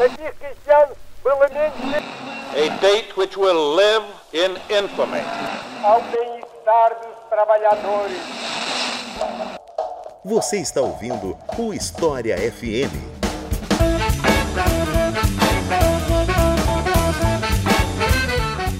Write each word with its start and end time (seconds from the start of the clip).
A 0.00 0.06
date 2.80 3.16
which 3.16 3.36
will 3.36 3.74
live 3.74 4.04
in 4.32 4.54
infamy. 4.70 5.22
Ao 5.82 6.00
bem-estar 6.02 7.00
dos 7.02 7.28
trabalhadores. 7.28 8.16
Você 10.24 10.58
está 10.60 10.80
ouvindo 10.80 11.36
o 11.58 11.74
História 11.74 12.36
FM. 12.36 12.94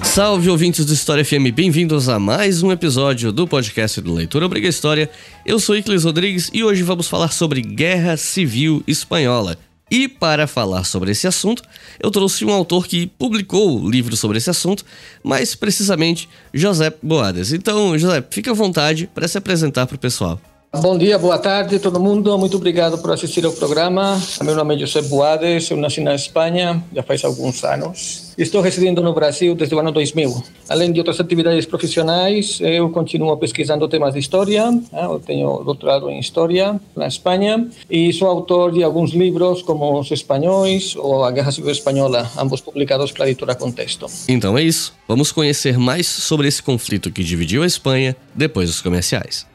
Salve 0.05 0.49
ouvintes 0.49 0.85
do 0.85 0.93
História 0.93 1.25
FM, 1.25 1.51
bem-vindos 1.53 2.07
a 2.07 2.17
mais 2.17 2.63
um 2.63 2.71
episódio 2.71 3.33
do 3.33 3.45
podcast 3.45 3.99
do 3.99 4.13
Leitura 4.13 4.45
Obriga 4.45 4.69
História. 4.69 5.09
Eu 5.45 5.59
sou 5.59 5.75
Iclis 5.75 6.05
Rodrigues 6.05 6.49
e 6.53 6.63
hoje 6.63 6.81
vamos 6.81 7.09
falar 7.09 7.33
sobre 7.33 7.61
Guerra 7.61 8.15
Civil 8.15 8.81
Espanhola. 8.87 9.57
E 9.91 10.07
para 10.07 10.45
falar 10.45 10.83
sobre 10.83 11.11
esse 11.11 11.27
assunto, 11.27 11.63
eu 11.99 12.11
trouxe 12.11 12.45
um 12.45 12.51
autor 12.51 12.85
que 12.85 13.07
publicou 13.07 13.89
livros 13.89 14.19
sobre 14.19 14.37
esse 14.37 14.49
assunto, 14.49 14.85
mais 15.23 15.55
precisamente 15.55 16.29
José 16.53 16.93
Boades. 17.01 17.53
Então, 17.53 17.97
José, 17.97 18.23
fique 18.29 18.49
à 18.49 18.53
vontade 18.53 19.09
para 19.13 19.27
se 19.27 19.37
apresentar 19.37 19.87
para 19.87 19.95
o 19.95 19.99
pessoal. 19.99 20.39
Bom 20.71 20.95
dia, 20.99 21.17
boa 21.17 21.39
tarde 21.39 21.79
todo 21.79 21.99
mundo. 21.99 22.37
Muito 22.37 22.57
obrigado 22.57 22.99
por 22.99 23.11
assistir 23.11 23.43
ao 23.43 23.51
programa. 23.51 24.21
Meu 24.43 24.55
nome 24.55 24.75
é 24.75 24.77
José 24.77 25.01
Boades, 25.01 25.67
eu 25.71 25.77
nasci 25.77 25.99
na 25.99 26.13
Espanha 26.13 26.81
já 26.93 27.01
faz 27.01 27.25
alguns 27.25 27.63
anos. 27.63 28.35
Estou 28.37 28.61
residindo 28.61 29.01
no 29.01 29.11
Brasil 29.11 29.55
desde 29.55 29.73
o 29.73 29.79
ano 29.79 29.91
2000. 29.91 30.43
Além 30.69 30.91
de 30.91 30.99
outras 30.99 31.19
atividades 31.19 31.65
profissionais, 31.65 32.59
eu 32.61 32.87
continuo 32.91 33.35
pesquisando 33.35 33.87
temas 33.87 34.13
de 34.13 34.19
história. 34.19 34.63
Eu 34.93 35.19
tenho 35.19 35.63
doutorado 35.63 36.07
em 36.07 36.19
História 36.19 36.79
na 36.95 37.07
Espanha 37.07 37.67
e 37.89 38.13
sou 38.13 38.27
autor 38.27 38.71
de 38.71 38.83
alguns 38.83 39.11
livros 39.11 39.63
como 39.63 39.99
Os 39.99 40.11
Espanhóis 40.11 40.95
ou 40.95 41.25
A 41.25 41.31
Guerra 41.31 41.51
Civil 41.51 41.71
Espanhola, 41.71 42.29
ambos 42.37 42.61
publicados 42.61 43.11
pela 43.11 43.25
editora 43.27 43.55
Contexto. 43.55 44.05
Então 44.27 44.55
é 44.55 44.61
isso. 44.61 44.93
Vamos 45.07 45.31
conhecer 45.31 45.79
mais 45.79 46.05
sobre 46.05 46.47
esse 46.47 46.61
conflito 46.61 47.11
que 47.11 47.23
dividiu 47.23 47.63
a 47.63 47.65
Espanha 47.65 48.15
depois 48.35 48.69
dos 48.69 48.81
comerciais. 48.83 49.47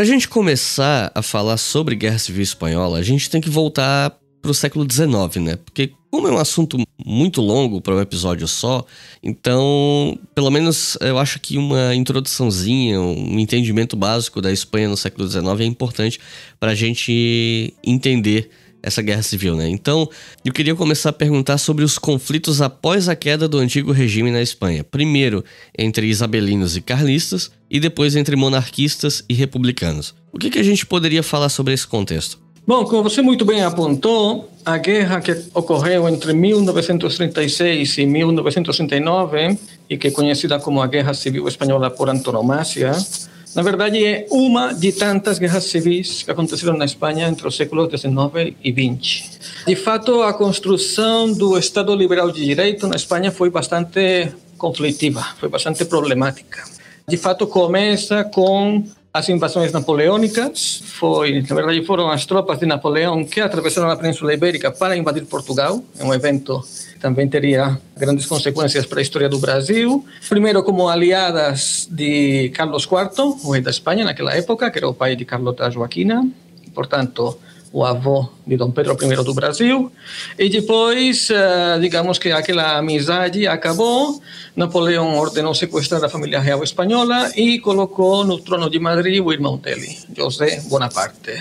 Para 0.00 0.06
a 0.06 0.12
gente 0.12 0.28
começar 0.28 1.12
a 1.14 1.20
falar 1.20 1.58
sobre 1.58 1.94
Guerra 1.94 2.16
Civil 2.16 2.42
Espanhola, 2.42 2.96
a 2.96 3.02
gente 3.02 3.28
tem 3.28 3.38
que 3.38 3.50
voltar 3.50 4.18
para 4.40 4.50
o 4.50 4.54
século 4.54 4.90
XIX, 4.90 5.44
né? 5.44 5.56
Porque 5.56 5.92
como 6.10 6.26
é 6.26 6.32
um 6.32 6.38
assunto 6.38 6.78
muito 7.04 7.42
longo 7.42 7.82
para 7.82 7.94
um 7.94 8.00
episódio 8.00 8.48
só, 8.48 8.82
então, 9.22 10.18
pelo 10.34 10.50
menos 10.50 10.96
eu 11.02 11.18
acho 11.18 11.38
que 11.38 11.58
uma 11.58 11.94
introduçãozinha, 11.94 12.98
um 12.98 13.38
entendimento 13.38 13.94
básico 13.94 14.40
da 14.40 14.50
Espanha 14.50 14.88
no 14.88 14.96
século 14.96 15.28
XIX 15.28 15.60
é 15.60 15.64
importante 15.64 16.18
para 16.58 16.70
a 16.70 16.74
gente 16.74 17.74
entender 17.84 18.48
essa 18.82 19.02
guerra 19.02 19.22
civil, 19.22 19.56
né? 19.56 19.68
Então, 19.68 20.08
eu 20.44 20.52
queria 20.52 20.74
começar 20.74 21.10
a 21.10 21.12
perguntar 21.12 21.58
sobre 21.58 21.84
os 21.84 21.98
conflitos 21.98 22.62
após 22.62 23.08
a 23.08 23.16
queda 23.16 23.48
do 23.48 23.58
antigo 23.58 23.92
regime 23.92 24.30
na 24.30 24.42
Espanha. 24.42 24.84
Primeiro, 24.84 25.44
entre 25.78 26.06
isabelinos 26.06 26.76
e 26.76 26.80
carlistas, 26.80 27.50
e 27.70 27.78
depois 27.78 28.16
entre 28.16 28.34
monarquistas 28.36 29.24
e 29.28 29.34
republicanos. 29.34 30.14
O 30.32 30.38
que, 30.38 30.50
que 30.50 30.58
a 30.58 30.62
gente 30.62 30.84
poderia 30.84 31.22
falar 31.22 31.48
sobre 31.48 31.72
esse 31.72 31.86
contexto? 31.86 32.38
Bom, 32.66 32.84
como 32.84 33.02
você 33.02 33.22
muito 33.22 33.44
bem 33.44 33.62
apontou, 33.62 34.48
a 34.64 34.76
guerra 34.76 35.20
que 35.20 35.34
ocorreu 35.54 36.08
entre 36.08 36.32
1936 36.32 37.98
e 37.98 38.06
1939, 38.06 39.58
e 39.88 39.96
que 39.96 40.08
é 40.08 40.10
conhecida 40.10 40.58
como 40.60 40.80
a 40.80 40.86
Guerra 40.86 41.14
Civil 41.14 41.48
Espanhola 41.48 41.90
por 41.90 42.08
antonomasia, 42.08 42.92
na 43.54 43.62
verdade 43.62 44.04
é 44.04 44.26
uma 44.30 44.72
de 44.72 44.92
tantas 44.92 45.38
guerras 45.38 45.64
civis 45.64 46.22
que 46.22 46.30
aconteceram 46.30 46.76
na 46.76 46.84
Espanha 46.84 47.28
entre 47.28 47.46
os 47.46 47.56
séculos 47.56 47.88
XIX 47.90 48.54
e 48.62 48.72
XX. 48.72 49.40
De 49.66 49.76
fato, 49.76 50.22
a 50.22 50.32
construção 50.32 51.32
do 51.32 51.58
Estado 51.58 51.94
liberal 51.94 52.30
de 52.30 52.44
direito 52.44 52.86
na 52.86 52.96
Espanha 52.96 53.32
foi 53.32 53.50
bastante 53.50 54.28
conflitiva, 54.56 55.24
foi 55.38 55.48
bastante 55.48 55.84
problemática. 55.84 56.62
De 57.08 57.16
fato, 57.16 57.46
começa 57.46 58.22
com 58.22 58.84
as 59.12 59.28
invasões 59.28 59.72
napoleônicas 59.72 60.82
foi, 60.84 61.42
na 61.42 61.54
verdade, 61.54 61.84
foram 61.84 62.08
as 62.10 62.24
tropas 62.24 62.60
de 62.60 62.66
Napoleão 62.66 63.24
que 63.24 63.40
atravessaram 63.40 63.90
a 63.90 63.96
Península 63.96 64.32
Ibérica 64.32 64.70
para 64.70 64.96
invadir 64.96 65.24
Portugal. 65.26 65.82
É 65.98 66.04
um 66.04 66.14
evento 66.14 66.62
que 66.92 66.98
também 67.00 67.28
teria 67.28 67.76
grandes 67.96 68.26
consequências 68.26 68.86
para 68.86 69.00
a 69.00 69.02
história 69.02 69.28
do 69.28 69.38
Brasil. 69.40 70.04
Primeiro, 70.28 70.62
como 70.62 70.88
aliadas 70.88 71.88
de 71.90 72.50
Carlos 72.50 72.84
IV, 72.84 73.36
o 73.42 73.50
rei 73.50 73.60
da 73.60 73.70
Espanha 73.70 74.04
naquela 74.04 74.32
época, 74.34 74.70
que 74.70 74.78
era 74.78 74.88
o 74.88 74.94
pai 74.94 75.16
de 75.16 75.24
Carlota 75.24 75.68
Joaquina. 75.70 76.28
Portanto, 76.72 77.36
o 77.72 77.84
avô 77.84 78.28
de 78.46 78.56
Dom 78.56 78.70
Pedro 78.70 78.96
I 79.00 79.24
do 79.24 79.34
Brasil. 79.34 79.92
E 80.38 80.48
depois, 80.48 81.30
eh, 81.30 81.78
digamos 81.80 82.18
que 82.18 82.30
aquela 82.32 82.78
amizade 82.78 83.46
acabou. 83.46 84.20
Napoleão 84.56 85.16
ordenou 85.16 85.54
sequestrar 85.54 86.02
a 86.02 86.08
família 86.08 86.40
real 86.40 86.62
espanhola 86.64 87.30
e 87.36 87.60
colocou 87.60 88.24
no 88.24 88.38
trono 88.38 88.68
de 88.68 88.78
Madrid 88.80 89.24
o 89.24 89.32
irmão 89.32 89.56
dele, 89.56 89.96
José 90.16 90.60
Bonaparte. 90.68 91.40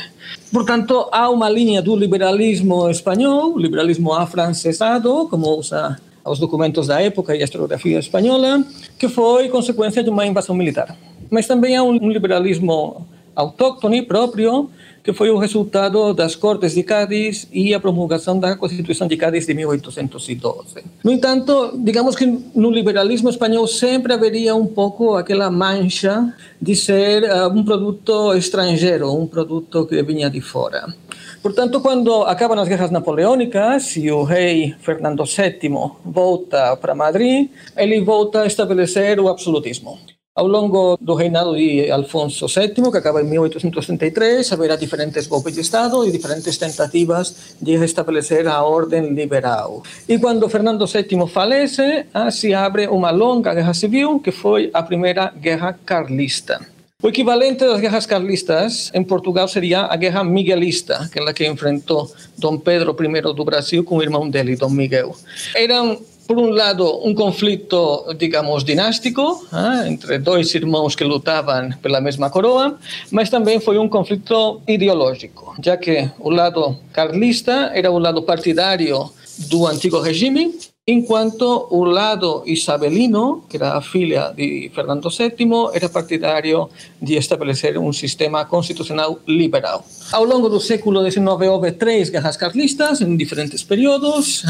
Portanto, 0.52 1.10
há 1.12 1.30
uma 1.30 1.50
linha 1.50 1.82
do 1.82 1.96
liberalismo 1.96 2.90
espanhol, 2.90 3.58
liberalismo 3.58 4.14
afrancesado, 4.14 5.28
como 5.30 5.58
usa 5.58 6.00
os 6.24 6.38
documentos 6.38 6.88
da 6.88 7.02
época 7.02 7.36
e 7.36 7.42
a 7.42 7.44
historiografia 7.44 7.98
espanhola, 7.98 8.64
que 9.00 9.10
foi 9.10 9.50
consequência 9.50 10.04
de 10.04 10.10
uma 10.12 10.26
invasão 10.28 10.56
militar. 10.56 10.96
Mas 11.32 11.48
também 11.48 11.76
há 11.76 11.84
um 11.84 12.10
liberalismo 12.10 13.08
autóctone 13.40 14.02
próprio, 14.02 14.70
que 15.04 15.14
foi 15.14 15.30
o 15.30 15.38
resultado 15.38 16.14
das 16.14 16.36
Cortes 16.36 16.74
de 16.76 16.84
Cádiz 16.84 17.48
e 17.52 17.74
a 17.74 17.80
promulgação 17.80 18.38
da 18.38 18.56
Constituição 18.56 19.08
de 19.08 19.16
Cádiz 19.16 19.46
de 19.46 19.54
1812. 19.54 20.84
No 21.04 21.12
entanto, 21.12 21.72
digamos 21.78 22.16
que 22.16 22.26
no 22.26 22.70
liberalismo 22.70 23.30
espanhol 23.30 23.66
sempre 23.66 24.14
haveria 24.14 24.56
um 24.56 24.68
pouco 24.68 25.16
aquela 25.16 25.50
mancha 25.50 26.34
de 26.62 26.76
ser 26.76 27.24
uh, 27.24 27.48
um 27.48 27.64
produto 27.64 28.36
estrangeiro, 28.36 29.14
um 29.14 29.26
produto 29.26 29.86
que 29.86 30.04
vinha 30.04 30.30
de 30.30 30.42
fora. 30.42 30.94
Portanto, 31.42 31.80
quando 31.80 32.24
acabam 32.24 32.60
as 32.60 32.68
guerras 32.68 32.92
napoleônicas 32.92 33.96
e 33.96 34.12
o 34.12 34.24
rei 34.24 34.76
Fernando 34.82 35.24
VII 35.24 35.72
volta 36.04 36.76
para 36.76 36.94
Madrid, 36.94 37.50
ele 37.78 38.02
volta 38.02 38.42
a 38.42 38.46
estabelecer 38.46 39.20
o 39.22 39.30
absolutismo. 39.30 39.98
Ao 40.40 40.48
longo 40.48 40.98
do 41.02 41.16
reinado 41.16 41.54
de 41.54 41.92
Alfonso 41.92 42.48
VII, 42.48 42.90
que 42.90 42.98
acaba 42.98 43.22
em 43.22 43.26
1833, 43.26 44.50
haverá 44.54 44.78
diferentes 44.78 45.28
golpes 45.28 45.54
de 45.54 45.60
Estado 45.60 46.08
e 46.08 46.12
diferentes 46.14 46.58
tentativas 46.58 47.58
de 47.62 47.76
restabelecer 47.76 48.48
a 48.48 48.64
ordem 48.64 49.14
liberal. 49.14 49.84
E 50.08 50.18
quando 50.18 50.48
Fernando 50.48 50.86
VII 50.88 51.28
falece, 51.28 52.06
se 52.32 52.54
abre 52.54 52.88
uma 52.88 53.12
longa 53.12 53.54
guerra 53.54 53.74
civil, 53.74 54.22
que 54.22 54.32
foi 54.32 54.70
a 54.74 54.82
primeira 54.82 55.30
guerra 55.36 55.78
carlista. 55.86 56.66
O 57.04 57.08
equivalente 57.08 57.66
das 57.66 57.80
guerras 57.80 58.06
carlistas 58.06 58.92
em 58.94 59.04
Portugal 59.04 59.48
seria 59.48 59.86
a 59.86 59.96
guerra 59.98 60.22
miguelista, 60.22 60.98
aquela 60.98 61.34
que 61.34 61.48
enfrentou 61.48 62.10
Dom 62.38 62.58
Pedro 62.58 62.96
I 62.98 63.22
do 63.22 63.46
Brasil 63.46 63.84
com 63.86 63.98
o 63.98 64.04
irmão 64.04 64.30
dele, 64.30 64.58
Dom 64.58 64.70
Miguel. 64.70 65.16
Eram 65.56 65.98
por 66.30 66.38
um 66.38 66.52
lado, 66.52 66.86
um 67.04 67.16
conflito, 67.16 68.06
digamos, 68.16 68.64
dinástico, 68.64 69.48
ah, 69.52 69.88
entre 69.88 70.20
dois 70.20 70.54
irmãos 70.54 70.94
que 70.94 71.04
lutavam 71.04 71.72
pela 71.82 72.00
mesma 72.00 72.30
coroa, 72.30 72.78
mas 73.10 73.32
também 73.32 73.60
foi 73.60 73.80
um 73.80 73.90
conflito 73.90 74.62
ideológico, 74.68 75.56
já 75.60 75.76
que 75.76 76.08
o 76.20 76.30
lado 76.30 76.78
carlista 76.94 77.72
era 77.74 77.90
o 77.90 77.98
lado 77.98 78.22
partidário 78.22 79.10
do 79.50 79.66
antigo 79.66 80.00
regime 80.00 80.54
enquanto 80.90 81.68
o 81.70 81.84
lado 81.84 82.42
isabelino, 82.48 83.44
que 83.48 83.58
era 83.58 83.78
a 83.78 83.82
filha 83.82 84.34
de 84.36 84.72
Fernando 84.74 85.08
VII, 85.08 85.70
era 85.72 85.88
partidário 85.88 86.68
de 87.00 87.16
estabelecer 87.16 87.78
um 87.78 87.94
sistema 87.94 88.44
constitucional 88.46 89.20
liberal. 89.28 89.86
Ao 90.12 90.24
longo 90.24 90.50
do 90.50 90.60
século 90.60 91.00
XIX 91.10 91.28
houve 91.48 91.72
três 91.74 92.10
guerras 92.10 92.36
carlistas 92.36 93.02
em 93.02 93.16
diferentes 93.16 93.62
períodos. 93.62 94.44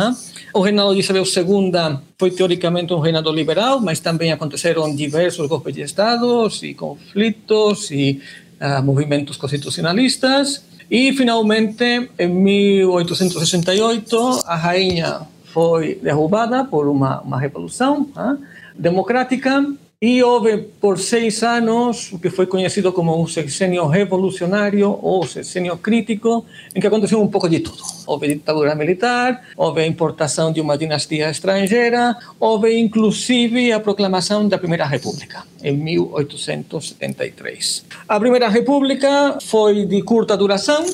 O 0.53 0.61
reinado 0.61 0.93
de 0.93 0.99
Isabel 1.01 1.23
II 1.23 1.99
foi 2.17 2.31
teoricamente 2.31 2.93
um 2.93 2.99
reinado 2.99 3.29
liberal, 3.31 3.79
mas 3.79 3.99
também 3.99 4.31
aconteceram 4.31 4.95
diversos 4.95 5.47
golpes 5.47 5.75
de 5.75 5.81
Estado 5.81 6.49
e 6.63 6.73
conflitos 6.73 7.91
e 7.91 8.19
uh, 8.59 8.81
movimentos 8.83 9.37
constitucionalistas. 9.37 10.63
E, 10.89 11.13
finalmente, 11.13 12.09
em 12.17 12.27
1868, 12.27 14.41
a 14.45 14.55
rainha 14.55 15.21
foi 15.45 15.93
derrubada 15.95 16.65
por 16.65 16.87
uma, 16.87 17.21
uma 17.21 17.39
revolução 17.39 18.09
ah, 18.15 18.35
democrática 18.75 19.63
e 20.01 20.23
houve 20.23 20.59
por 20.79 20.97
seis 20.97 21.43
anos 21.43 22.13
o 22.13 22.19
que 22.19 22.29
foi 22.29 22.45
conhecido 22.45 22.93
como 22.93 23.21
um 23.21 23.27
sexênio 23.27 23.85
revolucionário 23.85 24.97
ou 25.01 25.27
sexênio 25.27 25.77
crítico, 25.77 26.45
em 26.73 26.79
que 26.79 26.87
aconteceu 26.87 27.21
um 27.21 27.27
pouco 27.27 27.49
de 27.49 27.59
tudo. 27.59 27.83
Houve 28.07 28.29
ditadura 28.29 28.73
militar, 28.75 29.43
houve 29.57 29.81
a 29.81 29.85
importação 29.85 30.53
de 30.53 30.61
uma 30.61 30.77
dinastia 30.77 31.29
estrangeira, 31.29 32.15
houve 32.39 32.79
inclusive 32.79 33.73
a 33.73 33.79
proclamação 33.81 34.47
da 34.47 34.57
Primeira 34.57 34.85
República, 34.85 35.43
em 35.61 35.75
1873. 35.75 37.83
A 38.07 38.17
Primeira 38.17 38.47
República 38.47 39.37
foi 39.41 39.85
de 39.85 40.01
curta 40.01 40.37
duração, 40.37 40.85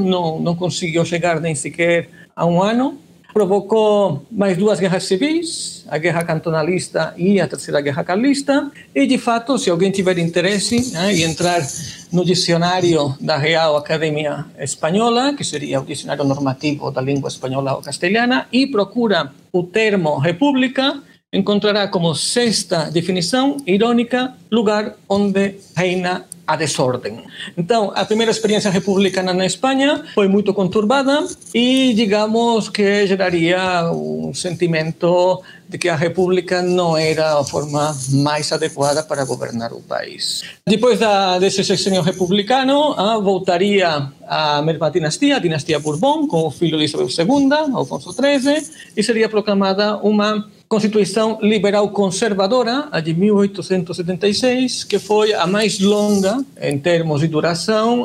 não, 0.00 0.38
não 0.38 0.54
conseguiu 0.54 1.04
chegar 1.04 1.40
nem 1.40 1.56
sequer 1.56 2.08
a 2.36 2.46
um 2.46 2.62
ano, 2.62 3.00
provocou 3.38 4.26
mais 4.32 4.56
duas 4.56 4.80
guerras 4.80 5.04
civis, 5.04 5.84
a 5.86 5.96
guerra 5.96 6.24
cantonalista 6.24 7.14
e 7.16 7.40
a 7.40 7.46
terceira 7.46 7.80
guerra 7.80 8.02
carlista. 8.02 8.68
E, 8.92 9.06
de 9.06 9.16
fato, 9.16 9.56
se 9.56 9.70
alguém 9.70 9.92
tiver 9.92 10.18
interesse 10.18 10.92
né, 10.92 11.14
em 11.14 11.22
entrar 11.22 11.62
no 12.10 12.24
dicionário 12.24 13.14
da 13.20 13.36
Real 13.36 13.76
Academia 13.76 14.44
Espanhola, 14.58 15.34
que 15.34 15.44
seria 15.44 15.80
o 15.80 15.84
dicionário 15.84 16.24
normativo 16.24 16.90
da 16.90 17.00
língua 17.00 17.28
espanhola 17.28 17.76
ou 17.76 17.80
castelhana, 17.80 18.48
e 18.52 18.66
procura 18.66 19.32
o 19.52 19.62
termo 19.62 20.18
república, 20.18 21.00
encontrará 21.32 21.86
como 21.86 22.16
sexta 22.16 22.90
definição 22.90 23.56
irônica 23.64 24.34
lugar 24.50 24.96
onde 25.08 25.54
reina 25.76 26.24
a 26.48 26.56
desordem. 26.56 27.20
Então, 27.58 27.92
a 27.94 28.06
primeira 28.06 28.32
experiência 28.32 28.70
republicana 28.70 29.34
na 29.34 29.44
Espanha 29.44 30.02
foi 30.14 30.26
muito 30.28 30.54
conturbada 30.54 31.26
e, 31.52 31.92
digamos, 31.92 32.70
que 32.70 33.06
geraria 33.06 33.92
um 33.92 34.32
sentimento 34.32 35.42
de 35.68 35.76
que 35.76 35.90
a 35.90 35.94
república 35.94 36.62
não 36.62 36.96
era 36.96 37.38
a 37.38 37.44
forma 37.44 37.94
mais 38.24 38.50
adequada 38.50 39.02
para 39.02 39.26
governar 39.26 39.74
o 39.74 39.82
país. 39.82 40.42
Depois 40.66 40.98
da, 40.98 41.38
desse 41.38 41.62
sexênio 41.62 42.00
republicano, 42.00 42.94
ah, 42.96 43.18
voltaria 43.18 44.10
a 44.26 44.62
mesma 44.62 44.90
dinastia, 44.90 45.36
a 45.36 45.38
dinastia 45.38 45.78
Bourbon, 45.78 46.26
com 46.26 46.46
o 46.46 46.50
filho 46.50 46.78
de 46.78 46.84
Isabel 46.84 47.08
II, 47.08 47.74
Alfonso 47.74 48.10
XIII, 48.10 48.70
e 48.96 49.02
seria 49.02 49.28
proclamada 49.28 49.98
uma 49.98 50.48
Constituição 50.68 51.38
Liberal 51.40 51.88
Conservadora, 51.88 52.88
a 52.92 53.00
de 53.00 53.14
1876, 53.14 54.84
que 54.84 54.98
foi 54.98 55.32
a 55.32 55.46
mais 55.46 55.80
longa 55.80 56.44
em 56.60 56.78
termos 56.78 57.22
de 57.22 57.26
duração 57.26 58.04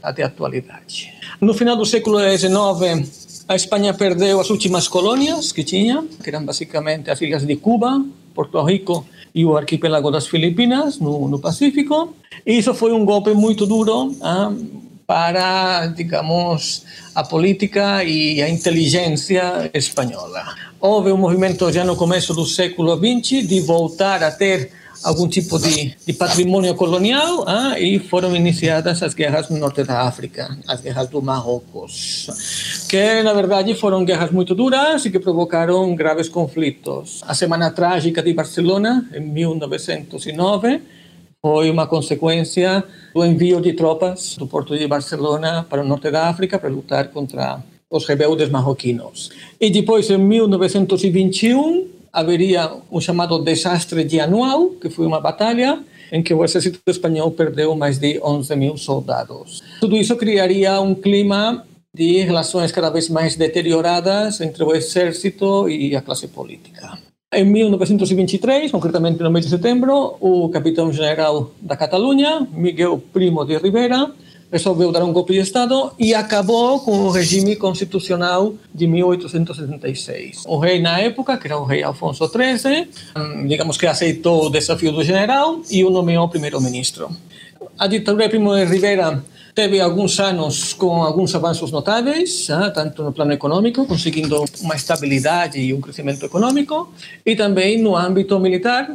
até 0.00 0.22
a 0.22 0.26
atualidade. 0.26 1.12
No 1.40 1.52
final 1.52 1.76
do 1.76 1.84
século 1.84 2.20
XIX, 2.20 3.44
a 3.48 3.56
Espanha 3.56 3.92
perdeu 3.92 4.38
as 4.38 4.48
últimas 4.48 4.86
colônias 4.86 5.50
que 5.50 5.64
tinha, 5.64 6.04
que 6.22 6.30
eram 6.30 6.44
basicamente 6.44 7.10
as 7.10 7.20
ilhas 7.20 7.44
de 7.44 7.56
Cuba, 7.56 8.04
Porto 8.32 8.62
Rico 8.62 9.04
e 9.34 9.44
o 9.44 9.56
arquipélago 9.56 10.08
das 10.12 10.28
Filipinas, 10.28 11.00
no, 11.00 11.28
no 11.28 11.40
Pacífico. 11.40 12.14
E 12.46 12.56
isso 12.56 12.72
foi 12.74 12.92
um 12.92 13.04
golpe 13.04 13.34
muito 13.34 13.66
duro 13.66 14.14
ah, 14.22 14.52
para, 15.06 15.86
digamos, 15.88 16.84
a 17.14 17.22
política 17.22 18.02
e 18.04 18.42
a 18.42 18.48
inteligência 18.48 19.70
espanhola. 19.74 20.44
Houve 20.80 21.12
um 21.12 21.16
movimento 21.16 21.70
já 21.72 21.84
no 21.84 21.96
começo 21.96 22.34
do 22.34 22.44
século 22.44 22.96
XX 22.96 23.46
de 23.46 23.60
voltar 23.60 24.22
a 24.22 24.30
ter 24.30 24.70
algum 25.02 25.28
tipo 25.28 25.58
de, 25.58 25.94
de 26.06 26.12
patrimônio 26.14 26.74
colonial 26.74 27.44
ah, 27.46 27.78
e 27.78 27.98
foram 27.98 28.34
iniciadas 28.34 29.02
as 29.02 29.12
guerras 29.12 29.50
no 29.50 29.58
norte 29.58 29.84
da 29.84 30.02
África, 30.02 30.56
as 30.66 30.80
guerras 30.80 31.08
do 31.08 31.20
Marrocos, 31.20 32.86
que 32.88 33.22
na 33.22 33.34
verdade 33.34 33.74
foram 33.74 34.04
guerras 34.04 34.30
muito 34.30 34.54
duras 34.54 35.04
e 35.04 35.10
que 35.10 35.18
provocaram 35.18 35.94
graves 35.94 36.28
conflitos. 36.28 37.22
A 37.26 37.34
Semana 37.34 37.70
Trágica 37.70 38.22
de 38.22 38.32
Barcelona, 38.32 39.06
em 39.14 39.20
1909, 39.20 40.80
foi 41.44 41.68
uma 41.68 41.86
consequência 41.86 42.82
do 43.14 43.22
envio 43.22 43.60
de 43.60 43.74
tropas 43.74 44.34
do 44.38 44.46
porto 44.46 44.78
de 44.78 44.88
Barcelona 44.88 45.66
para 45.68 45.82
o 45.82 45.86
norte 45.86 46.10
da 46.10 46.30
África 46.30 46.58
para 46.58 46.70
lutar 46.70 47.08
contra 47.08 47.62
os 47.90 48.06
rebeldes 48.06 48.48
marroquinos. 48.48 49.28
E 49.60 49.68
depois, 49.68 50.08
em 50.08 50.16
1921, 50.16 51.86
haveria 52.10 52.72
um 52.90 52.98
chamado 52.98 53.38
desastre 53.40 54.04
de 54.04 54.20
Anual, 54.20 54.70
que 54.80 54.88
foi 54.88 55.04
uma 55.04 55.20
batalha 55.20 55.84
em 56.10 56.22
que 56.22 56.32
o 56.32 56.42
exército 56.42 56.80
espanhol 56.86 57.30
perdeu 57.32 57.76
mais 57.76 57.98
de 57.98 58.18
11 58.22 58.56
mil 58.56 58.78
soldados. 58.78 59.62
Tudo 59.82 59.98
isso 59.98 60.16
criaria 60.16 60.80
um 60.80 60.94
clima 60.94 61.62
de 61.94 62.22
relações 62.22 62.72
cada 62.72 62.88
vez 62.88 63.10
mais 63.10 63.36
deterioradas 63.36 64.40
entre 64.40 64.64
o 64.64 64.74
exército 64.74 65.68
e 65.68 65.94
a 65.94 66.00
classe 66.00 66.26
política. 66.26 67.03
Em 67.34 67.44
1923, 67.44 68.70
concretamente 68.70 69.20
no 69.20 69.28
mês 69.28 69.44
de 69.44 69.50
setembro, 69.50 70.16
o 70.20 70.48
capitão-general 70.50 71.50
da 71.60 71.76
Catalunha, 71.76 72.46
Miguel 72.52 73.02
Primo 73.12 73.44
de 73.44 73.58
Rivera, 73.58 74.12
resolveu 74.52 74.92
dar 74.92 75.02
um 75.02 75.12
golpe 75.12 75.32
de 75.32 75.40
Estado 75.40 75.90
e 75.98 76.14
acabou 76.14 76.78
com 76.78 76.92
o 76.92 77.10
regime 77.10 77.56
constitucional 77.56 78.54
de 78.72 78.86
1876. 78.86 80.44
O 80.46 80.58
rei, 80.58 80.80
na 80.80 81.00
época, 81.00 81.36
que 81.36 81.48
era 81.48 81.58
o 81.58 81.64
rei 81.64 81.82
Alfonso 81.82 82.24
XIII, 82.28 82.86
hum, 83.16 83.48
digamos 83.48 83.76
que 83.76 83.88
aceitou 83.88 84.46
o 84.46 84.50
desafio 84.50 84.92
do 84.92 85.02
general 85.02 85.60
e 85.68 85.84
o 85.84 85.90
nomeou 85.90 86.28
primeiro-ministro. 86.28 87.10
A 87.76 87.88
ditadura 87.88 88.26
de 88.26 88.30
Primo 88.30 88.54
de 88.54 88.64
Rivera 88.64 89.24
teve 89.54 89.80
alguns 89.80 90.18
anos 90.18 90.72
com 90.72 91.02
alguns 91.02 91.34
avanços 91.34 91.70
notáveis, 91.70 92.50
ah, 92.50 92.70
tanto 92.70 93.02
no 93.02 93.12
plano 93.12 93.32
econômico, 93.32 93.86
conseguindo 93.86 94.44
uma 94.60 94.74
estabilidade 94.74 95.60
e 95.60 95.72
um 95.72 95.80
crescimento 95.80 96.26
econômico, 96.26 96.92
e 97.24 97.36
também 97.36 97.80
no 97.80 97.96
âmbito 97.96 98.38
militar, 98.40 98.90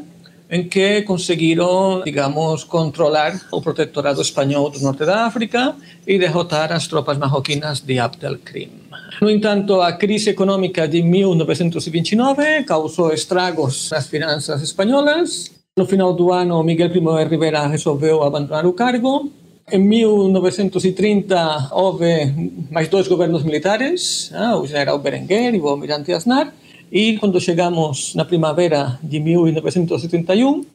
em 0.51 0.67
que 0.67 1.03
conseguiram, 1.03 2.01
digamos, 2.03 2.63
controlar 2.63 3.39
o 3.51 3.61
protetorado 3.61 4.21
espanhol 4.21 4.69
do 4.69 4.79
norte 4.79 5.05
da 5.05 5.25
África 5.25 5.75
e 6.05 6.17
derrotar 6.17 6.73
as 6.73 6.87
tropas 6.87 7.17
marroquinas 7.17 7.79
de 7.79 7.99
Abd 7.99 8.25
el-Krim. 8.25 8.71
No 9.21 9.29
entanto, 9.29 9.79
a 9.79 9.93
crise 9.93 10.31
econômica 10.31 10.87
de 10.87 11.03
1929 11.03 12.63
causou 12.63 13.13
estragos 13.13 13.89
nas 13.91 14.07
finanças 14.07 14.61
espanholas. 14.61 15.51
No 15.77 15.85
final 15.85 16.13
do 16.13 16.31
ano, 16.31 16.63
Miguel 16.63 16.89
Primo 16.89 17.15
de 17.15 17.25
Rivera 17.25 17.67
resolveu 17.67 18.23
abandonar 18.23 18.65
o 18.65 18.73
cargo. 18.73 19.31
Em 19.71 19.77
1930 19.77 21.69
houve 21.71 22.33
mais 22.71 22.87
dois 22.87 23.07
governos 23.07 23.43
militares, 23.43 24.31
ah, 24.33 24.57
o 24.57 24.65
general 24.65 24.97
Berenguer 24.97 25.53
e 25.53 25.59
o 25.59 25.67
almirante 25.67 26.11
Aznar, 26.11 26.51
e 26.91 27.17
quando 27.17 27.39
chegamos 27.39 28.15
na 28.15 28.25
primavera 28.25 28.97
de 29.03 29.19
1971, 29.19 30.65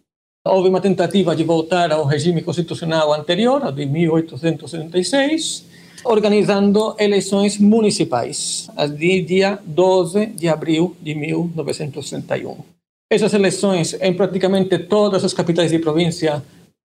houve 0.46 0.68
uma 0.68 0.80
tentativa 0.80 1.34
de 1.34 1.42
voltar 1.42 1.90
ao 1.90 2.04
regime 2.04 2.40
constitucional 2.42 3.12
anterior, 3.12 3.72
de 3.72 3.84
1876, 3.84 5.64
organizando 6.04 6.94
eleições 6.96 7.58
municipais, 7.58 8.70
de 8.96 9.22
dia 9.22 9.58
12 9.64 10.26
de 10.26 10.46
abril 10.46 10.96
de 11.02 11.16
1961. 11.16 12.58
Essas 13.10 13.34
eleições, 13.34 13.96
em 14.00 14.14
praticamente 14.14 14.78
todas 14.78 15.24
as 15.24 15.34
capitais 15.34 15.72
de 15.72 15.80
província, 15.80 16.42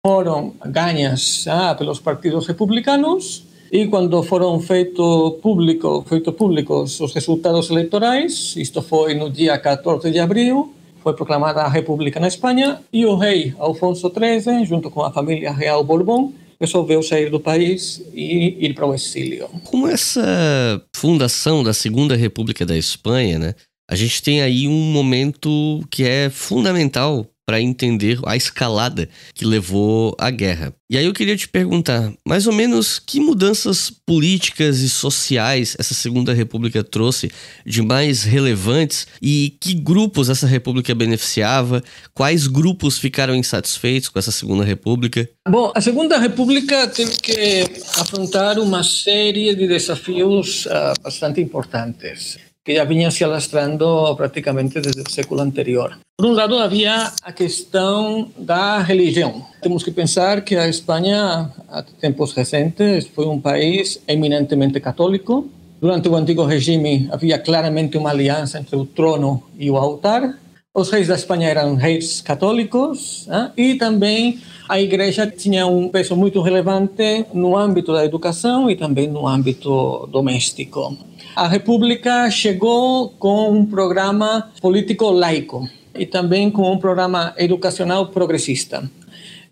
foram 0.06 0.52
ganhas 0.66 1.46
pelos 1.78 1.98
partidos 1.98 2.46
republicanos 2.46 3.44
e 3.72 3.86
quando 3.86 4.22
foram 4.22 4.60
feito 4.60 5.38
público, 5.42 6.04
feito 6.06 6.30
públicos 6.30 7.00
os 7.00 7.14
resultados 7.14 7.70
eleitorais, 7.70 8.54
isto 8.58 8.82
foi 8.82 9.14
no 9.14 9.30
dia 9.30 9.56
14 9.56 10.10
de 10.10 10.18
abril, 10.18 10.74
foi 11.02 11.14
proclamada 11.14 11.62
a 11.62 11.68
República 11.68 12.20
na 12.20 12.28
Espanha 12.28 12.80
e 12.92 13.06
o 13.06 13.16
rei 13.16 13.54
Alfonso 13.58 14.12
XIII, 14.12 14.66
junto 14.66 14.90
com 14.90 15.02
a 15.02 15.10
família 15.10 15.50
real 15.50 15.82
Bourbon, 15.82 16.34
resolveu 16.60 17.02
sair 17.02 17.30
do 17.30 17.40
país 17.40 18.02
e 18.12 18.58
ir 18.60 18.74
para 18.74 18.86
o 18.86 18.94
exílio. 18.94 19.48
Como 19.64 19.88
essa 19.88 20.82
fundação 20.94 21.64
da 21.64 21.72
Segunda 21.72 22.14
República 22.14 22.66
da 22.66 22.76
Espanha, 22.76 23.38
né? 23.38 23.54
A 23.90 23.94
gente 23.94 24.22
tem 24.22 24.40
aí 24.40 24.68
um 24.68 24.92
momento 24.92 25.82
que 25.90 26.04
é 26.04 26.30
fundamental 26.30 27.26
para 27.46 27.60
entender 27.60 28.18
a 28.24 28.36
escalada 28.36 29.08
que 29.34 29.44
levou 29.44 30.14
à 30.18 30.30
guerra. 30.30 30.74
E 30.88 30.96
aí 30.96 31.04
eu 31.04 31.12
queria 31.12 31.36
te 31.36 31.48
perguntar, 31.48 32.12
mais 32.26 32.46
ou 32.46 32.52
menos 32.52 32.98
que 32.98 33.18
mudanças 33.18 33.90
políticas 33.90 34.80
e 34.80 34.88
sociais 34.88 35.76
essa 35.78 35.94
Segunda 35.94 36.32
República 36.32 36.84
trouxe 36.84 37.30
de 37.66 37.82
mais 37.82 38.22
relevantes 38.22 39.06
e 39.20 39.56
que 39.60 39.74
grupos 39.74 40.28
essa 40.28 40.46
república 40.46 40.94
beneficiava? 40.94 41.82
Quais 42.12 42.46
grupos 42.46 42.98
ficaram 42.98 43.34
insatisfeitos 43.34 44.08
com 44.08 44.18
essa 44.18 44.30
Segunda 44.32 44.64
República? 44.64 45.28
Bom, 45.48 45.72
a 45.74 45.80
Segunda 45.80 46.18
República 46.18 46.86
teve 46.86 47.16
que 47.16 47.64
afrontar 47.98 48.58
uma 48.58 48.82
série 48.82 49.54
de 49.54 49.66
desafios 49.66 50.66
uh, 50.66 51.02
bastante 51.02 51.40
importantes 51.40 52.38
que 52.64 52.74
já 52.74 52.84
vinha 52.84 53.10
se 53.10 53.22
alastrando 53.22 54.16
praticamente 54.16 54.80
desde 54.80 55.02
o 55.02 55.10
século 55.10 55.42
anterior. 55.42 55.98
Por 56.16 56.26
um 56.26 56.32
lado, 56.32 56.58
havia 56.58 57.12
a 57.22 57.32
questão 57.32 58.30
da 58.38 58.78
religião. 58.78 59.44
Temos 59.60 59.82
que 59.82 59.90
pensar 59.90 60.40
que 60.40 60.56
a 60.56 60.66
Espanha, 60.66 61.50
há 61.68 61.82
tempos 62.00 62.32
recentes, 62.32 63.06
foi 63.08 63.26
um 63.26 63.38
país 63.38 64.00
eminentemente 64.08 64.80
católico. 64.80 65.50
Durante 65.78 66.08
o 66.08 66.16
antigo 66.16 66.44
regime, 66.44 67.06
havia 67.12 67.38
claramente 67.38 67.98
uma 67.98 68.10
aliança 68.10 68.58
entre 68.58 68.76
o 68.76 68.86
trono 68.86 69.42
e 69.58 69.70
o 69.70 69.76
altar. 69.76 70.38
Os 70.76 70.90
reis 70.90 71.06
da 71.06 71.14
Espanha 71.14 71.48
eram 71.48 71.76
reis 71.76 72.20
católicos 72.20 73.28
né? 73.28 73.52
e 73.56 73.76
também 73.76 74.40
a 74.68 74.80
igreja 74.80 75.24
tinha 75.24 75.68
um 75.68 75.88
peso 75.88 76.16
muito 76.16 76.42
relevante 76.42 77.26
no 77.32 77.56
âmbito 77.56 77.92
da 77.92 78.04
educação 78.04 78.68
e 78.68 78.74
também 78.74 79.06
no 79.06 79.24
âmbito 79.24 80.08
doméstico. 80.10 80.98
A 81.36 81.46
República 81.46 82.28
chegou 82.28 83.10
com 83.10 83.52
um 83.52 83.64
programa 83.64 84.50
político 84.60 85.12
laico 85.12 85.68
e 85.94 86.04
também 86.06 86.50
com 86.50 86.72
um 86.72 86.76
programa 86.76 87.32
educacional 87.38 88.08
progressista. 88.08 88.82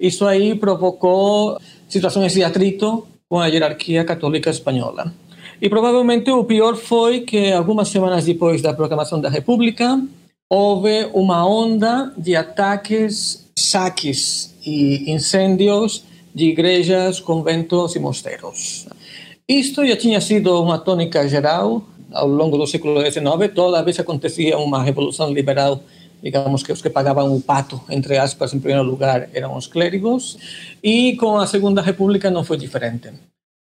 Isso 0.00 0.26
aí 0.26 0.57
provocou 0.57 1.57
situações 1.88 2.33
de 2.33 2.43
atrito 2.43 3.07
com 3.29 3.38
a 3.38 3.47
hierarquia 3.47 4.05
católica 4.05 4.50
espanhola. 4.50 5.14
E 5.61 5.69
provavelmente 5.69 6.33
o 6.33 6.43
pior 6.43 6.75
foi 6.75 7.21
que 7.21 7.52
algumas 7.52 7.87
semanas 7.87 8.25
depois 8.25 8.61
da 8.61 8.75
proclamação 8.75 9.21
da 9.21 9.29
República, 9.29 10.02
houve 10.54 11.09
uma 11.14 11.49
onda 11.49 12.12
de 12.14 12.37
ataques, 12.37 13.50
saques 13.56 14.54
e 14.62 15.11
incêndios 15.11 16.04
de 16.35 16.50
igrejas, 16.50 17.21
conventos 17.21 17.97
e 17.97 17.99
mosteiros. 17.99 18.87
Isto 19.49 19.87
já 19.87 19.97
tinha 19.97 20.21
sido 20.21 20.62
uma 20.62 20.78
tônica 20.78 21.26
geral 21.26 21.82
ao 22.12 22.28
longo 22.28 22.59
do 22.59 22.66
século 22.66 23.00
XIX. 23.00 23.25
Toda 23.54 23.82
vez 23.82 23.99
acontecia 23.99 24.59
uma 24.59 24.82
revolução 24.82 25.32
liberal, 25.32 25.80
digamos 26.23 26.62
que 26.62 26.71
os 26.71 26.82
que 26.82 26.90
pagavam 26.90 27.35
o 27.35 27.40
pato, 27.40 27.80
entre 27.88 28.18
aspas, 28.18 28.52
em 28.52 28.61
primeiro 28.61 28.85
lugar, 28.85 29.30
eram 29.32 29.56
os 29.56 29.66
clérigos. 29.66 30.37
E 30.85 31.16
com 31.16 31.38
a 31.38 31.47
Segunda 31.47 31.80
República 31.80 32.30
não 32.30 32.44
foi 32.44 32.59
diferente. 32.59 33.09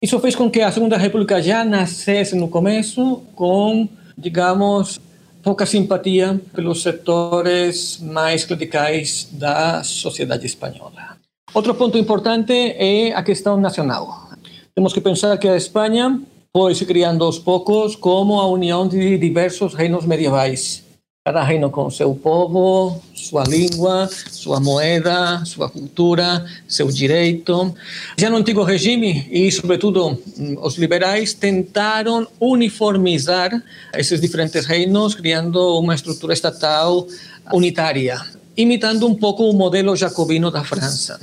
Isso 0.03 0.19
fez 0.19 0.35
com 0.35 0.51
que 0.51 0.63
a 0.63 0.73
Segunda 0.73 0.97
República 0.97 1.43
já 1.43 1.63
nascesse 1.63 2.35
no 2.35 2.49
começo 2.49 3.23
com, 3.35 3.87
digamos, 4.17 4.99
pouca 5.43 5.67
simpatia 5.67 6.41
pelos 6.55 6.83
setores 6.83 7.99
mais 8.01 8.45
clericais 8.45 9.29
da 9.33 9.83
sociedade 9.83 10.47
espanhola. 10.47 11.17
Outro 11.53 11.75
ponto 11.75 11.99
importante 11.99 12.53
é 12.53 13.13
a 13.13 13.23
questão 13.23 13.57
nacional. 13.57 14.29
Temos 14.75 14.93
que 14.93 15.01
pensar 15.01 15.37
que 15.39 15.49
a 15.49 15.57
Espanha 15.57 16.21
foi 16.57 16.75
se 16.75 16.87
criando 16.87 17.25
aos 17.25 17.39
poucos 17.39 17.97
como 17.97 18.41
a 18.41 18.47
união 18.47 18.87
de 18.87 19.19
diversos 19.19 19.75
reinos 19.75 20.05
medievais. 20.05 20.85
Cada 21.23 21.43
reino 21.43 21.69
com 21.69 21.91
seu 21.91 22.15
povo, 22.15 22.99
sua 23.15 23.45
língua, 23.45 24.09
sua 24.31 24.59
moeda, 24.59 25.45
sua 25.45 25.69
cultura, 25.69 26.47
seu 26.67 26.89
direito. 26.89 27.75
Já 28.17 28.31
no 28.31 28.39
antigo 28.39 28.63
regime, 28.65 29.29
e 29.31 29.53
sobretudo 29.53 30.19
os 30.63 30.79
liberais, 30.79 31.35
tentaram 31.35 32.27
uniformizar 32.41 33.63
esses 33.93 34.19
diferentes 34.19 34.65
reinos, 34.65 35.15
criando 35.15 35.79
uma 35.79 35.95
estrutura 35.95 36.33
estatal 36.33 37.07
unitária. 37.53 38.19
imitando 38.57 39.07
um 39.07 39.15
pouco 39.15 39.45
o 39.45 39.53
modelo 39.53 39.95
jacobino 39.95 40.51
da 40.51 40.65
França. 40.65 41.21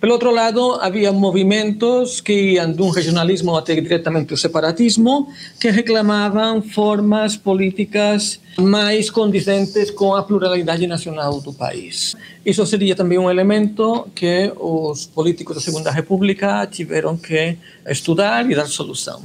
Pelo 0.00 0.12
outro 0.12 0.30
lado, 0.30 0.74
havia 0.80 1.12
movimentos 1.12 2.20
que 2.20 2.52
iam 2.52 2.72
de 2.72 2.82
um 2.82 2.90
regionalismo 2.90 3.56
até 3.56 3.74
diretamente 3.74 4.32
o 4.32 4.36
separatismo, 4.36 5.28
que 5.60 5.70
reclamavam 5.70 6.62
formas 6.62 7.36
políticas 7.36 8.40
mais 8.58 9.10
condizentes 9.10 9.90
com 9.90 10.14
a 10.14 10.22
pluralidade 10.22 10.86
nacional 10.86 11.40
do 11.40 11.52
país. 11.52 12.16
Isso 12.44 12.64
seria 12.66 12.94
também 12.94 13.18
um 13.18 13.30
elemento 13.30 14.08
que 14.14 14.52
os 14.56 15.06
políticos 15.06 15.56
da 15.56 15.60
Segunda 15.60 15.90
República 15.90 16.66
tiveram 16.66 17.16
que 17.16 17.56
estudar 17.86 18.48
e 18.50 18.54
dar 18.54 18.66
solução. 18.66 19.22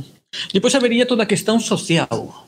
Depois 0.54 0.74
haveria 0.74 1.06
toda 1.06 1.24
a 1.24 1.26
questão 1.26 1.60
social. 1.60 2.48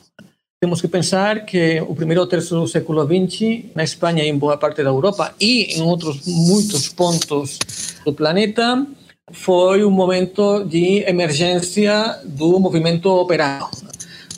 Temos 0.58 0.80
que 0.80 0.88
pensar 0.88 1.44
que 1.44 1.82
o 1.82 1.94
primeiro 1.94 2.26
terço 2.26 2.58
do 2.58 2.66
século 2.66 3.04
XX, 3.04 3.66
na 3.74 3.84
Espanha 3.84 4.24
e 4.24 4.28
em 4.28 4.38
boa 4.38 4.56
parte 4.56 4.82
da 4.82 4.88
Europa 4.88 5.34
e 5.38 5.76
em 5.76 5.82
outros 5.82 6.26
muitos 6.26 6.88
pontos 6.88 7.58
do 8.06 8.14
planeta, 8.14 8.86
foi 9.32 9.84
um 9.84 9.90
momento 9.90 10.64
de 10.64 11.02
emergência 11.08 12.20
do 12.24 12.60
movimento 12.60 13.06
operário. 13.06 13.66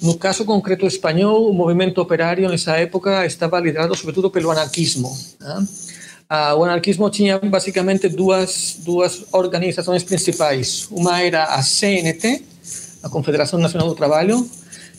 No 0.00 0.16
caso 0.16 0.44
concreto 0.44 0.86
espanhol, 0.86 1.50
o 1.50 1.52
movimento 1.52 2.00
operário 2.00 2.48
nessa 2.48 2.76
época 2.76 3.26
estava 3.26 3.60
liderado 3.60 3.94
sobretudo 3.94 4.30
pelo 4.30 4.50
anarquismo. 4.50 5.14
Né? 5.38 5.66
o 6.56 6.64
anarquismo 6.64 7.08
tinha 7.08 7.38
basicamente 7.38 8.06
duas, 8.08 8.76
duas 8.80 9.24
organizações 9.32 10.02
principais. 10.02 10.86
Uma 10.90 11.22
era 11.22 11.44
a 11.44 11.62
CNT, 11.62 12.42
a 13.02 13.08
Confederação 13.08 13.58
Nacional 13.58 13.88
do 13.88 13.94
Trabalho, 13.94 14.48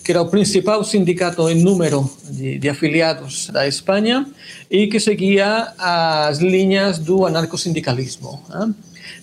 que 0.03 0.11
era 0.11 0.21
o 0.21 0.27
principal 0.27 0.83
sindicato 0.83 1.49
em 1.49 1.61
número 1.61 2.09
de, 2.29 2.57
de, 2.57 2.69
afiliados 2.69 3.49
da 3.49 3.67
Espanha 3.67 4.25
e 4.69 4.87
que 4.87 4.99
seguia 4.99 5.73
as 5.77 6.39
linhas 6.39 6.99
do 6.99 7.25
anarcosindicalismo. 7.25 8.41
Né? 8.49 8.73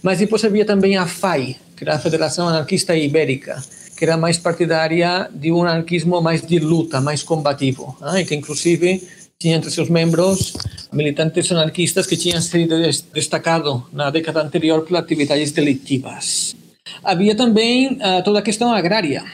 Mas 0.03 0.19
depois 0.19 0.45
havia 0.45 0.65
também 0.65 0.97
a 0.97 1.07
FAI, 1.07 1.57
que 1.77 1.85
era 1.85 1.97
a 1.97 1.99
Federação 1.99 2.49
Anarquista 2.49 2.97
Ibérica, 2.97 3.63
que 3.97 4.05
era 4.05 4.17
mais 4.17 4.39
partidária 4.39 5.29
de 5.33 5.51
um 5.51 5.63
anarquismo 5.63 6.21
mais 6.21 6.43
de 6.43 6.59
luta, 6.59 7.01
mais 7.01 7.23
combativo, 7.23 7.97
né? 8.01 8.21
e 8.21 8.25
que 8.25 8.35
inclusive 8.35 9.03
tinha 9.39 9.57
entre 9.57 9.71
seus 9.71 9.89
membros 9.89 10.55
militantes 10.93 11.51
anarquistas 11.53 12.07
que 12.07 12.17
tinham 12.17 12.41
sido 12.41 12.75
destacados 13.13 13.83
na 13.93 14.11
década 14.11 14.43
anterior 14.43 14.83
por 14.83 14.97
atividades 14.97 15.53
delictivas. 15.53 16.57
Havia 17.03 17.35
também 17.35 17.95
uh, 17.95 18.23
toda 18.25 18.39
a 18.39 18.43
questão 18.43 18.73
agrária, 18.73 19.25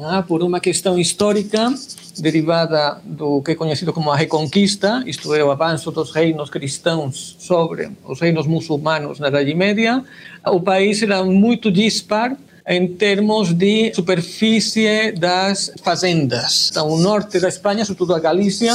ah, 0.00 0.22
por 0.22 0.42
uma 0.42 0.60
questão 0.60 0.98
histórica 0.98 1.72
derivada 2.18 3.00
do 3.04 3.42
que 3.42 3.52
é 3.52 3.54
conhecido 3.54 3.92
como 3.92 4.10
a 4.10 4.16
Reconquista, 4.16 5.02
isto 5.06 5.34
é, 5.34 5.42
o 5.44 5.50
avanço 5.50 5.90
dos 5.90 6.10
reinos 6.10 6.50
cristãos 6.50 7.36
sobre 7.38 7.90
os 8.04 8.20
reinos 8.20 8.46
muçulmanos 8.46 9.18
na 9.18 9.28
Idade 9.28 9.54
Média, 9.54 10.04
o 10.46 10.60
país 10.60 11.02
era 11.02 11.24
muito 11.24 11.70
dispar 11.70 12.36
em 12.66 12.86
termos 12.86 13.52
de 13.52 13.92
superfície 13.94 15.12
das 15.12 15.72
fazendas. 15.82 16.68
Então, 16.70 16.88
o 16.88 16.98
norte 16.98 17.40
da 17.40 17.48
Espanha, 17.48 17.84
sobretudo 17.84 18.14
a 18.14 18.20
Galícia, 18.20 18.72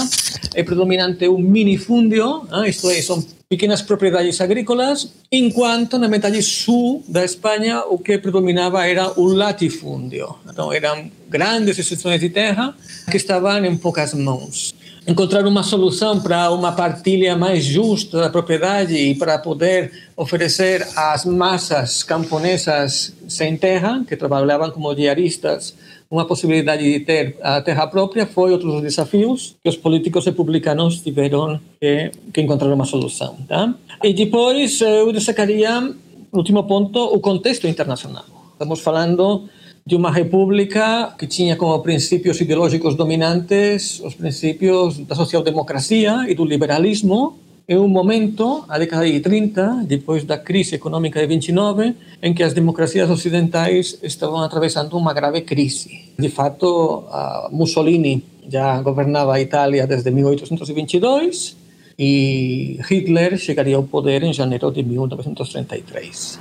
é 0.54 0.64
predominante 0.64 1.28
o 1.28 1.38
minifúndio, 1.38 2.48
ah, 2.52 2.68
isto 2.68 2.90
é, 2.90 3.02
são 3.02 3.24
pequenas 3.50 3.82
propriedades 3.82 4.42
agrícolas, 4.42 5.10
enquanto 5.32 5.98
na 5.98 6.10
metade 6.10 6.42
sul 6.44 7.04
da 7.08 7.24
Espanha 7.24 7.84
o 7.86 7.98
que 7.98 8.18
predominava 8.18 8.86
era 8.86 9.18
o 9.18 9.26
latifúndio. 9.26 10.36
Então 10.50 10.72
eram 10.74 11.10
grandes 11.30 11.80
extensões 11.80 12.20
de 12.20 12.30
terra 12.30 12.76
que 13.10 13.16
estavam 13.16 13.64
em 13.64 13.78
poucas 13.78 14.14
mãos. 14.14 14.76
Encontrar 15.08 15.48
uma 15.48 15.64
solução 15.64 16.20
para 16.20 16.52
uma 16.52 16.74
partilha 16.74 17.38
mais 17.38 17.64
justa 17.64 18.20
da 18.20 18.30
propriedade 18.30 18.94
e 18.94 19.16
para 19.16 19.40
poder 19.40 19.94
oferecer 20.18 20.86
às 20.98 21.24
massas 21.24 22.04
camponesas 22.04 23.14
sem 23.30 23.56
terra, 23.56 24.04
que 24.06 24.18
trabalhavam 24.18 24.70
como 24.70 24.94
diaristas, 24.94 25.74
uma 26.10 26.26
possibilidade 26.26 26.84
de 26.84 27.00
ter 27.02 27.38
a 27.42 27.62
terra 27.62 27.88
própria 27.88 28.26
foi 28.26 28.52
outro 28.52 28.72
dos 28.72 28.82
desafios 28.82 29.56
que 29.62 29.70
os 29.70 29.76
políticos 29.76 30.26
republicanos 30.26 31.02
tiveram 31.02 31.60
que, 31.80 32.12
que 32.34 32.42
encontrar 32.42 32.74
uma 32.74 32.86
solução. 32.86 33.36
Tá? 33.48 33.74
E 34.04 34.14
depois 34.14 34.80
eu 34.82 35.12
destacaria, 35.12 35.94
último 36.32 36.64
ponto, 36.64 37.00
o 37.00 37.20
contexto 37.20 37.68
internacional. 37.68 38.26
Estamos 38.54 38.80
falando 38.80 39.50
de 39.86 39.96
uma 39.96 40.12
república 40.12 41.16
que 41.18 41.26
tinha 41.26 41.56
como 41.56 41.80
princípios 41.80 42.42
ideológicos 42.42 42.96
dominantes 42.96 44.02
os 44.02 44.14
princípios 44.16 44.98
da 45.00 45.16
social-democracia 45.16 46.26
e 46.28 46.36
do 46.36 46.44
liberalismo, 46.44 47.38
é 47.68 47.78
um 47.78 47.90
momento, 47.90 48.64
a 48.70 48.80
década 48.80 49.06
de 49.06 49.20
30, 49.20 49.84
depois 49.86 50.24
da 50.24 50.38
crise 50.38 50.76
econômica 50.76 51.20
de 51.20 51.28
29, 51.28 51.96
em 52.24 52.34
que 52.34 52.42
as 52.42 52.54
democracias 52.54 53.10
ocidentais 53.10 54.00
estavam 54.02 54.42
atravessando 54.42 54.96
uma 54.96 55.14
grave 55.14 55.42
crise. 55.42 56.14
De 56.18 56.30
fato, 56.30 57.04
Mussolini 57.52 58.24
já 58.48 58.82
governava 58.82 59.36
a 59.36 59.42
Itália 59.42 59.86
desde 59.86 60.10
1822 60.12 61.58
e 62.00 62.80
Hitler 62.90 63.38
chegaria 63.38 63.76
ao 63.76 63.84
poder 63.84 64.24
em 64.24 64.32
janeiro 64.32 64.72
de 64.72 64.84
1933. 64.84 66.40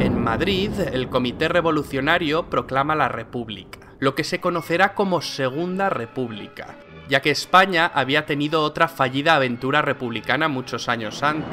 En 0.00 0.16
Madrid, 0.16 0.72
el 0.90 1.10
Comité 1.10 1.48
Revolucionario 1.48 2.44
proclama 2.48 2.94
la 2.94 3.08
República, 3.08 3.78
lo 4.00 4.14
que 4.14 4.24
se 4.24 4.40
conocerá 4.40 4.94
como 4.94 5.20
Segunda 5.20 5.90
República, 5.90 6.78
ya 7.08 7.20
que 7.20 7.30
España 7.30 7.90
había 7.94 8.26
tenido 8.26 8.62
otra 8.62 8.88
fallida 8.88 9.36
aventura 9.36 9.82
republicana 9.82 10.48
muchos 10.48 10.88
años 10.88 11.22
antes. 11.22 11.48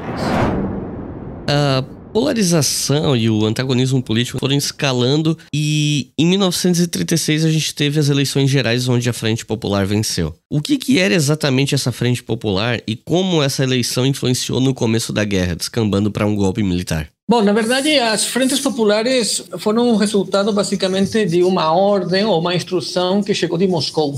A 1.48 1.84
polarização 2.12 3.16
e 3.16 3.30
o 3.30 3.46
antagonismo 3.46 4.04
político 4.04 4.40
foram 4.40 4.56
escalando 4.56 5.38
e 5.54 6.12
em 6.18 6.26
1936 6.26 7.46
a 7.46 7.50
gente 7.50 7.74
teve 7.74 8.00
as 8.00 8.10
eleições 8.10 8.50
gerais 8.50 8.88
onde 8.88 9.10
a 9.10 9.14
Frente 9.14 9.46
Popular 9.46 9.86
venceu. 9.86 10.36
O 10.50 10.62
que, 10.62 10.78
que 10.78 11.00
era 11.00 11.14
exatamente 11.14 11.74
essa 11.74 11.92
Frente 11.92 12.22
Popular 12.22 12.82
e 12.86 12.96
como 12.96 13.42
essa 13.42 13.64
eleição 13.64 14.06
influenciou 14.06 14.60
no 14.60 14.74
começo 14.74 15.14
da 15.14 15.24
guerra, 15.24 15.56
descambando 15.56 16.12
para 16.12 16.26
um 16.26 16.36
golpe 16.36 16.62
militar? 16.62 17.08
Bom, 17.30 17.42
na 17.42 17.54
verdade, 17.54 17.98
as 17.98 18.26
frentes 18.26 18.60
populares 18.60 19.42
foram 19.58 19.90
um 19.90 19.96
resultado 19.96 20.52
basicamente 20.52 21.26
de 21.26 21.44
uma 21.44 21.72
ordem 21.72 22.26
ou 22.26 22.38
uma 22.42 22.54
instrução 22.54 23.24
que 23.24 23.34
chegou 23.34 23.58
de 23.58 23.68
Moscou. 23.68 24.14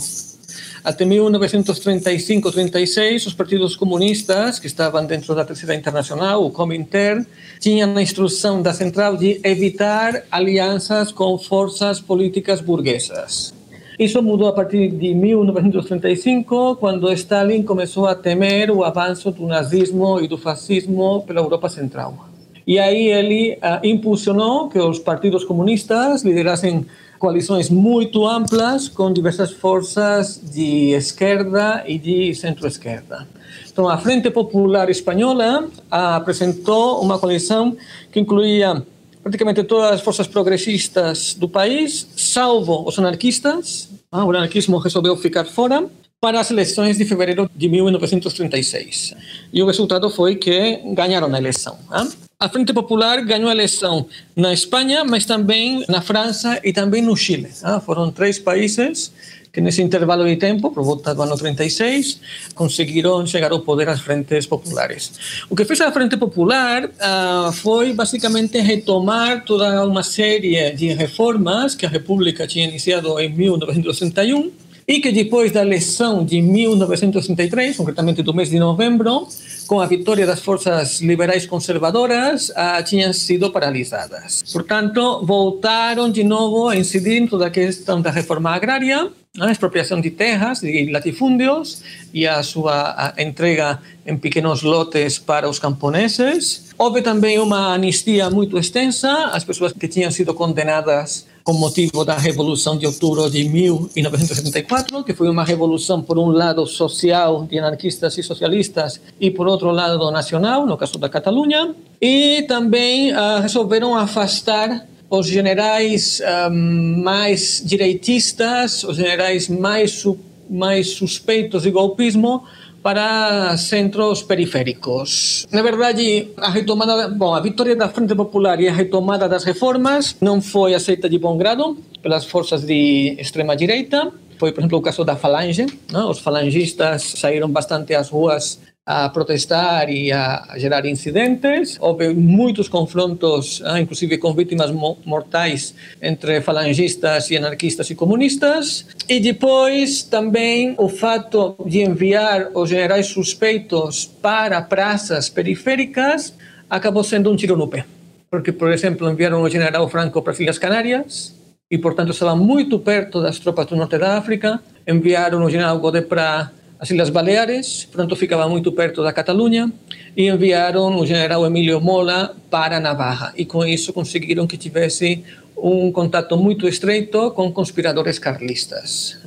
Até 0.84 1.06
1935-36, 1.06 3.28
os 3.28 3.34
partidos 3.34 3.78
comunistas, 3.78 4.60
que 4.60 4.67
estavam 4.67 5.06
dentro 5.06 5.34
da 5.34 5.46
Terceira 5.46 5.74
Internacional, 5.74 6.46
o 6.46 6.52
Comintern, 6.52 7.26
tinham 7.58 7.96
a 7.96 8.02
instrução 8.02 8.62
da 8.62 8.74
central 8.74 9.15
de 9.15 9.39
evitar 9.46 10.24
alianças 10.30 11.13
com 11.13 11.38
forças 11.38 12.02
políticas 12.02 12.60
burguesas. 12.60 13.54
Isso 13.98 14.22
mudou 14.22 14.50
a 14.50 14.54
partir 14.54 14.89
de 14.89 15.13
1935, 15.13 16.76
quando 16.76 17.13
Stalin 17.13 17.63
começou 17.63 18.06
a 18.06 18.13
temer 18.13 18.69
o 18.69 18.84
avanço 18.84 19.32
do 19.32 19.48
nazismo 19.48 20.19
e 20.19 20.28
do 20.28 20.38
fascismo 20.38 21.24
pela 21.26 21.39
Europa 21.39 21.69
Central. 21.69 22.28
E 22.65 22.80
aí 22.80 23.08
ele 23.08 23.54
uh, 23.54 23.86
impulsionou 23.86 24.67
que 24.67 24.80
os 24.80 25.00
partidos 25.00 25.46
comunistas 25.46 26.24
liderassem 26.24 26.86
coalições 27.23 27.69
muito 27.69 28.27
amplas 28.27 28.89
com 28.89 29.09
diversas 29.09 29.53
forças 29.53 30.41
de 30.43 30.89
esquerda 30.89 31.81
e 31.88 31.97
de 31.97 32.36
centro-esquerda. 32.36 33.25
Então, 33.71 33.88
a 33.88 33.97
Frente 33.97 34.29
Popular 34.29 34.89
Espanhola 34.89 35.69
apresentou 35.89 37.01
uma 37.01 37.17
coalição 37.17 37.77
que 38.12 38.19
incluía 38.19 38.86
praticamente 39.23 39.63
todas 39.63 39.91
as 39.91 40.01
forças 40.01 40.27
progressistas 40.27 41.33
do 41.33 41.47
país, 41.47 42.05
salvo 42.17 42.86
os 42.86 42.99
anarquistas. 42.99 43.88
Ah, 44.12 44.25
o 44.25 44.29
anarquismo 44.31 44.77
resolveu 44.77 45.15
ficar 45.15 45.45
fora 45.45 45.89
para 46.23 46.39
as 46.39 46.49
eleições 46.49 46.97
de 46.97 47.03
fevereiro 47.03 47.51
de 47.53 47.67
1936. 47.67 49.13
E 49.51 49.62
o 49.62 49.65
resultado 49.65 50.09
foi 50.09 50.38
que 50.38 50.79
ganharam 50.93 51.27
a 51.36 51.38
eleição. 51.38 51.77
Ah? 51.91 52.07
a 52.39 52.47
Frente 52.47 52.71
Popular 52.71 53.23
ganhou 53.25 53.49
a 53.49 53.51
eleição 53.51 54.05
na 54.33 54.53
Espanha, 54.53 55.03
mas 55.03 55.25
também 55.25 55.83
na 55.89 56.01
França 56.01 56.62
e 56.63 56.71
também 56.71 57.01
no 57.01 57.15
Chile. 57.15 57.49
Ah, 57.62 57.81
foram 57.81 58.09
três 58.09 58.39
países 58.39 59.12
que 59.51 59.62
nesse 59.62 59.81
intervalo 59.81 60.25
de 60.25 60.36
tempo, 60.38 60.71
por 60.71 60.83
volta 60.83 61.13
do 61.13 61.21
ano 61.21 61.38
36, 61.38 62.19
conseguiram 62.55 63.25
chegar 63.27 63.51
ao 63.51 63.59
poder 63.59 63.88
as 63.88 63.99
frentes 64.01 64.45
populares. 64.45 65.12
O 65.49 65.55
que 65.55 65.63
fez 65.63 65.79
a 65.81 65.91
Frente 65.91 66.17
Popular 66.17 66.89
ah, 66.99 67.51
foi 67.53 67.91
basicamente 67.93 68.59
retomar 68.59 69.43
toda 69.43 69.86
uma 69.86 70.03
série 70.03 70.71
de 70.71 70.88
reformas 70.93 71.75
que 71.75 71.86
a 71.86 71.89
República 71.89 72.47
tinha 72.47 72.65
iniciado 72.65 73.19
em 73.19 73.29
1961 73.29 74.62
e 74.88 75.00
que 75.00 75.12
depois 75.12 75.52
da 75.52 75.62
eleição 75.62 76.24
de 76.26 76.41
1963, 76.41 77.78
concretamente 77.78 78.22
do 78.22 78.34
mês 78.34 78.50
de 78.50 78.60
novembro, 78.60 79.28
com 79.67 79.80
a 79.80 79.86
vitória 79.86 80.26
das 80.26 80.39
forças 80.41 81.02
liberais 81.02 81.46
conservadoras, 81.46 82.52
ah, 82.56 82.82
tinham 82.84 83.13
sido 83.13 83.52
paralisadas. 83.52 84.43
Portanto, 84.52 85.26
voltaram 85.26 86.10
de 86.10 86.24
novo 86.24 86.67
a 86.67 86.76
incidir 86.76 87.22
em 87.22 87.28
toda 87.28 87.48
a 87.48 87.50
questão 87.50 88.02
da 88.02 88.12
reforma 88.12 88.52
agrária 88.52 89.10
a 89.39 89.52
expropriação 89.52 90.00
de 90.00 90.12
terras, 90.12 90.60
de 90.60 90.91
latifúndios 90.91 91.82
e 92.13 92.28
a 92.28 92.43
sua 92.43 93.13
a 93.17 93.22
entrega 93.22 93.80
em 94.06 94.15
pequenos 94.15 94.62
lotes 94.62 95.17
para 95.17 95.50
os 95.50 95.58
camponeses. 95.58 96.72
Houve 96.78 97.02
também 97.02 97.39
uma 97.39 97.74
anistia 97.74 98.30
muito 98.30 98.60
extensa 98.60 99.12
às 99.32 99.43
pessoas 99.43 99.74
que 99.74 99.88
tinham 99.88 100.12
sido 100.12 100.36
condenadas 100.36 101.26
com 101.43 101.53
motivo 101.53 102.06
da 102.06 102.17
Revolução 102.17 102.77
de 102.77 102.86
Outubro 102.86 103.29
de 103.29 103.43
1974, 103.43 105.03
que 105.03 105.13
foi 105.13 105.29
uma 105.29 105.43
revolução, 105.43 106.01
por 106.01 106.17
um 106.17 106.27
lado, 106.27 106.65
social, 106.65 107.45
de 107.45 107.60
anarquistas 107.60 108.17
e 108.17 108.23
socialistas, 108.23 109.01
e 109.19 109.29
por 109.29 109.47
outro 109.47 109.69
lado, 109.71 110.10
nacional, 110.10 110.65
no 110.65 110.77
caso 110.77 110.97
da 110.97 111.10
Catalunha. 111.10 111.75
E 112.01 112.43
também 112.43 113.12
uh, 113.12 113.41
resolveram 113.41 113.95
afastar 113.95 114.88
os 115.10 115.27
generais 115.27 116.21
um, 116.49 117.03
mais 117.03 117.62
direitistas, 117.63 118.84
os 118.84 118.95
generais 118.97 119.47
mais, 119.47 120.06
mais 120.49 120.89
suspeitos 120.91 121.63
de 121.63 121.71
golpismo, 121.71 122.43
para 122.84 123.56
centros 123.58 124.22
periféricos. 124.22 125.48
Na 125.50 125.62
verdade, 125.62 126.28
a 126.38 126.50
retomada, 126.50 127.08
bom, 127.08 127.34
a 127.34 127.39
vitória 127.39 127.76
da 127.76 127.88
Frente 127.88 128.13
Popular 128.13 128.60
e 128.60 128.67
a 128.67 128.74
retomada 128.74 129.30
das 129.30 129.46
reformas 129.46 130.17
não 130.19 130.41
foi 130.41 130.76
aceita 130.76 131.10
de 131.10 131.17
bom 131.17 131.38
grado 131.38 131.78
pelas 132.02 132.26
forças 132.26 132.63
de 132.63 133.15
extrema 133.17 133.56
direita. 133.56 134.12
Foi, 134.38 134.52
por 134.52 134.60
exemplo, 134.60 134.80
o 134.80 134.82
caso 134.82 135.06
da 135.06 135.15
Falange. 135.15 135.65
Não? 135.89 136.10
Os 136.10 136.19
falangistas 136.19 137.13
saíram 137.15 137.50
bastante 137.50 137.96
às 137.96 138.10
ruas 138.10 138.60
a 138.86 139.08
protestar 139.10 139.89
e 139.89 140.12
a 140.12 140.56
gerar 140.58 140.86
incidentes. 140.86 141.78
Houve 141.80 142.10
muitos 142.13 142.67
confrontos, 142.67 143.62
ah, 143.65 143.80
inclusive 143.80 144.17
com 144.17 144.34
vítimas 144.34 144.72
mortais 145.06 145.74
entre 146.02 146.41
falangistas 146.41 147.32
e 147.32 147.38
anarquistas 147.38 147.89
e 147.89 147.96
comunistas. 147.96 148.86
E 149.08 149.19
depois 149.19 150.04
também 150.04 150.76
o 150.78 150.89
fato 150.89 151.56
de 151.65 151.82
enviar 151.82 152.50
os 152.54 152.69
generais 152.69 153.08
suspeitos 153.08 154.06
para 154.06 154.62
praças 154.62 155.30
periféricas 155.30 156.34
acabou 156.69 157.04
sendo 157.04 157.32
um 157.32 157.36
tiro 157.36 157.56
no 157.56 157.67
pé. 157.67 157.86
Porque, 158.30 158.52
por 158.52 158.72
exemplo, 158.72 159.10
enviaram 159.10 159.41
o 159.41 159.50
general 159.50 159.88
Franco 159.88 160.22
para 160.22 160.34
as 160.34 160.39
Ilhas 160.39 160.58
Canárias 160.58 161.34
e, 161.69 161.78
portanto, 161.78 162.12
estava 162.12 162.36
muito 162.36 162.80
perto 162.80 163.22
das 163.22 163.39
tropas 163.39 163.67
do 163.67 163.76
norte 163.76 163.98
da 163.98 164.17
África. 164.17 164.60
Enviaram 164.86 165.43
o 165.46 165.50
general 165.50 165.80
Godet 165.80 166.08
para 166.08 166.52
as 166.84 166.91
Ilhas 166.91 167.10
Baleares, 167.10 167.86
portanto 167.86 168.13
ficava 168.13 168.46
muito 168.50 168.69
perto 168.74 169.02
da 169.02 169.13
Catalunha, 169.13 169.72
e 170.17 170.28
enviaram 170.28 171.00
o 171.00 171.06
general 171.06 171.46
Emílio 171.46 171.80
Mola 171.80 172.36
para 172.50 172.78
Navarra. 172.78 173.34
E 173.38 173.46
com 173.46 173.65
isso 173.65 173.93
conseguiram 173.93 174.46
que 174.46 174.58
tivesse 174.58 175.24
um 175.56 175.93
contato 175.93 176.36
muito 176.36 176.67
estreito 176.67 177.32
com 177.32 177.50
conspiradores 177.54 178.19
carlistas. 178.19 179.17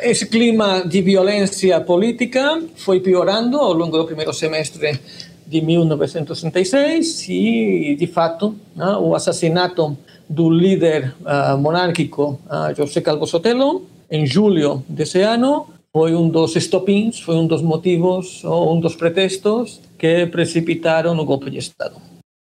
Esse 0.00 0.26
clima 0.26 0.84
de 0.86 1.02
violência 1.02 1.80
política 1.80 2.62
foi 2.76 3.00
piorando 3.00 3.56
ao 3.56 3.72
longo 3.72 3.98
do 3.98 4.04
primeiro 4.04 4.32
semestre 4.32 5.00
de 5.44 5.60
1966 5.60 7.28
e, 7.28 7.96
de 7.98 8.06
fato, 8.06 8.54
o 9.00 9.16
assassinato 9.16 9.98
do 10.30 10.48
líder 10.48 11.12
uh, 11.22 11.58
monárquico 11.58 12.38
uh, 12.46 12.72
José 12.76 13.00
Calvo 13.00 13.26
Sotelo, 13.26 13.88
em 14.08 14.24
julho 14.24 14.84
desse 14.88 15.20
ano, 15.20 15.66
foi 15.94 16.14
um 16.14 16.28
dos 16.28 16.56
estopins, 16.56 17.20
foi 17.20 17.36
um 17.36 17.46
dos 17.46 17.60
motivos 17.60 18.42
ou 18.44 18.76
um 18.76 18.80
dos 18.80 18.94
pretextos 18.94 19.80
que 19.98 20.26
precipitaram 20.26 21.16
o 21.18 21.24
golpe 21.24 21.50
de 21.50 21.58
Estado. 21.58 22.00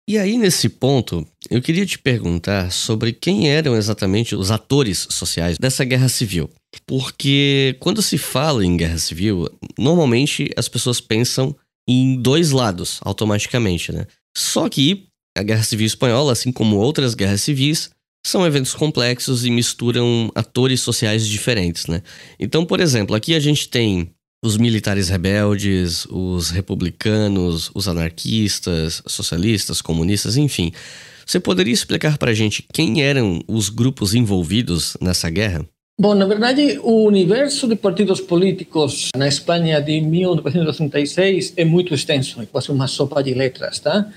E 0.10 0.18
aí, 0.18 0.38
nesse 0.38 0.70
ponto, 0.70 1.28
eu 1.50 1.62
queria 1.62 1.86
te 1.86 2.00
perguntar 2.00 2.72
sobre 2.72 3.12
quem 3.12 3.50
eram 3.50 3.76
exatamente 3.76 4.36
os 4.36 4.52
atores 4.52 5.08
sociais 5.10 5.58
dessa 5.58 5.84
guerra 5.84 6.08
civil. 6.08 6.50
Porque 6.86 7.76
quando 7.80 8.02
se 8.02 8.18
fala 8.18 8.66
em 8.66 8.78
guerra 8.78 8.98
civil, 9.00 9.50
normalmente 9.78 10.50
as 10.56 10.70
pessoas 10.70 11.02
pensam 11.02 11.54
em 11.88 12.22
dois 12.22 12.52
lados, 12.52 13.00
automaticamente, 13.04 13.92
né? 13.92 14.06
Só 14.36 14.70
que 14.70 15.08
a 15.38 15.44
Guerra 15.44 15.64
Civil 15.64 15.86
Espanhola, 15.88 16.32
assim 16.32 16.52
como 16.52 16.78
outras 16.78 17.14
guerras 17.14 17.42
civis, 17.42 17.90
são 18.30 18.46
eventos 18.46 18.74
complexos 18.74 19.46
e 19.46 19.50
misturam 19.50 20.32
atores 20.36 20.82
sociais 20.82 21.28
diferentes, 21.28 21.88
né? 21.88 22.02
Então, 22.40 22.66
por 22.66 22.80
exemplo, 22.80 23.16
aqui 23.16 23.34
a 23.34 23.40
gente 23.40 23.70
tem 23.70 24.10
os 24.44 24.58
militares 24.58 25.10
rebeldes, 25.10 26.06
os 26.10 26.50
republicanos, 26.50 27.72
os 27.74 27.88
anarquistas, 27.88 29.02
socialistas, 29.08 29.82
comunistas, 29.82 30.38
enfim. 30.38 30.72
Você 31.26 31.40
poderia 31.40 31.74
explicar 31.74 32.18
para 32.18 32.32
a 32.32 32.34
gente 32.34 32.64
quem 32.74 33.02
eram 33.02 33.42
os 33.48 33.70
grupos 33.70 34.14
envolvidos 34.14 34.96
nessa 35.02 35.30
guerra? 35.30 35.66
Bom, 36.00 36.14
na 36.14 36.26
verdade, 36.28 36.80
o 36.84 37.06
universo 37.06 37.68
de 37.68 37.76
partidos 37.76 38.22
políticos 38.22 39.10
na 39.16 39.28
Espanha 39.28 39.82
de 39.82 40.00
1936 40.00 41.54
é 41.58 41.66
muito 41.66 41.94
extenso, 41.94 42.40
é 42.40 42.46
quase 42.46 42.72
uma 42.72 42.88
sopa 42.88 43.24
de 43.24 43.34
letras, 43.34 43.80
tá? 43.80 44.08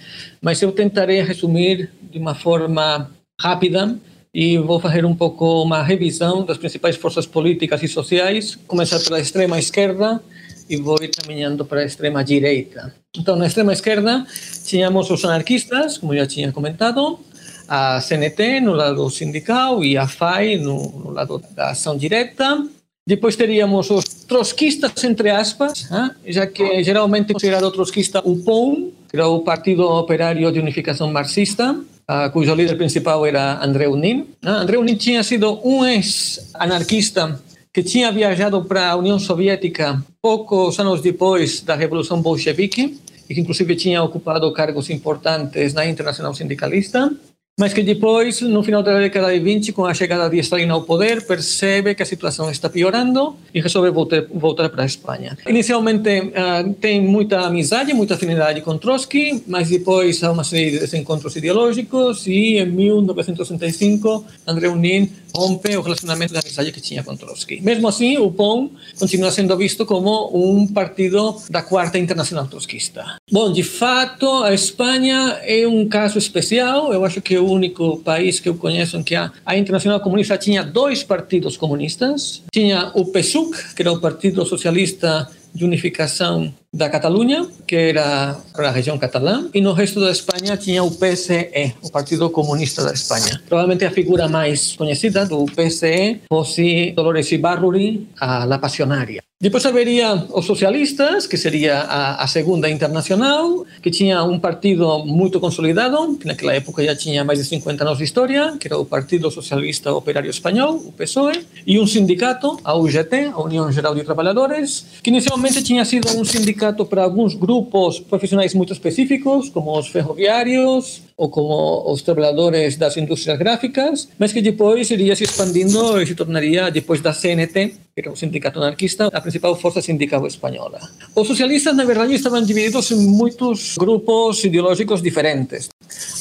Mas 0.42 0.60
eu 0.60 0.72
tentarei 0.72 1.22
resumir 1.22 1.90
de 2.02 2.18
uma 2.18 2.34
forma 2.34 3.10
rápida 3.40 3.96
e 4.32 4.58
vou 4.58 4.78
fazer 4.78 5.04
um 5.04 5.14
pouco 5.14 5.62
uma 5.62 5.82
revisão 5.82 6.44
das 6.44 6.58
principais 6.58 6.96
forças 6.96 7.26
políticas 7.26 7.82
e 7.82 7.88
sociais, 7.88 8.56
começar 8.66 9.00
pela 9.00 9.18
extrema 9.18 9.58
esquerda 9.58 10.22
e 10.68 10.76
vou 10.76 11.02
ir 11.02 11.08
caminhando 11.08 11.64
para 11.64 11.80
a 11.80 11.84
extrema 11.84 12.22
direita. 12.22 12.94
Então, 13.16 13.34
na 13.34 13.46
extrema 13.46 13.72
esquerda, 13.72 14.24
tínhamos 14.64 15.10
os 15.10 15.24
anarquistas, 15.24 15.98
como 15.98 16.14
já 16.14 16.26
tinha 16.26 16.52
comentado, 16.52 17.18
a 17.66 18.00
CNT 18.00 18.60
no 18.60 18.72
lado 18.72 19.08
sindical 19.10 19.82
e 19.82 19.96
a 19.96 20.06
FAI 20.06 20.56
no, 20.58 20.90
no 20.90 21.10
lado 21.10 21.42
da 21.56 21.70
ação 21.70 21.96
direta. 21.96 22.64
Depois 23.04 23.34
teríamos 23.34 23.90
os 23.90 24.04
trotskistas, 24.04 25.02
entre 25.02 25.30
aspas, 25.30 25.88
já 26.24 26.46
que 26.46 26.84
geralmente 26.84 27.32
considerado 27.32 27.70
trotskista 27.72 28.20
o 28.24 28.36
POUM, 28.44 28.92
que 29.08 29.16
era 29.16 29.26
o 29.26 29.40
Partido 29.40 29.82
Operário 29.82 30.52
de 30.52 30.60
Unificação 30.60 31.10
Marxista, 31.10 31.76
uh, 32.10 32.30
cujo 32.32 32.54
líder 32.54 32.76
principal 32.76 33.24
era 33.24 33.62
André 33.62 33.86
Unin. 33.86 34.26
Uh, 34.42 34.48
André 34.48 34.76
Unin 34.78 34.96
tinha 34.96 35.22
sido 35.22 35.60
um 35.62 35.86
ex-anarquista 35.86 37.40
que 37.72 37.82
tinha 37.84 38.10
viajado 38.10 38.64
para 38.64 38.90
a 38.90 38.96
União 38.96 39.18
Soviética 39.18 40.02
poucos 40.20 40.80
anos 40.80 41.00
depois 41.00 41.62
da 41.62 41.76
Revolução 41.76 42.20
Bolchevique 42.20 42.98
e 43.28 43.34
que 43.34 43.40
inclusive 43.40 43.76
tinha 43.76 44.02
ocupado 44.02 44.52
cargos 44.52 44.90
importantes 44.90 45.72
na 45.72 45.86
Internacional 45.86 46.34
Sindicalista 46.34 47.12
mas 47.58 47.74
que 47.74 47.82
depois, 47.82 48.40
no 48.40 48.62
final 48.62 48.82
da 48.82 48.98
década 48.98 49.32
de 49.32 49.38
20, 49.38 49.72
com 49.72 49.84
a 49.84 49.92
chegada 49.92 50.30
de 50.30 50.38
Stalin 50.38 50.70
ao 50.70 50.82
poder, 50.82 51.26
percebe 51.26 51.94
que 51.94 52.02
a 52.02 52.06
situação 52.06 52.50
está 52.50 52.70
piorando 52.70 53.36
e 53.54 53.60
resolve 53.60 53.90
voltar, 53.90 54.24
voltar 54.32 54.68
para 54.70 54.82
a 54.82 54.86
Espanha. 54.86 55.36
Inicialmente 55.46 56.08
uh, 56.08 56.72
tem 56.80 57.02
muita 57.02 57.40
amizade, 57.40 57.92
muita 57.92 58.14
afinidade 58.14 58.62
com 58.62 58.78
Trotsky, 58.78 59.42
mas 59.46 59.68
depois 59.68 60.22
há 60.24 60.32
uma 60.32 60.42
série 60.42 60.70
de 60.70 60.78
desencontros 60.78 61.36
ideológicos 61.36 62.26
e 62.26 62.56
em 62.56 62.66
1965 62.66 64.24
André 64.46 64.68
Unin 64.68 65.10
rompe 65.34 65.76
o 65.76 65.82
relacionamento 65.82 66.32
de 66.32 66.38
amizade 66.38 66.72
que 66.72 66.80
tinha 66.80 67.02
com 67.02 67.16
Trotsky. 67.16 67.60
Mesmo 67.60 67.88
assim, 67.88 68.18
o 68.18 68.30
POM 68.30 68.70
continua 68.98 69.30
sendo 69.30 69.56
visto 69.56 69.86
como 69.86 70.30
um 70.34 70.66
partido 70.66 71.36
da 71.48 71.62
quarta 71.62 71.98
internacional 71.98 72.46
trotskista. 72.46 73.16
Bom, 73.30 73.52
de 73.52 73.62
fato, 73.62 74.42
a 74.42 74.52
Espanha 74.52 75.38
é 75.42 75.66
um 75.66 75.88
caso 75.88 76.18
especial. 76.18 76.92
Eu 76.92 77.04
acho 77.04 77.20
que 77.20 77.38
o 77.40 77.50
único 77.50 77.98
país 77.98 78.38
que 78.38 78.48
eu 78.48 78.54
conheço 78.54 78.96
em 78.96 79.02
que 79.02 79.14
a, 79.14 79.32
a 79.44 79.56
Internacional 79.56 80.00
Comunista 80.00 80.38
tinha 80.38 80.62
dois 80.62 81.02
partidos 81.02 81.56
comunistas. 81.56 82.42
Tinha 82.52 82.92
o 82.94 83.06
PSUC, 83.06 83.74
que 83.74 83.82
era 83.82 83.92
o 83.92 84.00
Partido 84.00 84.44
Socialista 84.44 85.28
de 85.54 85.64
Unificação 85.64 86.54
da 86.72 86.88
Catalunha, 86.88 87.48
que 87.66 87.74
era 87.74 88.36
a 88.54 88.70
região 88.70 88.96
catalã, 88.96 89.48
e 89.52 89.60
no 89.60 89.72
resto 89.72 90.00
da 90.00 90.10
Espanha 90.10 90.56
tinha 90.56 90.84
o 90.84 90.90
PSE, 90.90 91.74
o 91.82 91.90
Partido 91.90 92.30
Comunista 92.30 92.84
da 92.84 92.92
Espanha. 92.92 93.42
Provavelmente 93.48 93.84
a 93.84 93.90
figura 93.90 94.28
mais 94.28 94.76
conhecida 94.76 95.26
do 95.26 95.46
PSE 95.46 96.20
fosse 96.28 96.92
Dolores 96.92 97.30
Ibarruri, 97.32 98.08
a 98.20 98.44
La 98.44 98.58
Passionaria. 98.58 99.20
Depois 99.42 99.64
haveria 99.64 100.12
os 100.34 100.44
socialistas, 100.44 101.26
que 101.26 101.38
seria 101.38 101.78
a, 101.78 102.22
a, 102.22 102.26
segunda 102.26 102.68
internacional, 102.68 103.64
que 103.80 103.90
tinha 103.90 104.22
um 104.22 104.38
partido 104.38 104.98
muito 105.06 105.40
consolidado, 105.40 106.18
que 106.18 106.26
naquela 106.26 106.52
época 106.52 106.84
já 106.84 106.94
tinha 106.94 107.24
mais 107.24 107.38
de 107.38 107.46
50 107.46 107.82
anos 107.82 107.96
de 107.96 108.04
história, 108.04 108.54
que 108.60 108.68
era 108.68 108.76
o 108.76 108.84
Partido 108.84 109.30
Socialista 109.30 109.94
Operário 109.94 110.28
Espanhol, 110.28 110.76
o 110.76 110.92
PSOE, 110.92 111.46
e 111.66 111.80
um 111.80 111.86
sindicato, 111.86 112.60
a 112.62 112.76
UGT, 112.76 113.32
a 113.32 113.40
União 113.40 113.72
Geral 113.72 113.94
de 113.94 114.04
Trabalhadores, 114.04 114.84
que 115.02 115.08
inicialmente 115.08 115.62
tinha 115.62 115.86
sido 115.86 116.06
um 116.18 116.22
sindicato 116.22 116.59
para 116.86 117.02
alguns 117.02 117.34
grupos 117.34 117.98
profissionais 117.98 118.54
muito 118.54 118.72
específicos, 118.72 119.48
como 119.48 119.76
os 119.78 119.88
ferroviários, 119.88 121.02
ou 121.16 121.28
como 121.28 121.92
os 121.92 122.00
trabalhadores 122.00 122.76
das 122.76 122.96
indústrias 122.96 123.38
gráficas, 123.38 124.08
mas 124.18 124.32
que 124.32 124.40
depois 124.40 124.90
iria 124.90 125.14
se 125.14 125.24
expandindo 125.24 126.00
e 126.00 126.06
se 126.06 126.14
tornaria, 126.14 126.70
depois 126.70 127.00
da 127.00 127.12
CNT, 127.12 127.74
que 127.94 128.00
era 128.00 128.10
um 128.10 128.16
sindicato 128.16 128.58
anarquista, 128.58 129.08
a 129.12 129.20
principal 129.20 129.54
força 129.54 129.82
sindical 129.82 130.26
espanhola. 130.26 130.80
Os 131.14 131.26
socialistas, 131.26 131.76
na 131.76 131.84
verdade, 131.84 132.14
estavam 132.14 132.42
divididos 132.42 132.90
em 132.90 133.06
muitos 133.06 133.76
grupos 133.78 134.42
ideológicos 134.44 135.02
diferentes. 135.02 135.68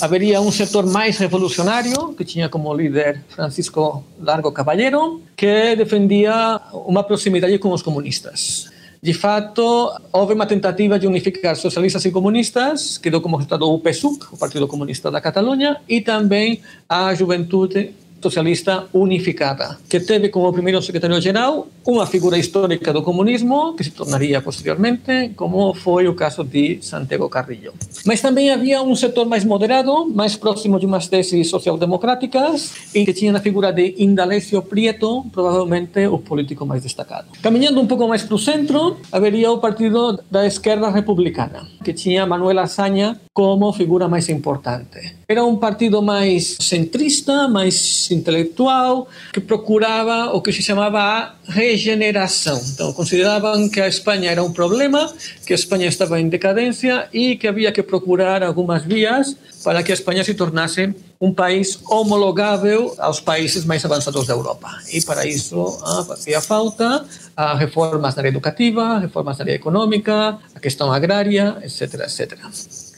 Haveria 0.01 0.41
um 0.41 0.51
setor 0.51 0.85
mais 0.85 1.17
revolucionário, 1.17 2.13
que 2.15 2.25
tinha 2.25 2.49
como 2.49 2.73
líder 2.73 3.23
Francisco 3.29 4.03
Largo 4.19 4.51
Caballero, 4.51 5.21
que 5.37 5.75
defendia 5.77 6.59
uma 6.73 7.03
proximidade 7.03 7.57
com 7.57 7.71
os 7.71 7.81
comunistas. 7.81 8.69
De 9.01 9.13
fato, 9.13 9.93
houve 10.11 10.33
uma 10.33 10.45
tentativa 10.45 10.99
de 10.99 11.07
unificar 11.07 11.55
socialistas 11.55 12.03
e 12.03 12.11
comunistas, 12.11 12.97
que 12.97 13.09
deu 13.09 13.21
como 13.21 13.37
resultado 13.37 13.71
o 13.71 13.79
PSUC, 13.79 14.33
o 14.33 14.37
Partido 14.37 14.67
Comunista 14.67 15.09
da 15.09 15.21
Catalunha, 15.21 15.77
e 15.87 16.01
também 16.01 16.61
a 16.87 17.13
Juventude 17.15 17.93
Socialista 18.21 18.85
Unificada, 18.93 19.77
que 19.87 19.99
teve 19.99 20.29
como 20.29 20.51
primeiro 20.51 20.81
secretário-geral 20.81 21.67
uma 21.85 22.05
figura 22.05 22.37
histórica 22.37 22.93
do 22.93 23.01
comunismo, 23.01 23.73
que 23.75 23.83
se 23.83 23.91
tornaria 23.91 24.41
posteriormente, 24.41 25.31
como 25.35 25.73
foi 25.73 26.07
o 26.07 26.13
caso 26.13 26.43
de 26.43 26.79
Santiago 26.81 27.29
Carrillo. 27.29 27.73
Mas 28.05 28.21
também 28.21 28.51
havia 28.51 28.81
um 28.81 28.95
setor 28.95 29.25
mais 29.25 29.43
moderado, 29.43 30.05
mais 30.13 30.35
próximo 30.35 30.79
de 30.79 30.85
umas 30.85 31.07
teses 31.07 31.49
social-democráticas, 31.49 32.73
e 32.93 33.05
que 33.05 33.13
tinha 33.13 33.35
a 33.35 33.39
figura 33.39 33.71
de 33.71 33.95
Indalecio 33.97 34.61
Prieto, 34.61 35.25
provavelmente 35.31 36.05
o 36.07 36.19
político 36.19 36.65
mais 36.65 36.83
destacado. 36.83 37.27
Caminhando 37.41 37.81
um 37.81 37.87
pouco 37.87 38.07
mais 38.07 38.23
para 38.23 38.35
o 38.35 38.39
centro, 38.39 38.97
haveria 39.11 39.51
o 39.51 39.59
Partido 39.59 40.19
da 40.29 40.45
Esquerda 40.45 40.89
Republicana, 40.89 41.67
que 41.83 41.93
tinha 41.93 42.25
Manuel 42.25 42.59
Azaña 42.59 43.19
como 43.33 43.71
figura 43.71 44.07
mais 44.07 44.27
importante. 44.27 45.15
Era 45.27 45.45
um 45.45 45.55
partido 45.55 46.01
mais 46.01 46.57
centrista, 46.59 47.47
mais 47.47 48.08
intelectual, 48.13 49.07
que 49.33 49.39
procurava 49.39 50.33
o 50.33 50.41
que 50.41 50.51
se 50.51 50.61
chamava 50.61 50.99
a 50.99 51.33
regeneração. 51.47 52.61
Então, 52.73 52.93
consideravam 52.93 53.69
que 53.69 53.79
a 53.79 53.87
Espanha 53.87 54.31
era 54.31 54.43
um 54.43 54.51
problema, 54.51 55.11
que 55.45 55.53
a 55.53 55.55
Espanha 55.55 55.87
estava 55.87 56.19
em 56.19 56.29
decadência 56.29 57.07
e 57.13 57.35
que 57.35 57.47
havia 57.47 57.71
que 57.71 57.83
procurar 57.83 58.43
algumas 58.43 58.83
vias 58.83 59.35
para 59.63 59.83
que 59.83 59.91
a 59.91 59.93
Espanha 59.93 60.23
se 60.23 60.33
tornasse 60.33 60.93
um 61.19 61.33
país 61.33 61.79
homologável 61.89 62.95
aos 62.97 63.19
países 63.19 63.65
mais 63.65 63.83
avançados 63.83 64.25
da 64.25 64.33
Europa. 64.33 64.69
E 64.91 65.01
para 65.01 65.25
isso 65.25 65.77
ah, 65.83 66.03
fazia 66.07 66.39
falta 66.39 67.05
ah, 67.35 67.55
reformas 67.55 68.15
na 68.15 68.21
área 68.21 68.29
educativa, 68.29 68.99
reformas 68.99 69.37
na 69.37 69.43
área 69.43 69.53
econômica, 69.53 70.37
a 70.55 70.59
questão 70.59 70.91
agrária, 70.91 71.57
etc, 71.61 71.93
etc. 71.95 72.37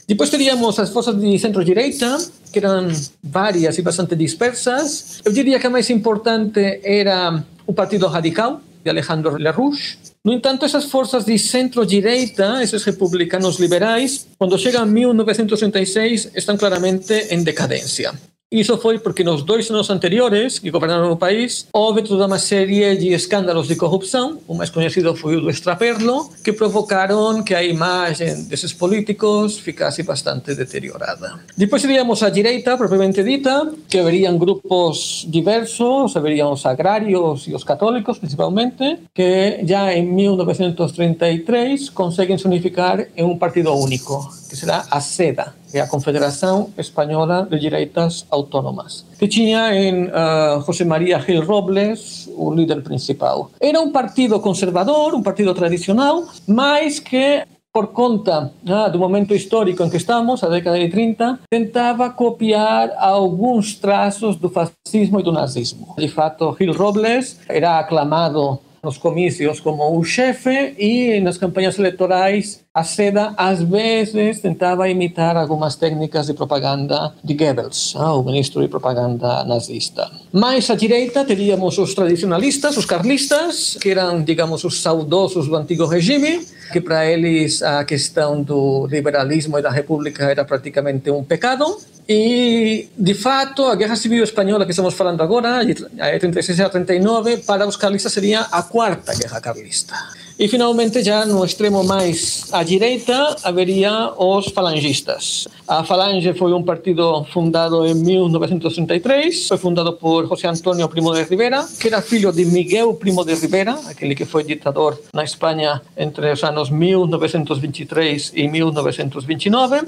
Depois 0.08 0.30
teríamos 0.30 0.78
as 0.78 0.90
forças 0.90 1.20
de 1.20 1.40
centro-direita, 1.40 2.18
que 2.52 2.60
eram 2.60 2.90
várias 3.24 3.78
e 3.78 3.82
bastante 3.82 4.16
dispersas. 4.16 5.22
Eu 5.24 5.32
diria 5.32 5.60
que 5.60 5.68
a 5.68 5.70
mais 5.70 5.90
importante 5.90 6.80
era 6.84 7.44
o 7.66 7.74
Partido 7.74 8.08
Radical, 8.08 8.62
de 8.84 8.90
Alejandro 8.90 9.38
Lerrouche. 9.38 9.98
No 10.24 10.34
entanto, 10.34 10.66
essas 10.66 10.86
forças 10.86 11.26
de 11.26 11.38
centro-direita, 11.40 12.62
esses 12.62 12.84
republicanos 12.84 13.60
liberais, 13.60 14.28
quando 14.38 14.58
chegam 14.58 14.86
em 14.86 14.92
1936, 14.92 16.32
estão 16.36 16.58
claramente 16.58 17.14
em 17.30 17.44
decadência. 17.44 18.14
Isso 18.54 18.78
foi 18.78 19.00
porque 19.00 19.24
nos 19.24 19.44
dois 19.44 19.72
anos 19.72 19.90
anteriores 19.90 20.60
que 20.60 20.70
governaram 20.70 21.10
o 21.10 21.16
país 21.16 21.68
houve 21.72 22.02
toda 22.02 22.28
uma 22.28 22.38
série 22.38 22.98
de 22.98 23.14
escândalos 23.14 23.66
de 23.66 23.78
corrupção, 23.78 24.40
o 24.46 24.54
mais 24.54 24.70
conhecido 24.70 25.16
foi 25.16 25.38
o 25.38 25.42
do 25.42 25.50
Extraperlo, 25.50 26.30
que 26.44 26.52
provocaram 26.52 27.42
que 27.44 27.56
a 27.56 27.64
imagem 27.64 28.44
desses 28.44 28.74
políticos 28.74 29.58
ficasse 29.58 30.04
bastante 30.04 30.54
deteriorada. 30.54 31.40
Depois 31.56 31.82
teríamos 31.82 32.22
a 32.24 32.30
direita, 32.30 32.76
propriamente 32.76 33.24
dita, 33.24 33.72
que 33.88 33.98
haveriam 33.98 34.38
grupos 34.38 35.26
diversos, 35.30 36.18
haveriam 36.18 36.52
os 36.52 36.66
agrários 36.66 37.48
e 37.48 37.56
os 37.56 37.64
católicos, 37.64 38.20
principalmente, 38.20 39.00
que 39.14 39.62
já 39.64 39.94
em 39.94 40.06
1933 40.06 41.90
conseguem 41.92 42.38
se 42.38 42.46
unificar 42.48 43.08
em 43.16 43.24
um 43.24 43.38
partido 43.38 43.74
único, 43.74 44.30
que 44.50 44.58
será 44.58 44.86
a 44.92 45.00
SEDA, 45.00 45.61
é 45.74 45.80
a 45.80 45.88
Confederação 45.88 46.70
Espanhola 46.78 47.48
de 47.50 47.60
Direitas 47.60 48.26
Autónomas, 48.30 49.06
que 49.18 49.28
tinha 49.28 49.74
em 49.74 50.06
uh, 50.06 50.62
José 50.66 50.84
María 50.84 51.20
Gil 51.20 51.44
Robles 51.44 52.30
o 52.36 52.54
líder 52.54 52.82
principal. 52.82 53.52
Era 53.60 53.80
um 53.80 53.92
partido 53.92 54.40
conservador, 54.40 55.14
um 55.14 55.24
partido 55.24 55.54
tradicional, 55.54 56.26
mas 56.48 57.00
que 57.00 57.44
por 57.74 57.88
conta 57.88 58.52
ah, 58.68 58.90
do 58.90 59.00
momento 59.00 59.34
histórico 59.34 59.82
em 59.84 59.90
que 59.90 59.98
estamos, 59.98 60.44
a 60.44 60.50
década 60.50 60.78
de 60.78 60.90
30, 60.90 61.40
tentava 61.50 62.10
copiar 62.10 62.92
alguns 62.98 63.76
traços 63.76 64.36
do 64.36 64.50
fascismo 64.50 65.20
e 65.20 65.24
do 65.24 65.32
nazismo. 65.32 65.96
De 65.98 66.10
fato, 66.10 66.54
Gil 66.60 66.74
Robles 66.74 67.40
era 67.48 67.80
aclamado 67.80 68.60
nos 68.84 68.98
comícios 68.98 69.60
como 69.60 69.98
o 69.98 70.04
chefe 70.04 70.76
e 70.78 71.20
nas 71.22 71.38
campanhas 71.38 71.78
eleitorais 71.78 72.64
a 72.74 72.84
seda 72.84 73.34
às 73.38 73.62
vezes 73.62 74.40
tentava 74.40 74.90
imitar 74.90 75.38
algumas 75.38 75.76
técnicas 75.76 76.28
de 76.28 76.34
propaganda 76.34 77.14
de 77.24 77.34
Goebbels, 77.34 77.94
ah, 77.98 78.16
o 78.16 78.24
ministro 78.24 78.62
de 78.62 78.68
propaganda 78.68 79.44
nazista. 79.44 80.10
Mais 80.32 80.70
à 80.70 80.76
direita 80.76 81.24
teríamos 81.26 81.78
os 81.78 81.94
tradicionalistas, 81.94 82.78
os 82.78 82.86
carlistas, 82.86 83.78
que 83.80 83.90
eram, 83.90 84.24
digamos, 84.24 84.64
os 84.64 84.82
saudosos 84.82 85.48
do 85.48 85.56
antigo 85.56 85.86
regime, 85.86 86.40
que 86.72 86.82
para 86.82 87.06
eles 87.06 87.62
a 87.62 87.84
questão 87.84 88.42
do 88.42 88.88
liberalismo 88.88 89.60
e 89.60 89.62
da 89.62 89.70
república 89.70 90.26
era 90.26 90.46
praticamente 90.46 91.10
um 91.12 91.24
pecado. 91.24 91.66
E, 92.08 92.90
de 92.98 93.14
fato, 93.14 93.66
a 93.66 93.76
Guerra 93.76 93.96
Civil 93.96 94.24
Espanhola 94.24 94.66
que 94.66 94.72
estamos 94.72 94.94
falando 94.94 95.22
agora, 95.22 95.64
de 95.64 95.76
36 95.76 96.60
a 96.62 96.70
39, 96.70 97.38
para 97.38 97.68
os 97.68 97.78
carlistas 97.78 98.12
seria 98.12 98.42
a 98.42 98.64
quarta 98.64 99.14
Guerra 99.16 99.40
Carlista. 99.40 99.96
E, 100.42 100.48
finalmente, 100.48 101.04
já 101.04 101.24
no 101.24 101.46
extremo 101.46 101.84
mais 101.84 102.50
à 102.52 102.64
direita, 102.64 103.36
haveria 103.44 104.12
os 104.18 104.48
falangistas. 104.48 105.48
A 105.68 105.84
Falange 105.84 106.34
foi 106.34 106.52
um 106.52 106.64
partido 106.64 107.24
fundado 107.26 107.86
em 107.86 107.94
1933, 107.94 109.48
foi 109.48 109.58
fundado 109.60 109.94
por 109.94 110.28
José 110.28 110.48
Antonio 110.48 110.90
Primo 110.90 111.14
de 111.14 111.22
Rivera, 111.26 111.64
que 111.80 111.88
era 111.88 112.02
filho 112.02 112.32
de 112.32 112.44
Miguel 112.44 112.96
Primo 112.96 113.24
de 113.24 113.36
Rivera, 113.36 113.80
aquele 113.88 114.16
que 114.16 114.26
foi 114.26 114.44
ditador 114.44 115.00
na 115.14 115.24
Espanha 115.24 115.80
entre 115.96 116.32
os 116.32 116.44
anos 116.44 116.72
1923 116.72 118.32
e 118.36 118.48
1929. 118.48 119.84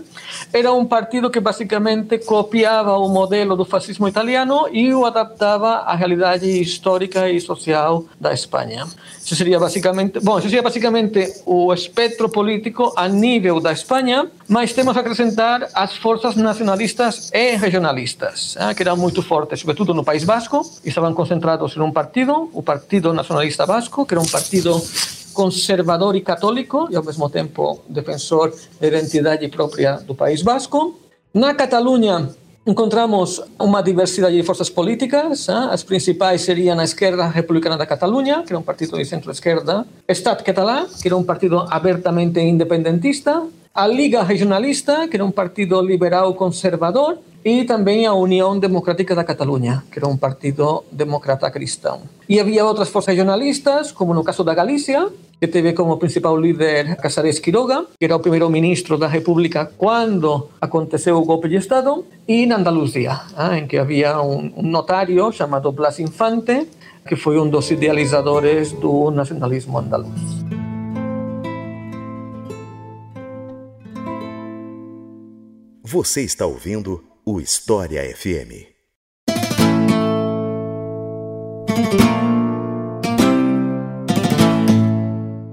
Era 0.53 0.71
um 0.71 0.85
partido 0.85 1.31
que 1.31 1.39
basicamente 1.39 2.19
copiava 2.19 2.95
o 2.99 3.09
modelo 3.09 3.55
do 3.55 3.65
fascismo 3.65 4.07
italiano 4.07 4.69
e 4.71 4.93
o 4.93 5.03
adaptava 5.03 5.77
à 5.79 5.95
realidade 5.95 6.45
histórica 6.61 7.27
e 7.27 7.41
social 7.41 8.05
da 8.21 8.31
Espanha. 8.31 8.85
Isso 9.23 9.35
seria 9.35 9.57
basicamente, 9.57 10.19
bom, 10.19 10.37
isso 10.37 10.49
seria 10.49 10.61
basicamente 10.61 11.41
o 11.45 11.73
espectro 11.73 12.27
político 12.27 12.91
a 12.95 13.07
nível 13.07 13.61
da 13.61 13.71
Espanha, 13.71 14.29
mas 14.49 14.73
temos 14.73 14.97
a 14.97 14.99
acrescentar 14.99 15.69
as 15.73 15.95
forças 15.95 16.35
nacionalistas 16.35 17.31
e 17.33 17.55
regionalistas, 17.55 18.55
eh, 18.59 18.73
que 18.73 18.83
eram 18.83 18.97
muito 18.97 19.23
fortes, 19.23 19.61
sobretudo 19.61 19.93
no 19.93 20.03
País 20.03 20.25
Basco, 20.25 20.61
e 20.83 20.89
estavam 20.89 21.13
concentrados 21.13 21.75
em 21.77 21.79
um 21.79 21.91
partido, 21.91 22.49
o 22.53 22.61
Partido 22.61 23.13
Nacionalista 23.13 23.65
Vasco, 23.65 24.05
que 24.05 24.13
era 24.13 24.21
um 24.21 24.27
partido 24.27 24.81
conservador 25.33 26.15
e 26.15 26.21
católico, 26.21 26.87
e 26.91 26.95
ao 26.95 27.03
mesmo 27.03 27.29
tempo 27.29 27.81
defensor 27.87 28.53
da 28.79 28.87
identidade 28.87 29.47
própria 29.47 29.93
do 29.97 30.13
País 30.13 30.41
Basco. 30.41 30.99
Na 31.33 31.53
Catalunha, 31.55 32.29
encontramos 32.65 33.41
uma 33.59 33.81
diversidade 33.81 34.35
de 34.35 34.43
forças 34.43 34.69
políticas. 34.69 35.49
Eh? 35.49 35.53
As 35.53 35.83
principais 35.83 36.41
seriam 36.41 36.79
a 36.79 36.83
Esquerda 36.83 37.27
Republicana 37.27 37.77
da 37.77 37.85
Catalunha, 37.85 38.43
que 38.43 38.53
era 38.53 38.59
um 38.59 38.63
partido 38.63 38.97
de 38.97 39.05
centro-esquerda, 39.05 39.85
Estat 40.07 40.43
Català, 40.43 40.85
que 41.01 41.07
era 41.07 41.17
um 41.17 41.23
partido 41.23 41.59
abertamente 41.69 42.39
independentista, 42.39 43.43
a 43.73 43.87
Liga 43.87 44.23
Regionalista, 44.23 45.07
que 45.07 45.17
era 45.17 45.25
um 45.25 45.31
partido 45.31 45.81
liberal 45.81 46.33
conservador, 46.35 47.17
e 47.43 47.65
também 47.65 48.05
a 48.05 48.13
União 48.13 48.57
Democrática 48.57 49.13
da 49.13 49.23
Catalunha, 49.23 49.83
que 49.91 49.99
era 49.99 50.07
um 50.07 50.15
partido 50.15 50.83
democrata 50.91 51.51
cristão. 51.51 52.01
E 52.27 52.39
havia 52.39 52.65
outras 52.65 52.89
forças 52.89 53.13
regionalistas, 53.13 53.91
como 53.91 54.13
no 54.13 54.23
caso 54.23 54.43
da 54.43 54.53
Galícia, 54.53 55.09
que 55.39 55.47
teve 55.47 55.73
como 55.73 55.97
principal 55.97 56.37
líder 56.37 56.95
Casares 56.95 57.39
Quiroga, 57.39 57.85
que 57.99 58.05
era 58.05 58.15
o 58.15 58.19
primeiro 58.19 58.49
ministro 58.49 58.97
da 58.97 59.07
República 59.07 59.69
quando 59.77 60.49
aconteceu 60.61 61.17
o 61.17 61.25
golpe 61.25 61.49
de 61.49 61.57
Estado, 61.57 62.05
e 62.25 62.45
na 62.45 62.55
Andaluzia, 62.55 63.19
ah, 63.35 63.57
em 63.57 63.67
que 63.67 63.77
havia 63.77 64.21
um 64.21 64.61
notário 64.61 65.29
chamado 65.33 65.69
Blas 65.71 65.99
Infante, 65.99 66.67
que 67.05 67.17
foi 67.17 67.37
um 67.37 67.49
dos 67.49 67.69
idealizadores 67.69 68.71
do 68.71 69.11
nacionalismo 69.11 69.77
andaluz. 69.77 70.43
Você 75.83 76.21
está 76.21 76.45
ouvindo 76.45 77.03
o 77.25 77.39
História 77.39 78.01
FM. 78.15 78.67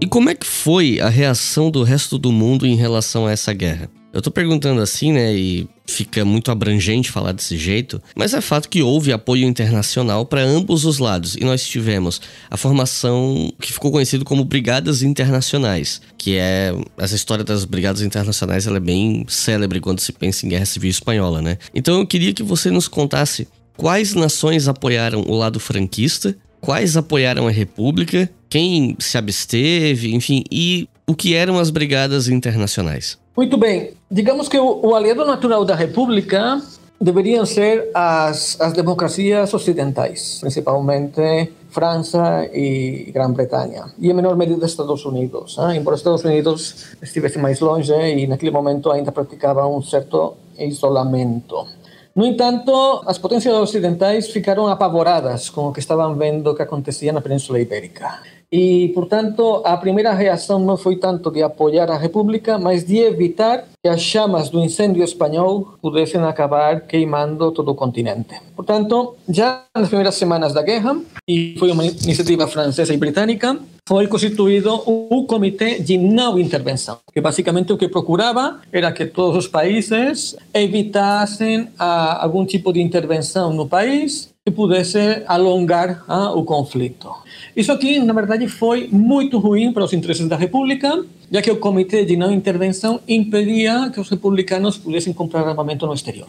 E 0.01 0.07
como 0.09 0.31
é 0.31 0.35
que 0.35 0.47
foi 0.47 0.99
a 0.99 1.09
reação 1.09 1.71
do 1.71 1.85
resto 1.85 2.19
do 2.19 2.33
mundo 2.33 2.67
em 2.67 2.75
relação 2.75 3.27
a 3.27 3.31
essa 3.31 3.53
guerra? 3.53 3.89
Eu 4.13 4.21
tô 4.21 4.31
perguntando 4.31 4.81
assim, 4.81 5.13
né? 5.13 5.33
E 5.33 5.69
fica 5.87 6.25
muito 6.25 6.51
abrangente 6.51 7.11
falar 7.11 7.33
desse 7.33 7.57
jeito, 7.57 8.01
mas 8.15 8.33
é 8.35 8.41
fato 8.41 8.69
que 8.69 8.83
houve 8.83 9.13
apoio 9.13 9.45
internacional 9.45 10.25
para 10.25 10.43
ambos 10.43 10.85
os 10.85 10.99
lados 10.99 11.35
e 11.35 11.41
nós 11.41 11.65
tivemos 11.65 12.21
a 12.49 12.57
formação 12.57 13.53
que 13.61 13.73
ficou 13.73 13.91
conhecido 13.91 14.25
como 14.25 14.45
Brigadas 14.45 15.03
Internacionais, 15.03 16.01
que 16.17 16.37
é 16.37 16.73
essa 16.97 17.17
história 17.17 17.45
das 17.45 17.65
Brigadas 17.65 18.03
Internacionais, 18.03 18.67
ela 18.67 18.77
é 18.77 18.81
bem 18.81 19.25
célebre 19.29 19.81
quando 19.81 20.01
se 20.01 20.13
pensa 20.13 20.47
em 20.47 20.49
Guerra 20.49 20.67
Civil 20.67 20.91
Espanhola, 20.91 21.43
né? 21.43 21.59
Então 21.75 21.99
eu 21.99 22.07
queria 22.07 22.33
que 22.33 22.43
você 22.43 22.71
nos 22.71 22.87
contasse 22.87 23.49
quais 23.77 24.15
nações 24.15 24.69
apoiaram 24.69 25.23
o 25.23 25.37
lado 25.37 25.59
franquista, 25.59 26.37
quais 26.61 26.97
apoiaram 26.97 27.49
a 27.49 27.51
República, 27.51 28.31
quem 28.49 28.97
se 28.99 29.17
absteve, 29.17 30.15
enfim, 30.15 30.45
e 30.51 30.89
o 31.07 31.15
que 31.15 31.35
eram 31.35 31.59
as 31.59 31.71
brigadas 31.71 32.29
internacionais. 32.29 33.19
Muito 33.41 33.57
bem. 33.57 33.95
Digamos 34.11 34.51
que 34.51 34.59
o, 34.59 34.85
o 34.85 34.95
aliado 34.95 35.25
natural 35.25 35.65
da 35.65 35.75
República 35.75 36.61
deveriam 37.01 37.47
ser 37.47 37.89
as, 37.95 38.61
as 38.61 38.75
democracias 38.75 39.55
ocidentais, 39.55 40.37
principalmente 40.43 41.51
França 41.71 42.45
e 42.53 43.11
Grã-Bretanha, 43.15 43.95
e 43.99 44.11
em 44.11 44.13
menor 44.13 44.37
medida 44.37 44.67
Estados 44.67 45.07
Unidos. 45.07 45.57
Eh? 45.57 45.77
Embora 45.77 45.97
Estados 45.97 46.23
Unidos 46.23 46.93
estivesse 47.01 47.39
mais 47.39 47.61
longe 47.61 47.95
e 47.95 48.27
naquele 48.27 48.51
momento 48.51 48.91
ainda 48.91 49.11
praticava 49.11 49.67
um 49.67 49.81
certo 49.81 50.35
isolamento. 50.59 51.67
No 52.15 52.27
entanto, 52.27 53.03
as 53.07 53.17
potências 53.17 53.55
ocidentais 53.55 54.29
ficaram 54.29 54.67
apavoradas 54.67 55.49
com 55.49 55.69
o 55.69 55.73
que 55.73 55.81
estavam 55.81 56.15
vendo 56.15 56.55
que 56.55 56.61
acontecia 56.61 57.11
na 57.11 57.23
Península 57.23 57.59
Ibérica. 57.59 58.21
E, 58.53 58.89
portanto, 58.95 59.63
a 59.65 59.77
primeira 59.77 60.13
reação 60.13 60.59
não 60.59 60.77
foi 60.77 60.97
tanto 60.97 61.31
de 61.31 61.41
apoiar 61.41 61.89
a 61.89 61.97
República, 61.97 62.59
mas 62.59 62.85
de 62.85 62.99
evitar 62.99 63.65
que 63.83 63.89
as 63.89 64.03
chamas 64.03 64.51
do 64.51 64.61
incêndio 64.61 65.03
espanhol 65.03 65.75
pudessem 65.81 66.21
acabar 66.21 66.83
queimando 66.83 67.51
todo 67.51 67.71
o 67.71 67.75
continente. 67.75 68.35
Portanto, 68.55 69.17
já 69.27 69.65
nas 69.75 69.89
primeiras 69.89 70.17
semanas 70.17 70.53
da 70.53 70.63
guerra, 70.63 71.01
e 71.27 71.57
foi 71.59 71.71
uma 71.73 71.85
iniciativa 71.85 72.47
francesa 72.47 72.93
e 72.93 72.99
britânica, 72.99 73.59
foi 73.89 74.07
constituído 74.07 74.75
o 74.87 75.25
Comitê 75.25 75.81
de 75.81 75.97
Não 75.97 76.39
Intervenção, 76.39 76.99
que 77.13 77.21
basicamente 77.21 77.73
o 77.73 77.79
que 77.79 77.89
procurava 77.89 78.61
era 78.71 78.93
que 78.93 79.07
todos 79.07 79.37
os 79.37 79.49
países 79.49 80.37
evitassem 80.53 81.69
ah, 81.79 82.23
algum 82.23 82.45
tipo 82.45 82.73
de 82.73 82.81
intervenção 82.81 83.53
no 83.53 83.67
país 83.67 84.31
que 84.45 84.53
pudesse 84.53 85.23
alongar 85.27 86.05
ah, 86.07 86.33
o 86.33 86.45
conflito. 86.45 87.11
Isso 87.57 87.73
aqui, 87.73 87.99
na 87.99 88.13
verdade, 88.13 88.47
foi 88.47 88.89
muito 88.93 89.39
ruim 89.39 89.73
para 89.73 89.85
os 89.85 89.93
interesses 89.93 90.29
da 90.29 90.37
República, 90.37 91.05
já 91.31 91.41
que 91.41 91.51
o 91.51 91.57
Comitê 91.57 92.05
de 92.05 92.17
Não 92.17 92.33
Intervenção 92.33 93.01
impedia 93.07 93.91
que 93.93 94.01
os 94.01 94.09
republicanos 94.09 94.77
pudessem 94.77 95.13
comprar 95.13 95.47
armamento 95.47 95.87
no 95.87 95.95
exterior. 95.95 96.29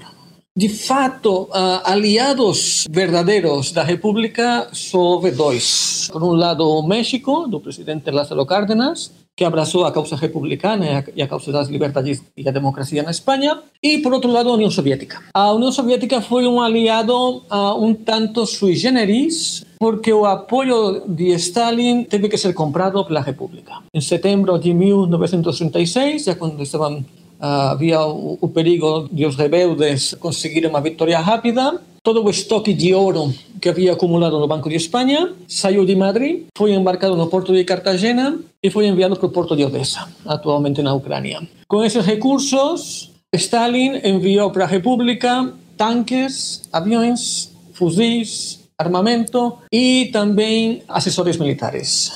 De 0.56 0.68
fato, 0.68 1.44
uh, 1.44 1.82
aliados 1.86 2.86
verdadeiros 2.90 3.72
da 3.72 3.84
República 3.84 4.68
só 4.74 5.00
houve 5.00 5.32
dois. 5.32 6.10
Por 6.12 6.22
um 6.22 6.34
lado, 6.34 6.68
o 6.68 6.86
México, 6.86 7.48
do 7.48 7.62
presidente 7.62 8.12
Lázaro 8.12 8.46
Cárdenas, 8.46 9.12
que 9.34 9.46
abraçou 9.46 9.86
a 9.86 9.94
causa 9.94 10.18
republicana 10.18 11.06
e 11.16 11.22
a 11.22 11.28
causa 11.28 11.54
das 11.54 11.70
liberdades 11.70 12.22
e 12.36 12.44
da 12.44 12.52
democracia 12.52 13.02
na 13.02 13.12
Espanha, 13.12 13.62
e 13.82 14.00
por 14.00 14.12
outro 14.12 14.30
lado 14.30 14.50
a 14.50 14.54
União 14.54 14.70
Soviética. 14.70 15.24
A 15.34 15.54
União 15.54 15.72
Soviética 15.72 16.22
foi 16.22 16.46
um 16.46 16.60
aliado 16.60 17.44
uh, 17.50 17.82
um 17.82 17.94
tanto 17.94 18.46
sui 18.46 18.76
generis, 18.76 19.64
porque 19.82 20.14
o 20.14 20.28
apoio 20.28 21.02
de 21.08 21.34
Stalin 21.34 22.04
teve 22.04 22.30
que 22.30 22.38
ser 22.38 22.54
comprado 22.54 23.04
pela 23.04 23.20
República. 23.20 23.82
Em 23.92 24.00
setembro 24.00 24.60
de 24.60 24.76
1936, 24.76 26.26
já 26.26 26.36
quando 26.36 26.62
estavam 26.62 27.04
Uh, 27.42 27.74
havia 27.74 28.00
o, 28.06 28.48
perigo 28.54 29.10
de 29.12 29.26
os 29.26 29.36
rebeldes 29.36 30.14
conseguirem 30.20 30.70
uma 30.70 30.80
vitória 30.80 31.20
rápida. 31.20 31.82
Todo 32.04 32.24
o 32.24 32.30
estoque 32.30 32.72
de 32.72 32.94
ouro 32.94 33.34
que 33.60 33.68
havia 33.68 33.94
acumulado 33.94 34.38
no 34.38 34.48
Banco 34.48 34.70
de 34.70 34.76
Espanha 34.76 35.34
saiu 35.48 35.84
de 35.84 35.96
Madrid, 35.96 36.44
foi 36.56 36.72
embarcado 36.72 37.16
no 37.16 37.26
porto 37.26 37.52
de 37.52 37.64
Cartagena 37.64 38.40
e 38.62 38.70
foi 38.70 38.86
enviado 38.86 39.16
para 39.16 39.26
o 39.26 39.32
porto 39.32 39.56
de 39.56 39.66
Odessa, 39.66 40.08
atualmente 40.24 40.84
na 40.84 40.94
Ucrânia. 40.94 41.42
Com 41.68 41.84
esses 41.84 42.06
recursos, 42.06 43.10
Stalin 43.34 44.02
enviou 44.04 44.52
para 44.52 44.66
a 44.66 44.68
República 44.68 45.52
tanques, 45.76 46.70
aviões, 46.72 47.52
fuzis, 47.74 48.61
armamento 48.82 49.58
e 49.72 50.10
também 50.12 50.84
assessores 50.88 51.38
militares. 51.38 52.12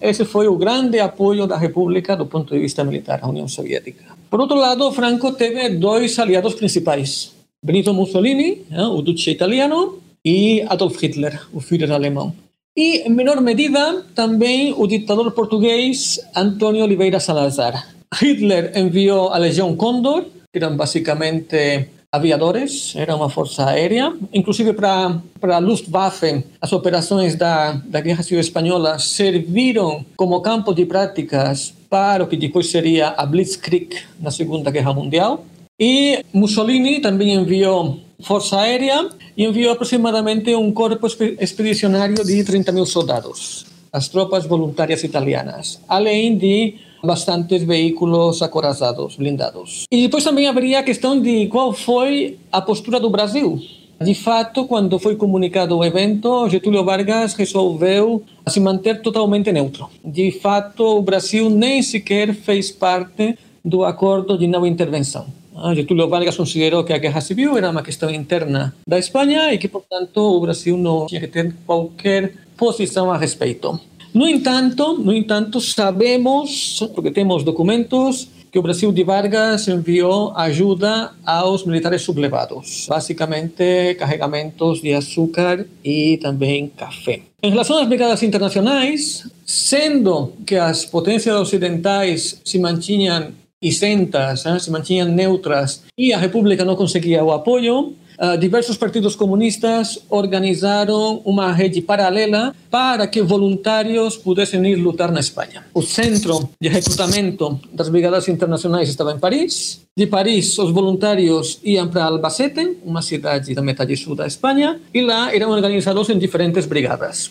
Esse 0.00 0.24
foi 0.24 0.46
o 0.46 0.56
grande 0.56 1.00
apoio 1.00 1.46
da 1.46 1.56
República 1.56 2.16
do 2.16 2.26
ponto 2.26 2.54
de 2.54 2.60
vista 2.60 2.84
militar, 2.84 3.18
a 3.22 3.28
União 3.28 3.48
Soviética. 3.48 4.04
Por 4.30 4.40
outro 4.40 4.56
lado, 4.56 4.92
Franco 4.92 5.32
teve 5.32 5.70
dois 5.70 6.18
aliados 6.18 6.54
principais: 6.54 7.32
Benito 7.64 7.92
Mussolini, 7.92 8.62
o 8.94 9.02
duce 9.02 9.30
italiano, 9.30 9.98
e 10.24 10.62
Adolf 10.68 10.96
Hitler, 11.02 11.40
o 11.52 11.60
Führer 11.60 11.90
alemão. 11.90 12.32
E, 12.76 13.02
em 13.06 13.10
menor 13.10 13.40
medida, 13.40 14.04
também 14.14 14.72
o 14.76 14.86
ditador 14.86 15.32
português 15.32 16.20
Antônio 16.36 16.84
Oliveira 16.84 17.18
Salazar. 17.18 17.88
Hitler 18.14 18.72
enviou 18.76 19.30
a 19.30 19.38
Legião 19.38 19.74
Condor, 19.76 20.24
que 20.52 20.58
eram 20.58 20.76
basicamente 20.76 21.88
aviadores, 22.12 22.92
era 22.96 23.14
uma 23.14 23.30
força 23.30 23.66
aérea, 23.66 24.12
inclusive 24.32 24.72
para 24.72 25.22
a 25.42 25.58
Luftwaffe, 25.58 26.44
as 26.60 26.72
operações 26.72 27.36
da, 27.36 27.72
da 27.72 28.00
Guerra 28.00 28.24
Civil 28.24 28.40
Espanhola 28.40 28.98
serviram 28.98 30.04
como 30.16 30.40
campo 30.40 30.74
de 30.74 30.84
práticas 30.84 31.72
para 31.88 32.24
o 32.24 32.26
que 32.26 32.36
depois 32.36 32.68
seria 32.68 33.08
a 33.10 33.24
Blitzkrieg 33.24 33.96
na 34.18 34.32
Segunda 34.32 34.72
Guerra 34.72 34.92
Mundial. 34.92 35.44
E 35.78 36.24
Mussolini 36.32 37.00
também 37.00 37.32
enviou 37.32 38.00
força 38.20 38.60
aérea 38.60 39.08
e 39.36 39.44
enviou 39.44 39.72
aproximadamente 39.72 40.52
um 40.54 40.72
corpo 40.72 41.06
expedicionário 41.38 42.24
de 42.24 42.44
30 42.44 42.72
mil 42.72 42.86
soldados, 42.86 43.64
as 43.92 44.08
tropas 44.08 44.46
voluntárias 44.46 45.02
italianas, 45.04 45.80
além 45.88 46.36
de 46.36 46.74
bastantes 47.02 47.62
veículos 47.64 48.42
acorazados, 48.42 49.16
blindados. 49.16 49.84
E 49.90 50.02
depois 50.02 50.24
também 50.24 50.46
haveria 50.46 50.80
a 50.80 50.82
questão 50.82 51.20
de 51.20 51.46
qual 51.46 51.72
foi 51.72 52.38
a 52.52 52.60
postura 52.60 53.00
do 53.00 53.10
Brasil. 53.10 53.60
De 54.02 54.14
fato, 54.14 54.64
quando 54.66 54.98
foi 54.98 55.14
comunicado 55.14 55.76
o 55.76 55.84
evento, 55.84 56.48
Getúlio 56.48 56.82
Vargas 56.84 57.34
resolveu 57.34 58.22
se 58.48 58.58
manter 58.58 59.02
totalmente 59.02 59.52
neutro. 59.52 59.90
De 60.02 60.30
fato, 60.30 60.98
o 60.98 61.02
Brasil 61.02 61.50
nem 61.50 61.82
sequer 61.82 62.32
fez 62.34 62.70
parte 62.70 63.36
do 63.62 63.84
acordo 63.84 64.38
de 64.38 64.46
não 64.46 64.64
intervenção. 64.64 65.26
Getúlio 65.74 66.08
Vargas 66.08 66.34
considerou 66.34 66.82
que 66.82 66.94
a 66.94 66.98
guerra 66.98 67.20
civil 67.20 67.58
era 67.58 67.70
uma 67.70 67.82
questão 67.82 68.10
interna 68.10 68.74
da 68.86 68.98
Espanha 68.98 69.52
e 69.52 69.58
que, 69.58 69.68
portanto, 69.68 70.16
o 70.16 70.40
Brasil 70.40 70.78
não 70.78 71.04
tinha 71.04 71.20
que 71.20 71.28
ter 71.28 71.54
qualquer 71.66 72.32
posição 72.60 73.10
a 73.10 73.16
respeito. 73.16 73.80
No 74.12 74.28
entanto, 74.28 74.98
no 74.98 75.14
entanto, 75.14 75.60
sabemos, 75.60 76.78
porque 76.94 77.10
temos 77.10 77.42
documentos, 77.42 78.28
que 78.52 78.58
o 78.58 78.62
Brasil 78.62 78.90
de 78.92 79.04
Vargas 79.04 79.68
enviou 79.68 80.32
ajuda 80.36 81.12
aos 81.24 81.64
militares 81.64 82.02
sublevados, 82.02 82.86
basicamente 82.88 83.94
carregamentos 83.96 84.82
de 84.82 84.92
açúcar 84.92 85.64
e 85.84 86.18
também 86.18 86.66
café. 86.66 87.22
Em 87.42 87.50
relação 87.50 87.78
às 87.78 87.88
brigadas 87.88 88.22
internacionais, 88.22 89.30
sendo 89.46 90.32
que 90.44 90.56
as 90.56 90.84
potências 90.84 91.34
ocidentais 91.36 92.40
se 92.44 92.58
mantinham 92.58 93.28
isentas, 93.62 94.44
eh, 94.44 94.58
se 94.58 94.70
mantinham 94.70 95.08
neutras 95.08 95.84
e 95.96 96.12
a 96.12 96.18
República 96.18 96.64
não 96.64 96.74
conseguia 96.74 97.22
o 97.22 97.30
apoio, 97.30 97.94
Uh, 98.20 98.36
diversos 98.36 98.76
partidos 98.76 99.16
comunistas 99.16 99.98
organizaram 100.10 101.22
uma 101.24 101.50
rede 101.54 101.80
paralela 101.80 102.54
para 102.70 103.06
que 103.06 103.22
voluntários 103.22 104.14
pudessem 104.18 104.60
ir 104.66 104.76
lutar 104.76 105.10
na 105.10 105.20
Espanha. 105.20 105.64
O 105.72 105.80
centro 105.80 106.50
de 106.60 106.68
recrutamento 106.68 107.58
das 107.72 107.88
brigadas 107.88 108.28
internacionais 108.28 108.90
estava 108.90 109.12
em 109.12 109.18
Paris. 109.18 109.80
De 109.96 110.06
Paris, 110.06 110.58
os 110.58 110.70
voluntários 110.70 111.60
iam 111.64 111.88
para 111.88 112.04
Albacete, 112.04 112.76
uma 112.84 113.00
cidade 113.00 113.54
da 113.54 113.62
metade 113.62 113.96
sul 113.96 114.14
da 114.14 114.26
Espanha, 114.26 114.78
e 114.92 115.00
lá 115.00 115.34
eram 115.34 115.48
organizados 115.48 116.10
em 116.10 116.18
diferentes 116.18 116.66
brigadas. 116.66 117.30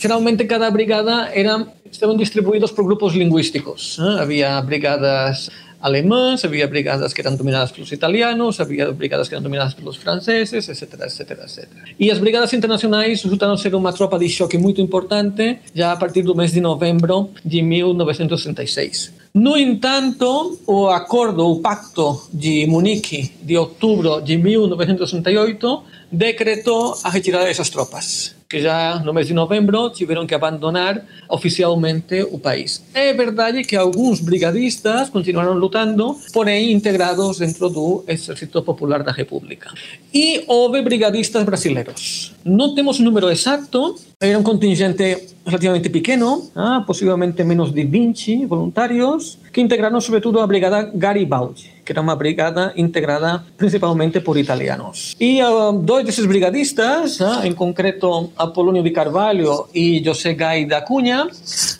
Geralmente 0.00 0.46
cada 0.46 0.70
brigada 0.70 1.30
era, 1.34 1.66
estavam 1.90 2.16
distribuídos 2.16 2.72
por 2.72 2.84
grupos 2.86 3.14
linguísticos. 3.14 3.98
¿eh? 3.98 4.22
Havia 4.22 4.60
brigadas 4.62 5.50
alemãs, 5.82 6.44
havia 6.44 6.66
brigadas 6.68 7.12
que 7.12 7.20
eram 7.20 7.34
dominadas 7.34 7.72
pelos 7.72 7.90
italianos, 7.90 8.60
havia 8.60 8.92
brigadas 8.92 9.28
que 9.28 9.34
eram 9.34 9.42
dominadas 9.42 9.74
pelos 9.74 9.96
franceses, 9.96 10.68
etc, 10.68 10.94
etc, 11.00 11.30
etc. 11.32 11.68
E 11.98 12.10
as 12.10 12.18
brigadas 12.18 12.52
internacionais 12.52 13.22
resultaram 13.22 13.56
ser 13.56 13.74
uma 13.74 13.92
tropa 13.92 14.18
de 14.18 14.28
choque 14.28 14.56
muito 14.56 14.80
importante 14.80 15.58
já 15.74 15.92
a 15.92 15.96
partir 15.96 16.22
do 16.22 16.34
mês 16.34 16.52
de 16.52 16.60
novembro 16.60 17.30
de 17.44 17.60
1966. 17.60 19.12
No 19.34 19.56
entanto, 19.56 20.58
o 20.66 20.88
acordo, 20.88 21.48
o 21.48 21.60
pacto 21.60 22.28
de 22.32 22.66
Munique 22.66 23.32
de 23.42 23.56
outubro 23.56 24.20
de 24.20 24.36
1968 24.36 25.82
decretou 26.12 26.94
a 27.02 27.08
retirada 27.08 27.46
dessas 27.46 27.70
tropas 27.70 28.41
que 28.52 28.60
já 28.60 29.00
no 29.02 29.14
mês 29.14 29.26
de 29.26 29.32
novembro 29.32 29.88
tiveram 29.88 30.26
que 30.26 30.34
abandonar 30.34 31.02
oficialmente 31.26 32.20
o 32.30 32.38
país. 32.38 32.84
É 32.92 33.14
verdade 33.14 33.64
que 33.64 33.74
alguns 33.74 34.20
brigadistas 34.20 35.08
continuaram 35.08 35.54
lutando, 35.54 36.14
porém 36.34 36.70
integrados 36.70 37.38
dentro 37.38 37.70
do 37.70 38.04
Exército 38.06 38.60
Popular 38.62 39.02
da 39.02 39.10
República. 39.10 39.72
E 40.12 40.44
houve 40.46 40.82
brigadistas 40.82 41.42
brasileiros. 41.44 42.34
Não 42.44 42.74
temos 42.74 43.00
o 43.00 43.02
número 43.02 43.30
exato, 43.30 43.96
era 44.20 44.38
um 44.38 44.42
contingente 44.42 45.28
relativamente 45.46 45.88
pequeno, 45.88 46.50
ah, 46.54 46.84
possivelmente 46.86 47.42
menos 47.44 47.72
de 47.72 47.84
20 47.84 48.44
voluntários, 48.44 49.38
que 49.50 49.62
integraram 49.62 49.98
sobretudo 49.98 50.40
a 50.40 50.46
Brigada 50.46 50.92
Garibaldi, 50.94 51.71
que 51.84 51.92
era 51.92 52.00
uma 52.00 52.16
brigada 52.16 52.72
integrada 52.76 53.44
principalmente 53.56 54.20
por 54.20 54.36
italianos. 54.36 55.16
E 55.20 55.42
uh, 55.42 55.72
dois 55.72 56.04
desses 56.04 56.26
brigadistas, 56.26 57.20
uh, 57.20 57.44
em 57.44 57.52
concreto 57.52 58.32
Apolônio 58.36 58.82
de 58.82 58.90
Carvalho 58.90 59.66
e 59.74 60.02
José 60.04 60.34
Gai 60.34 60.64
da 60.64 60.80
Cunha, 60.80 61.28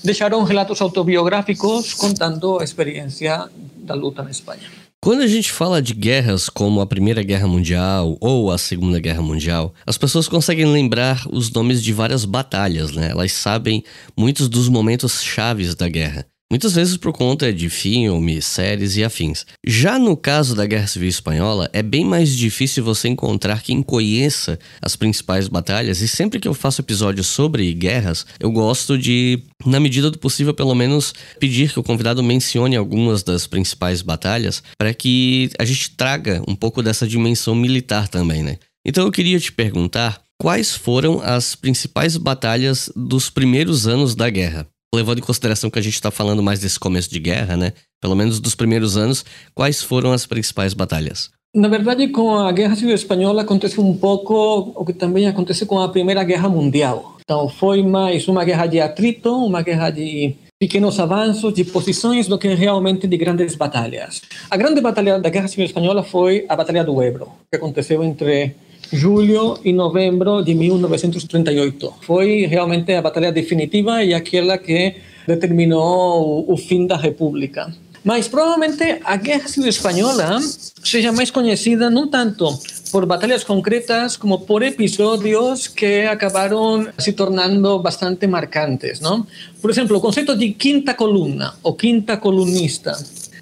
deixaram 0.02 0.42
relatos 0.42 0.80
autobiográficos 0.80 1.94
contando 1.94 2.58
a 2.60 2.64
experiência 2.64 3.48
da 3.76 3.94
luta 3.94 4.22
na 4.22 4.30
Espanha. 4.30 4.82
Quando 5.04 5.22
a 5.22 5.26
gente 5.26 5.50
fala 5.50 5.82
de 5.82 5.94
guerras 5.94 6.48
como 6.48 6.80
a 6.80 6.86
Primeira 6.86 7.24
Guerra 7.24 7.48
Mundial 7.48 8.16
ou 8.20 8.52
a 8.52 8.56
Segunda 8.56 9.00
Guerra 9.00 9.20
Mundial, 9.20 9.74
as 9.84 9.98
pessoas 9.98 10.28
conseguem 10.28 10.64
lembrar 10.64 11.26
os 11.28 11.50
nomes 11.50 11.82
de 11.82 11.92
várias 11.92 12.24
batalhas, 12.24 12.92
né? 12.92 13.10
Elas 13.10 13.32
sabem 13.32 13.82
muitos 14.16 14.48
dos 14.48 14.68
momentos 14.68 15.20
chaves 15.20 15.74
da 15.74 15.88
guerra. 15.88 16.24
Muitas 16.52 16.74
vezes 16.74 16.98
por 16.98 17.14
conta 17.14 17.50
de 17.50 17.70
filmes, 17.70 18.44
séries 18.44 18.94
e 18.98 19.02
afins. 19.02 19.46
Já 19.66 19.98
no 19.98 20.14
caso 20.14 20.54
da 20.54 20.66
Guerra 20.66 20.86
Civil 20.86 21.08
Espanhola, 21.08 21.70
é 21.72 21.82
bem 21.82 22.04
mais 22.04 22.36
difícil 22.36 22.84
você 22.84 23.08
encontrar 23.08 23.62
quem 23.62 23.82
conheça 23.82 24.58
as 24.82 24.94
principais 24.94 25.48
batalhas, 25.48 26.02
e 26.02 26.08
sempre 26.08 26.38
que 26.38 26.46
eu 26.46 26.52
faço 26.52 26.82
episódios 26.82 27.26
sobre 27.26 27.72
guerras, 27.72 28.26
eu 28.38 28.52
gosto 28.52 28.98
de, 28.98 29.42
na 29.64 29.80
medida 29.80 30.10
do 30.10 30.18
possível, 30.18 30.52
pelo 30.52 30.74
menos 30.74 31.14
pedir 31.40 31.72
que 31.72 31.80
o 31.80 31.82
convidado 31.82 32.22
mencione 32.22 32.76
algumas 32.76 33.22
das 33.22 33.46
principais 33.46 34.02
batalhas, 34.02 34.62
para 34.76 34.92
que 34.92 35.48
a 35.58 35.64
gente 35.64 35.92
traga 35.92 36.42
um 36.46 36.54
pouco 36.54 36.82
dessa 36.82 37.08
dimensão 37.08 37.54
militar 37.54 38.08
também, 38.08 38.42
né? 38.42 38.58
Então 38.84 39.06
eu 39.06 39.10
queria 39.10 39.40
te 39.40 39.50
perguntar 39.50 40.20
quais 40.38 40.76
foram 40.76 41.18
as 41.22 41.54
principais 41.54 42.18
batalhas 42.18 42.92
dos 42.94 43.30
primeiros 43.30 43.86
anos 43.86 44.14
da 44.14 44.28
guerra 44.28 44.68
levando 44.94 45.18
em 45.18 45.22
consideração 45.22 45.70
que 45.70 45.78
a 45.78 45.82
gente 45.82 45.94
está 45.94 46.10
falando 46.10 46.42
mais 46.42 46.60
desse 46.60 46.78
começo 46.78 47.10
de 47.10 47.18
guerra, 47.18 47.56
né? 47.56 47.72
Pelo 48.00 48.14
menos 48.14 48.40
dos 48.40 48.54
primeiros 48.54 48.96
anos, 48.96 49.24
quais 49.54 49.82
foram 49.82 50.12
as 50.12 50.26
principais 50.26 50.74
batalhas? 50.74 51.30
Na 51.54 51.68
verdade, 51.68 52.08
com 52.08 52.34
a 52.34 52.50
Guerra 52.50 52.76
Civil 52.76 52.94
Espanhola 52.94 53.42
acontece 53.42 53.78
um 53.80 53.94
pouco 53.94 54.72
o 54.74 54.84
que 54.84 54.92
também 54.92 55.26
aconteceu 55.26 55.66
com 55.66 55.78
a 55.78 55.88
Primeira 55.88 56.24
Guerra 56.24 56.48
Mundial. 56.48 57.18
Então, 57.20 57.48
foi 57.48 57.82
mais 57.82 58.26
uma 58.26 58.44
guerra 58.44 58.66
de 58.66 58.80
atrito, 58.80 59.30
uma 59.34 59.62
guerra 59.62 59.90
de 59.90 60.34
pequenos 60.58 60.98
avanços, 60.98 61.52
de 61.52 61.64
posições, 61.64 62.26
do 62.26 62.38
que 62.38 62.48
realmente 62.54 63.06
de 63.06 63.16
grandes 63.16 63.54
batalhas. 63.54 64.22
A 64.50 64.56
grande 64.56 64.80
batalha 64.80 65.18
da 65.18 65.28
Guerra 65.28 65.48
Civil 65.48 65.66
Espanhola 65.66 66.02
foi 66.02 66.46
a 66.48 66.56
Batalha 66.56 66.84
do 66.84 67.02
Ebro, 67.02 67.28
que 67.50 67.56
aconteceu 67.56 68.02
entre 68.02 68.54
julho 68.92 69.58
e 69.64 69.72
novembro 69.72 70.42
de 70.42 70.54
1938. 70.54 71.94
Foi 72.02 72.46
realmente 72.46 72.92
a 72.92 73.00
batalha 73.00 73.32
definitiva 73.32 74.04
e 74.04 74.12
aquela 74.12 74.58
que 74.58 74.94
determinou 75.26 76.44
o, 76.50 76.56
fim 76.56 76.86
da 76.86 76.96
República. 76.96 77.72
Mas 78.04 78.28
provavelmente 78.28 79.00
a 79.04 79.16
Guerra 79.16 79.48
Civil 79.48 79.68
Espanhola 79.68 80.40
seja 80.82 81.12
mais 81.12 81.30
conhecida 81.30 81.88
não 81.88 82.08
tanto 82.08 82.46
por 82.90 83.06
batalhas 83.06 83.44
concretas 83.44 84.16
como 84.16 84.40
por 84.40 84.62
episódios 84.62 85.68
que 85.68 86.02
acabaram 86.02 86.88
se 86.98 87.12
tornando 87.12 87.78
bastante 87.78 88.26
marcantes, 88.26 89.00
não? 89.00 89.24
Por 89.60 89.70
exemplo, 89.70 89.96
o 89.96 90.00
conceito 90.00 90.36
de 90.36 90.50
quinta 90.50 90.94
coluna 90.94 91.54
ou 91.62 91.74
quinta 91.74 92.16
colunista, 92.16 92.92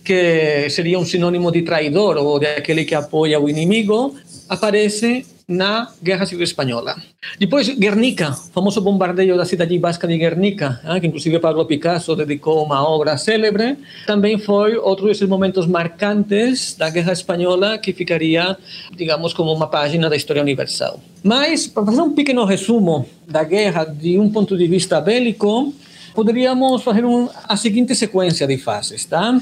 que 0.05 0.69
seria 0.69 0.99
um 0.99 1.07
sinônimo 1.07 1.51
de 1.51 1.63
traidor 1.63 2.19
ou 2.19 2.39
de 2.39 2.47
aquele 2.47 2.85
que 2.85 2.95
apoia 2.95 3.41
o 3.41 3.49
inimigo, 3.49 4.15
aparece 4.49 5.25
na 5.51 5.89
Guerra 6.01 6.25
Civil 6.27 6.45
Espanhola. 6.45 6.95
Depois, 7.37 7.69
Guernica, 7.69 8.33
famoso 8.55 8.81
bombardeio 8.81 9.37
da 9.37 9.45
cidade 9.45 9.77
basca 9.81 10.07
de 10.07 10.17
Guernica, 10.17 10.81
que 11.01 11.09
inclusive 11.09 11.41
Pablo 11.41 11.67
Picasso 11.67 12.15
dedicou 12.15 12.65
uma 12.65 12.89
obra 12.89 13.19
célebre, 13.19 13.77
também 14.07 14.39
foi 14.39 14.77
outro 14.77 15.09
desses 15.09 15.29
momentos 15.29 15.67
marcantes 15.67 16.77
da 16.79 16.89
Guerra 16.89 17.13
Espanhola 17.13 17.79
que 17.79 17.93
ficaria, 17.93 18.57
digamos, 18.97 19.35
como 19.35 19.53
uma 19.53 19.67
página 19.67 20.09
da 20.09 20.15
história 20.15 20.41
universal. 20.41 21.01
Mas, 21.25 21.67
para 21.67 21.85
fazer 21.85 22.01
um 22.01 22.15
pequeno 22.15 22.45
resumo 22.45 23.05
da 23.27 23.43
guerra 23.43 23.85
de 23.85 24.21
um 24.21 24.31
ponto 24.31 24.57
de 24.57 24.69
vista 24.69 25.01
bélico, 25.01 25.75
poderíamos 26.15 26.81
fazer 26.83 27.05
um, 27.05 27.29
a 27.49 27.57
seguinte 27.57 27.93
sequência 27.97 28.47
de 28.47 28.57
fases, 28.57 29.05
tá? 29.05 29.33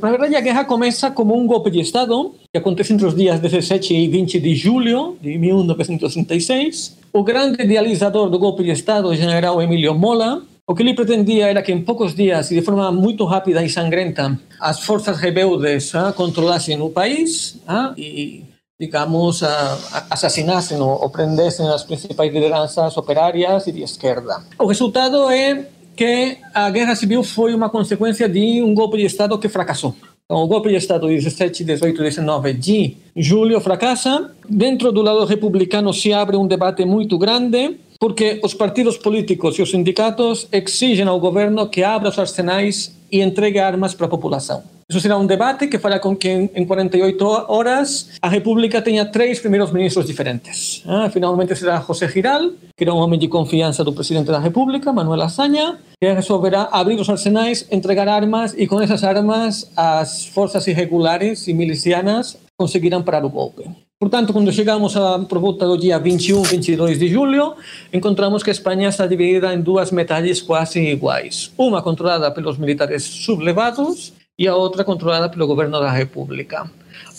Na 0.00 0.10
verdade, 0.10 0.34
a 0.34 0.40
guerra 0.40 0.64
começa 0.64 1.10
como 1.10 1.36
um 1.36 1.46
golpe 1.46 1.70
de 1.70 1.80
Estado, 1.80 2.34
que 2.52 2.58
acontece 2.58 2.92
entre 2.92 3.06
os 3.06 3.16
dias 3.16 3.40
17 3.40 3.94
e 3.94 4.08
20 4.08 4.38
de 4.38 4.54
julho 4.54 5.16
de 5.22 5.38
1936. 5.38 6.98
O 7.10 7.24
grande 7.24 7.62
idealizador 7.62 8.28
do 8.28 8.38
golpe 8.38 8.62
de 8.62 8.70
Estado, 8.70 9.08
o 9.08 9.14
general 9.14 9.62
Emílio 9.62 9.94
Mola, 9.94 10.42
o 10.66 10.74
que 10.74 10.82
ele 10.82 10.92
pretendia 10.92 11.48
era 11.48 11.62
que 11.62 11.72
em 11.72 11.82
poucos 11.82 12.14
dias 12.14 12.50
e 12.50 12.54
de 12.54 12.60
forma 12.60 12.92
muito 12.92 13.24
rápida 13.24 13.64
e 13.64 13.70
sangrenta 13.70 14.38
as 14.60 14.80
forças 14.80 15.16
rebeldes 15.16 15.94
ah, 15.94 16.12
controlassem 16.12 16.78
o 16.82 16.90
país 16.90 17.58
ah, 17.66 17.94
e, 17.96 18.44
digamos, 18.78 19.42
ah, 19.42 20.04
assassinassem 20.10 20.78
ou 20.78 21.08
prendessem 21.08 21.66
as 21.68 21.82
principais 21.82 22.30
lideranças 22.30 22.94
operárias 22.98 23.66
e 23.66 23.72
de 23.72 23.82
esquerda. 23.82 24.42
O 24.58 24.66
resultado 24.66 25.30
é 25.30 25.66
que 25.96 26.36
a 26.52 26.68
guerra 26.68 26.94
civil 26.96 27.24
foi 27.24 27.54
uma 27.54 27.70
consequência 27.70 28.28
de 28.28 28.62
um 28.62 28.74
golpe 28.74 28.98
de 28.98 29.06
Estado 29.06 29.38
que 29.38 29.48
fracassou. 29.48 29.94
Então, 30.32 30.44
o 30.44 30.46
golpe 30.46 30.70
de 30.70 30.76
Estado 30.76 31.08
de 31.08 31.16
17, 31.16 31.62
18 31.62 32.02
19 32.02 32.54
de 32.54 32.96
julho 33.14 33.60
fracassa. 33.60 34.30
Dentro 34.48 34.90
do 34.90 35.02
lado 35.02 35.26
republicano 35.26 35.92
se 35.92 36.10
abre 36.10 36.38
um 36.38 36.46
debate 36.46 36.86
muito 36.86 37.18
grande, 37.18 37.76
porque 38.02 38.40
os 38.42 38.52
partidos 38.52 38.98
políticos 38.98 39.56
e 39.56 39.62
os 39.62 39.70
sindicatos 39.70 40.48
exigem 40.50 41.06
ao 41.06 41.20
governo 41.20 41.68
que 41.68 41.84
abra 41.84 42.08
os 42.08 42.18
arsenais 42.18 42.92
e 43.12 43.22
entregue 43.22 43.60
armas 43.60 43.94
para 43.94 44.06
a 44.06 44.08
população. 44.08 44.64
Isso 44.90 44.98
será 45.00 45.16
um 45.16 45.24
debate 45.24 45.68
que 45.68 45.78
fará 45.78 46.00
com 46.00 46.16
que 46.16 46.28
em 46.28 46.64
48 46.66 47.24
horas 47.46 48.10
a 48.20 48.28
República 48.28 48.82
tenha 48.82 49.04
três 49.04 49.38
primeiros 49.38 49.70
ministros 49.70 50.04
diferentes. 50.04 50.82
Ah, 50.84 51.08
finalmente 51.10 51.54
será 51.54 51.80
José 51.80 52.08
Giral, 52.08 52.50
que 52.76 52.82
era 52.82 52.92
um 52.92 52.98
homem 52.98 53.20
de 53.20 53.28
confiança 53.28 53.84
do 53.84 53.92
presidente 53.92 54.32
da 54.32 54.40
República, 54.40 54.92
Manuel 54.92 55.22
Azaña, 55.22 55.78
que 56.00 56.12
resolverá 56.12 56.70
abrir 56.72 57.00
os 57.00 57.08
arsenais, 57.08 57.64
entregar 57.70 58.08
armas 58.08 58.52
e 58.58 58.66
com 58.66 58.80
essas 58.80 59.04
armas 59.04 59.70
as 59.76 60.26
forças 60.26 60.66
irregulares 60.66 61.46
e 61.46 61.54
milicianas 61.54 62.36
conseguirão 62.58 63.02
parar 63.02 63.24
o 63.24 63.30
golpe. 63.30 63.64
Portanto, 63.98 64.32
quando 64.32 64.52
chegamos 64.52 64.96
a 64.96 65.20
por 65.20 65.38
volta 65.38 65.64
do 65.64 65.78
dia 65.78 65.98
21, 65.98 66.42
22 66.42 66.98
de 66.98 67.08
julho, 67.08 67.54
encontramos 67.92 68.42
que 68.42 68.50
a 68.50 68.52
Espanha 68.52 68.88
está 68.88 69.06
dividida 69.06 69.54
em 69.54 69.60
duas 69.60 69.92
metades 69.92 70.42
quase 70.42 70.80
iguais. 70.80 71.52
Uma 71.56 71.82
controlada 71.82 72.30
pelos 72.30 72.58
militares 72.58 73.04
sublevados 73.04 74.12
e 74.36 74.48
a 74.48 74.56
outra 74.56 74.82
controlada 74.82 75.28
pelo 75.28 75.46
governo 75.46 75.78
da 75.78 75.90
República. 75.90 76.68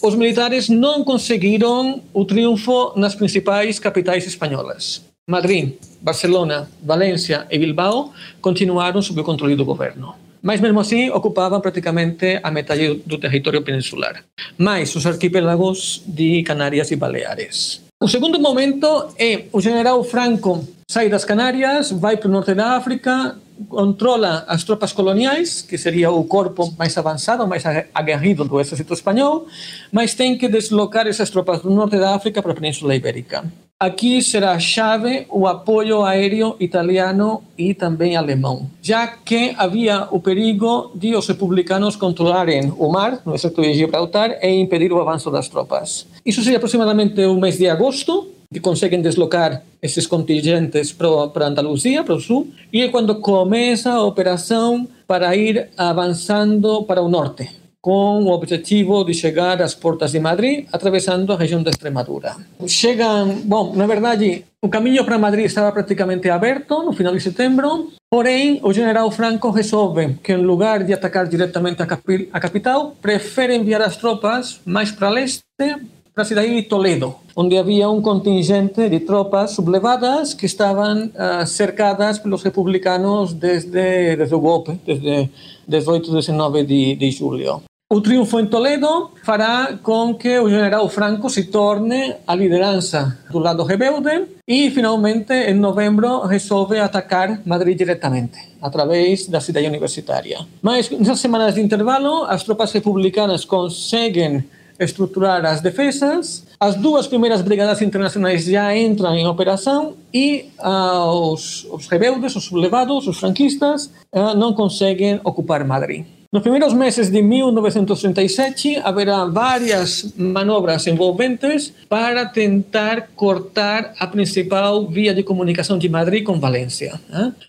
Os 0.02 0.16
militares 0.16 0.68
não 0.68 1.06
conseguiram 1.06 2.02
o 2.14 2.26
triunfo 2.26 2.92
nas 2.98 3.16
principais 3.16 3.80
capitais 3.80 4.28
espanholas. 4.28 5.02
Madrid, 5.30 5.76
Barcelona, 6.02 6.70
Valência 6.82 7.48
e 7.50 7.58
Bilbao 7.58 8.12
continuaram 8.42 9.02
sob 9.02 9.22
o 9.22 9.24
controle 9.24 9.56
do 9.56 9.64
governo. 9.64 10.16
Mas 10.44 10.60
mesmo 10.60 10.80
assim 10.82 11.10
ocupavam 11.10 11.62
praticamente 11.62 12.40
a 12.44 12.52
metade 12.52 13.02
do 13.06 13.18
território 13.18 13.64
peninsular, 13.64 14.24
mais 14.58 14.94
os 14.94 15.08
arquipélagos 15.08 16.04
de 16.06 16.44
Canárias 16.44 16.92
e 16.92 16.98
Baleares. 16.98 17.82
O 18.00 18.10
segundo 18.10 18.38
momento 18.38 19.16
é 19.18 19.46
o 19.54 19.62
general 19.62 20.04
Franco 20.04 20.68
sai 20.94 21.10
das 21.10 21.26
Canárias, 21.26 21.90
vai 21.90 22.18
para 22.18 22.28
o 22.28 22.32
norte 22.32 22.54
da 22.54 22.78
África, 22.78 23.36
controla 23.68 24.46
as 24.48 24.64
tropas 24.64 24.94
coloniais, 24.94 25.64
que 25.64 25.76
seria 25.76 26.12
o 26.12 26.24
corpo 26.24 26.72
mais 26.78 26.96
avançado, 26.96 27.48
mais 27.48 27.64
aguerrido 27.94 28.46
do 28.46 28.60
exército 28.60 28.94
espanhol, 28.94 29.48
mas 29.92 30.14
tem 30.14 30.38
que 30.38 30.48
deslocar 30.48 31.08
essas 31.08 31.32
tropas 31.32 31.62
do 31.62 31.72
norte 31.72 31.98
da 31.98 32.14
África 32.14 32.44
para 32.44 32.52
a 32.52 32.56
Península 32.56 32.96
Ibérica. 32.96 33.44
Aqui 33.84 34.22
será 34.22 34.58
chave 34.60 35.28
o 35.30 35.46
apoio 35.46 36.06
aéreo 36.06 36.56
italiano 36.58 37.44
e 37.58 37.74
também 37.74 38.16
alemão, 38.16 38.72
já 38.82 39.06
que 39.06 39.54
havia 39.58 40.08
o 40.10 40.22
perigo 40.22 40.92
de 40.96 41.14
os 41.14 41.28
republicanos 41.28 41.98
controlarem 41.98 42.72
o 42.78 42.88
mar, 42.90 43.20
no 43.26 43.36
exército 43.36 43.62
de 43.62 43.74
Gibraltar, 43.74 44.40
e 44.42 44.48
impedir 44.48 44.94
o 44.94 45.02
avanço 45.02 45.30
das 45.30 45.50
tropas. 45.50 46.08
Isso 46.26 46.42
seria 46.42 46.60
aproximadamente 46.60 47.20
o 47.26 47.36
mês 47.36 47.58
de 47.58 47.68
agosto, 47.68 48.30
que 48.54 48.62
conseguem 48.62 49.02
deslocar 49.02 49.62
esses 49.82 50.08
contingentes 50.08 50.94
para 50.94 51.48
Andaluzia, 51.48 52.06
para 52.06 52.16
o 52.16 52.22
sul, 52.22 52.48
e 52.72 52.84
é 52.84 52.88
quando 52.88 53.16
começa 53.16 53.92
a 53.92 54.02
operação 54.02 54.88
para 55.06 55.36
ir 55.36 55.68
avançando 55.76 56.84
para 56.84 57.02
o 57.02 57.10
norte, 57.10 57.50
com 57.84 58.24
o 58.24 58.32
objetivo 58.32 59.04
de 59.04 59.14
chegar 59.14 59.62
às 59.62 59.76
portas 59.76 60.14
de 60.14 60.20
Madrid, 60.20 60.66
atravessando 60.72 61.34
a 61.34 61.36
região 61.36 61.62
da 61.62 61.70
Extremadura. 61.70 62.34
Chegam, 62.66 63.42
bom, 63.44 63.76
na 63.76 63.86
verdade, 63.86 64.46
o 64.62 64.70
caminho 64.70 65.04
para 65.04 65.20
Madrid 65.20 65.44
estava 65.44 65.70
praticamente 65.70 66.30
aberto 66.30 66.82
no 66.82 66.94
final 66.94 67.14
de 67.14 67.20
setembro, 67.20 67.92
porém, 68.10 68.62
o 68.64 68.72
general 68.72 69.12
Franco 69.12 69.50
resolve 69.50 70.14
que, 70.24 70.32
em 70.32 70.38
lugar 70.38 70.86
de 70.86 70.94
atacar 70.94 71.28
diretamente 71.28 71.82
a, 71.82 71.86
capi 71.86 72.30
a 72.32 72.40
capital, 72.40 72.96
prefere 73.02 73.54
enviar 73.54 73.82
as 73.82 73.98
tropas 73.98 74.62
mais 74.64 74.90
para 74.90 75.10
leste, 75.10 75.44
para 75.58 76.24
a 76.24 76.26
cidade 76.26 76.56
de 76.56 76.62
Toledo, 76.62 77.16
onde 77.36 77.58
havia 77.58 77.90
um 77.90 78.02
contingente 78.02 78.88
de 78.88 79.02
tropas 79.02 79.52
sublevadas 79.52 80.34
que 80.34 80.46
estavam 80.46 81.08
uh, 81.08 81.46
cercadas 81.46 82.18
pelos 82.18 82.44
republicanos 82.44 83.34
desde, 83.34 84.16
desde 84.16 84.34
o 84.34 84.40
golpe, 84.40 84.80
desde 84.86 85.30
18 85.68 86.12
e 86.12 86.14
19 86.14 86.64
de, 86.64 86.96
de 86.96 87.12
julho. 87.12 87.62
O 87.94 88.02
triunfo 88.02 88.40
em 88.40 88.48
Toledo 88.48 89.12
fará 89.22 89.78
com 89.84 90.16
que 90.16 90.40
o 90.40 90.50
general 90.50 90.90
Franco 90.90 91.30
se 91.30 91.44
torne 91.44 92.16
a 92.26 92.34
liderança 92.34 93.20
do 93.30 93.38
lado 93.38 93.62
rebelde 93.62 94.30
e, 94.48 94.72
finalmente, 94.72 95.32
em 95.32 95.54
novembro, 95.54 96.22
resolve 96.22 96.80
atacar 96.80 97.40
Madrid 97.46 97.78
diretamente, 97.78 98.40
através 98.60 99.28
da 99.28 99.40
cidade 99.40 99.68
universitária. 99.68 100.40
Mas, 100.60 100.90
nessas 100.90 101.20
semanas 101.20 101.54
de 101.54 101.62
intervalo, 101.62 102.24
as 102.24 102.44
tropas 102.44 102.72
republicanas 102.72 103.46
conseguem 103.46 104.44
estruturar 104.80 105.46
as 105.46 105.62
defesas. 105.62 106.48
As 106.60 106.74
duas 106.74 107.06
primeiras 107.06 107.44
brigadas 107.44 107.80
internacionais 107.84 108.44
já 108.44 108.76
entram 108.76 109.14
em 109.14 109.28
operação 109.28 109.94
e 110.12 110.50
uh, 110.58 111.32
os, 111.32 111.68
os, 111.70 111.86
rebeldes, 111.86 112.36
os 112.36 112.46
sublevados, 112.46 113.08
os 113.08 113.20
franquistas, 113.20 113.92
uh, 114.12 114.34
não 114.36 114.52
conseguem 114.52 115.22
ocupar 115.24 115.64
Madrid. 115.64 116.08
Nos 116.34 116.42
primeiros 116.42 116.74
meses 116.74 117.12
de 117.12 117.22
1937 117.22 118.78
haverá 118.84 119.24
várias 119.26 120.16
manobras 120.18 120.88
envolventes 120.88 121.72
para 121.88 122.26
tentar 122.26 123.10
cortar 123.16 123.94
a 124.00 124.08
principal 124.08 124.88
via 124.88 125.14
de 125.14 125.22
comunicação 125.22 125.78
de 125.78 125.88
Madrid 125.88 126.24
com 126.24 126.40
Valência. 126.40 127.00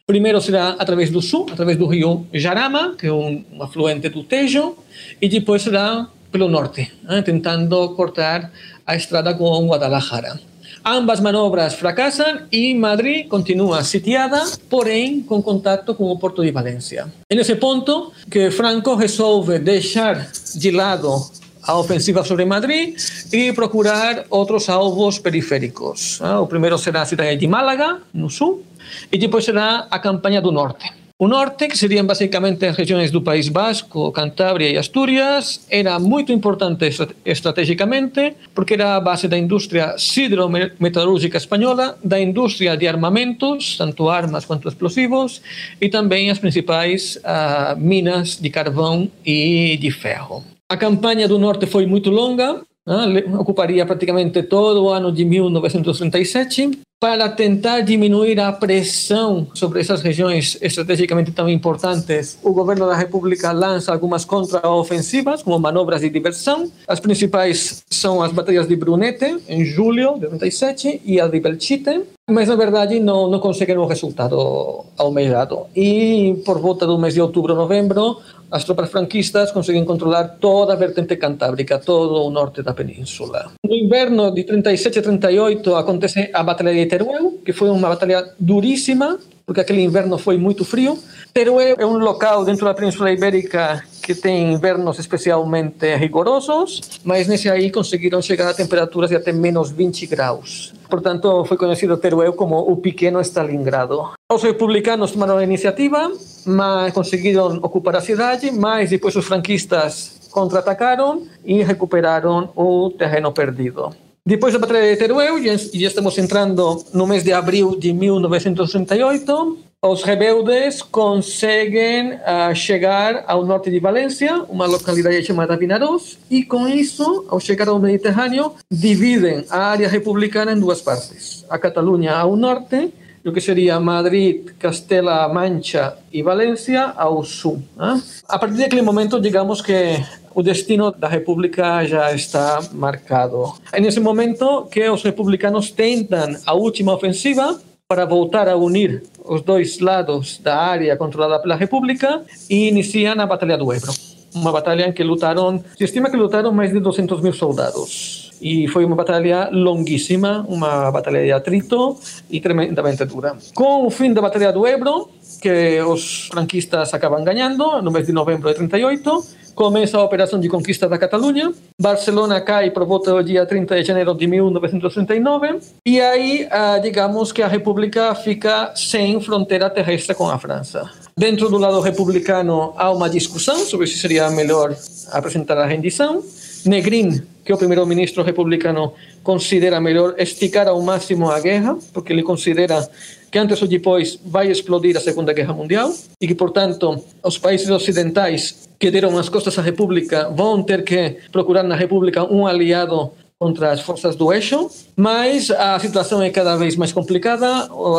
Primeiro 0.06 0.38
será 0.42 0.76
através 0.78 1.08
do 1.08 1.22
sul, 1.22 1.46
através 1.50 1.78
do 1.78 1.86
rio 1.86 2.26
Jarama, 2.34 2.94
que 2.94 3.06
é 3.06 3.12
um 3.12 3.42
afluente 3.58 4.10
do 4.10 4.22
Tejo, 4.22 4.76
e 5.18 5.30
depois 5.30 5.62
será 5.62 6.06
pelo 6.30 6.46
norte, 6.46 6.92
eh, 7.08 7.22
tentando 7.22 7.88
cortar 7.94 8.52
a 8.86 8.94
estrada 8.94 9.32
com 9.32 9.66
Guadalajara. 9.66 10.38
Ambas 10.86 11.18
manobras 11.18 11.72
fracassam 11.74 12.42
e 12.52 12.74
Madrid 12.74 13.26
continua 13.26 13.82
sitiada, 13.82 14.44
porém 14.68 15.22
com 15.22 15.42
contato 15.42 15.94
com 15.94 16.04
o 16.04 16.18
porto 16.18 16.42
de 16.42 16.50
Valência. 16.50 17.10
É 17.30 17.34
nesse 17.34 17.56
ponto 17.56 18.12
que 18.30 18.50
Franco 18.50 18.94
resolve 18.94 19.58
deixar 19.58 20.30
de 20.54 20.70
lado 20.70 21.24
a 21.62 21.78
ofensiva 21.78 22.22
sobre 22.22 22.44
Madrid 22.44 22.96
e 23.32 23.50
procurar 23.54 24.26
outros 24.28 24.68
alvos 24.68 25.18
periféricos. 25.18 26.20
Eh, 26.20 26.36
o 26.36 26.46
primeiro 26.46 26.76
será 26.76 27.00
a 27.00 27.06
cidade 27.06 27.36
de 27.36 27.48
Málaga, 27.48 28.02
no 28.12 28.28
sul, 28.28 28.62
e 29.10 29.16
depois 29.16 29.46
será 29.46 29.86
a 29.90 29.98
campanha 29.98 30.42
do 30.42 30.52
norte. 30.52 31.03
O 31.16 31.28
norte, 31.28 31.68
que 31.68 31.78
seriam 31.78 32.04
basicamente 32.04 32.66
as 32.66 32.76
regiões 32.76 33.12
do 33.12 33.22
País 33.22 33.48
Basco, 33.48 34.10
Cantábria 34.10 34.68
e 34.68 34.76
Astúrias, 34.76 35.64
era 35.70 35.96
muito 36.00 36.32
importante 36.32 36.90
estrategicamente 37.24 38.34
porque 38.52 38.74
era 38.74 38.96
a 38.96 39.00
base 39.00 39.28
da 39.28 39.38
indústria 39.38 39.94
sidrometalúrgica 39.96 41.38
espanhola, 41.38 41.96
da 42.02 42.20
indústria 42.20 42.76
de 42.76 42.88
armamentos, 42.88 43.76
tanto 43.78 44.08
armas 44.08 44.44
quanto 44.44 44.66
explosivos, 44.66 45.40
e 45.80 45.88
também 45.88 46.32
as 46.32 46.40
principais 46.40 47.14
uh, 47.18 47.78
minas 47.78 48.36
de 48.36 48.50
carvão 48.50 49.08
e 49.24 49.78
de 49.80 49.92
ferro. 49.92 50.42
A 50.68 50.76
campanha 50.76 51.28
do 51.28 51.38
norte 51.38 51.64
foi 51.66 51.86
muito 51.86 52.10
longa, 52.10 52.54
uh, 52.56 53.40
ocuparia 53.40 53.86
praticamente 53.86 54.42
todo 54.42 54.82
o 54.82 54.88
ano 54.88 55.12
de 55.12 55.24
1937 55.24 56.82
para 57.04 57.28
tentar 57.28 57.82
diminuir 57.82 58.40
a 58.40 58.50
pressão 58.50 59.46
sobre 59.52 59.78
essas 59.78 60.00
regiões 60.00 60.56
estrategicamente 60.62 61.32
tão 61.32 61.50
importantes, 61.50 62.38
o 62.42 62.50
governo 62.50 62.86
da 62.86 62.96
República 62.96 63.52
lança 63.52 63.92
algumas 63.92 64.24
contraofensivas, 64.24 65.42
como 65.42 65.58
manobras 65.58 66.00
de 66.00 66.08
diversão. 66.08 66.72
As 66.88 67.00
principais 67.00 67.84
são 67.90 68.22
as 68.22 68.32
batalhas 68.32 68.66
de 68.66 68.74
Brunete, 68.74 69.36
em 69.46 69.66
julho 69.66 70.18
de 70.18 70.28
37, 70.28 71.02
e 71.04 71.20
a 71.20 71.28
de 71.28 71.40
Belchite, 71.40 72.04
mas 72.26 72.48
na 72.48 72.56
verdade 72.56 72.98
não, 72.98 73.28
não 73.28 73.38
conseguem 73.38 73.76
o 73.76 73.84
resultado 73.84 74.86
almejado. 74.96 75.66
E 75.76 76.42
por 76.46 76.58
volta 76.58 76.86
do 76.86 76.98
mês 76.98 77.12
de 77.12 77.20
outubro, 77.20 77.54
novembro, 77.54 78.16
as 78.54 78.62
tropas 78.62 78.88
franquistas 78.88 79.50
conseguem 79.50 79.84
controlar 79.84 80.38
toda 80.38 80.74
a 80.74 80.76
vertente 80.76 81.16
cantábrica, 81.16 81.80
todo 81.80 82.22
o 82.22 82.30
norte 82.30 82.62
da 82.62 82.72
península. 82.72 83.50
No 83.66 83.74
inverno 83.74 84.30
de 84.30 84.44
37 84.44 85.00
e 85.00 85.02
38 85.02 85.74
acontece 85.74 86.30
a 86.32 86.40
Batalha 86.44 86.72
de 86.72 86.86
Teruel, 86.86 87.40
que 87.44 87.52
foi 87.52 87.68
uma 87.68 87.88
batalha 87.88 88.32
duríssima, 88.38 89.18
porque 89.46 89.60
aquele 89.60 89.82
inverno 89.82 90.18
foi 90.18 90.36
muito 90.36 90.64
frio. 90.64 90.98
Teruel 91.32 91.76
é 91.78 91.86
um 91.86 91.98
local 91.98 92.44
dentro 92.44 92.64
da 92.64 92.74
Península 92.74 93.12
Ibérica 93.12 93.82
que 94.02 94.14
tem 94.14 94.52
invernos 94.52 94.98
especialmente 94.98 95.96
rigorosos, 95.96 97.00
mas 97.02 97.26
nesse 97.26 97.48
aí 97.48 97.70
conseguiram 97.70 98.20
chegar 98.20 98.50
a 98.50 98.54
temperaturas 98.54 99.08
de 99.08 99.16
até 99.16 99.32
menos 99.32 99.70
20 99.70 100.06
graus. 100.06 100.74
Portanto, 100.90 101.44
foi 101.46 101.56
conhecido 101.56 101.96
Teruel 101.96 102.34
como 102.34 102.58
o 102.58 102.76
pequeno 102.76 103.20
Stalingrado. 103.20 104.12
Os 104.30 104.42
republicanos 104.42 105.12
tomaram 105.12 105.38
a 105.38 105.42
iniciativa, 105.42 106.12
mas 106.46 106.92
conseguiram 106.92 107.56
ocupar 107.62 107.96
a 107.96 108.00
cidade, 108.02 108.50
mas 108.50 108.90
depois 108.90 109.16
os 109.16 109.24
franquistas 109.24 110.28
contra-atacaram 110.30 111.22
e 111.44 111.62
recuperaram 111.62 112.50
o 112.54 112.90
terreno 112.90 113.32
perdido. 113.32 113.94
Depois 114.26 114.54
da 114.54 114.58
Batalha 114.58 114.90
de 114.90 114.96
Teruel, 114.96 115.36
e 115.36 115.46
já 115.54 115.88
estamos 115.88 116.16
entrando 116.16 116.82
no 116.94 117.06
mês 117.06 117.22
de 117.22 117.30
abril 117.30 117.78
de 117.78 117.92
1938, 117.92 119.58
os 119.82 120.02
rebeldes 120.02 120.80
conseguem 120.80 122.14
uh, 122.14 122.54
chegar 122.54 123.22
ao 123.26 123.44
norte 123.44 123.70
de 123.70 123.78
Valência, 123.78 124.42
uma 124.48 124.64
localidade 124.64 125.22
chamada 125.24 125.58
Vinarós, 125.58 126.18
e 126.30 126.42
com 126.42 126.66
isso, 126.66 127.26
ao 127.28 127.38
chegar 127.38 127.68
ao 127.68 127.78
Mediterrâneo, 127.78 128.52
dividem 128.70 129.44
a 129.50 129.58
área 129.58 129.86
republicana 129.86 130.52
em 130.52 130.58
duas 130.58 130.80
partes. 130.80 131.44
A 131.50 131.58
Catalunha 131.58 132.14
ao 132.14 132.34
norte, 132.34 132.94
o 133.28 133.32
que 133.32 133.40
seria 133.40 133.80
Madrid, 133.80 134.50
Castela 134.58 135.28
Mancha 135.28 135.96
e 136.12 136.22
Valência 136.22 136.92
ao 136.96 137.24
sul. 137.24 137.62
Né? 137.76 138.02
A 138.28 138.38
partir 138.38 138.58
daquele 138.58 138.82
momento, 138.82 139.20
digamos 139.20 139.62
que 139.62 140.02
o 140.34 140.42
destino 140.42 140.90
da 140.90 141.08
República 141.08 141.84
já 141.86 142.12
está 142.12 142.60
marcado. 142.72 143.54
É 143.72 143.80
nesse 143.80 144.00
momento 144.00 144.66
que 144.70 144.88
os 144.88 145.02
republicanos 145.02 145.70
tentam 145.70 146.36
a 146.44 146.54
última 146.54 146.92
ofensiva 146.92 147.58
para 147.88 148.04
voltar 148.04 148.48
a 148.48 148.56
unir 148.56 149.02
os 149.24 149.42
dois 149.42 149.78
lados 149.78 150.38
da 150.38 150.56
área 150.56 150.96
controlada 150.96 151.40
pela 151.40 151.54
República 151.54 152.22
e 152.50 152.68
iniciam 152.68 153.18
a 153.20 153.26
Batalha 153.26 153.56
do 153.56 153.72
Ebro. 153.72 153.92
Uma 154.34 154.50
batalha 154.50 154.88
em 154.88 154.92
que 154.92 155.04
lutaram, 155.04 155.62
se 155.78 155.84
estima 155.84 156.10
que 156.10 156.16
lutaram 156.16 156.52
mais 156.52 156.72
de 156.72 156.80
200 156.80 157.20
mil 157.20 157.32
soldados. 157.32 158.32
E 158.44 158.68
foi 158.68 158.84
uma 158.84 158.94
batalha 158.94 159.48
longuíssima, 159.50 160.44
uma 160.46 160.90
batalha 160.90 161.24
de 161.24 161.32
atrito 161.32 161.98
e 162.30 162.40
tremendamente 162.40 163.02
dura. 163.06 163.38
Com 163.54 163.86
o 163.86 163.90
fim 163.90 164.12
da 164.12 164.20
Batalha 164.20 164.52
do 164.52 164.66
Ebro, 164.66 165.08
que 165.40 165.80
os 165.80 166.28
franquistas 166.28 166.92
acabam 166.92 167.24
ganhando 167.24 167.80
no 167.80 167.90
mês 167.90 168.06
de 168.06 168.12
novembro 168.12 168.50
de 168.50 168.56
38, 168.56 169.24
começa 169.54 169.96
a 169.96 170.04
operação 170.04 170.38
de 170.38 170.50
conquista 170.50 170.86
da 170.86 170.98
Catalunha. 170.98 171.54
Barcelona 171.80 172.38
cai 172.42 172.70
por 172.70 172.84
volta 172.84 173.12
do 173.12 173.24
dia 173.24 173.46
30 173.46 173.80
de 173.80 173.88
janeiro 173.88 174.12
de 174.12 174.26
1939 174.26 175.60
e 175.86 175.98
aí, 175.98 176.46
digamos 176.82 177.32
que 177.32 177.40
a 177.40 177.48
República 177.48 178.14
fica 178.14 178.74
sem 178.76 179.18
fronteira 179.22 179.70
terrestre 179.70 180.14
com 180.14 180.28
a 180.28 180.38
França. 180.38 180.90
Dentro 181.16 181.48
do 181.48 181.56
lado 181.56 181.80
republicano 181.80 182.74
há 182.76 182.90
uma 182.90 183.08
discussão 183.08 183.56
sobre 183.60 183.86
se 183.86 183.96
seria 183.96 184.28
melhor 184.30 184.76
apresentar 185.12 185.56
a 185.56 185.64
rendição. 185.64 186.22
Negrin, 186.66 187.22
que 187.44 187.52
o 187.52 187.58
primeiro-ministro 187.58 188.22
republicano, 188.22 188.94
considera 189.22 189.80
melhor 189.80 190.14
esticar 190.18 190.66
ao 190.66 190.80
máximo 190.80 191.30
a 191.30 191.38
guerra, 191.38 191.76
porque 191.92 192.12
ele 192.12 192.22
considera 192.22 192.88
que 193.30 193.38
antes 193.38 193.60
ou 193.60 193.68
depois 193.68 194.18
vai 194.24 194.50
explodir 194.50 194.96
a 194.96 195.00
Segunda 195.00 195.32
Guerra 195.32 195.52
Mundial 195.52 195.92
e 196.20 196.26
que, 196.26 196.34
portanto, 196.34 197.04
os 197.22 197.36
países 197.36 197.68
ocidentais 197.68 198.68
que 198.78 198.90
deram 198.90 199.18
as 199.18 199.28
costas 199.28 199.58
à 199.58 199.62
República 199.62 200.28
vão 200.30 200.62
ter 200.62 200.84
que 200.84 201.16
procurar 201.30 201.62
na 201.62 201.74
República 201.74 202.24
um 202.24 202.46
aliado 202.46 203.12
contra 203.38 203.72
as 203.72 203.80
forças 203.80 204.14
do 204.14 204.32
eixo, 204.32 204.70
mas 204.96 205.50
a 205.50 205.78
situação 205.78 206.22
é 206.22 206.30
cada 206.30 206.56
vez 206.56 206.76
mais 206.76 206.92
complicada, 206.92 207.46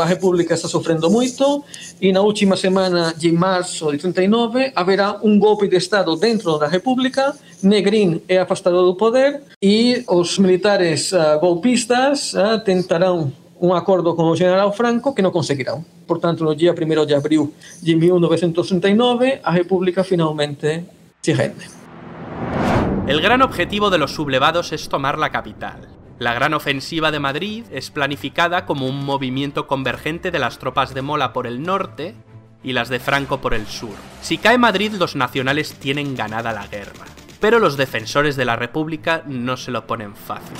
a 0.02 0.06
República 0.06 0.54
está 0.54 0.68
sofrendo 0.68 1.10
muito 1.10 1.64
e 2.02 2.12
na 2.12 2.22
última 2.22 2.56
semana 2.56 3.14
de 3.16 3.32
março 3.32 3.92
de 3.92 3.98
39 3.98 4.72
haverá 4.76 5.20
um 5.22 5.38
golpe 5.38 5.68
de 5.68 5.76
Estado 5.76 6.16
dentro 6.16 6.58
da 6.58 6.68
República, 6.68 7.36
Negrin 7.62 8.22
é 8.28 8.38
afastado 8.38 8.86
do 8.86 8.96
poder 8.96 9.42
e 9.62 10.04
os 10.08 10.40
militares 10.40 11.12
uh, 11.12 11.40
golpistas 11.40 12.34
uh, 12.34 12.60
tentarão 12.64 13.32
um 13.60 13.74
acordo 13.74 14.16
com 14.16 14.24
o 14.24 14.36
general 14.36 14.72
Franco 14.74 15.14
que 15.14 15.22
não 15.22 15.32
conseguirão. 15.32 15.84
Portanto, 16.08 16.44
no 16.44 16.56
dia 16.56 16.74
1 16.74 17.06
de 17.06 17.14
abril 17.14 17.54
de 17.82 17.96
1939, 17.96 19.40
a 19.44 19.52
República 19.52 20.04
finalmente 20.04 20.84
se 21.22 21.32
rende. 21.34 21.85
El 23.08 23.22
gran 23.22 23.44
objetivo 23.44 23.92
de 23.92 24.00
los 24.00 24.16
sublevados 24.16 24.72
es 24.72 24.90
tomar 24.90 25.20
la 25.20 25.30
capital. 25.30 25.88
La 26.18 26.34
gran 26.34 26.56
ofensiva 26.56 27.12
de 27.12 27.20
Madrid 27.20 27.64
es 27.72 27.92
planificada 27.92 28.66
como 28.66 28.88
un 28.88 29.06
movimiento 29.06 29.68
convergente 29.68 30.32
de 30.32 30.40
las 30.40 30.58
tropas 30.58 30.96
de 30.96 31.04
Mola 31.04 31.32
por 31.32 31.46
el 31.46 31.62
norte 31.62 32.16
y 32.64 32.74
las 32.74 32.90
de 32.90 33.00
Franco 33.00 33.42
por 33.42 33.54
el 33.54 33.68
sur. 33.68 33.94
Si 34.24 34.40
cae 34.40 34.58
Madrid, 34.58 34.94
los 34.94 35.16
nacionales 35.16 35.76
tienen 35.76 36.16
ganada 36.16 36.52
la 36.52 36.66
guerra. 36.66 37.06
Pero 37.40 37.60
los 37.60 37.78
defensores 37.78 38.36
de 38.38 38.46
la 38.46 38.56
República 38.56 39.22
no 39.28 39.56
se 39.56 39.70
lo 39.70 39.86
ponen 39.86 40.16
fácil. 40.16 40.58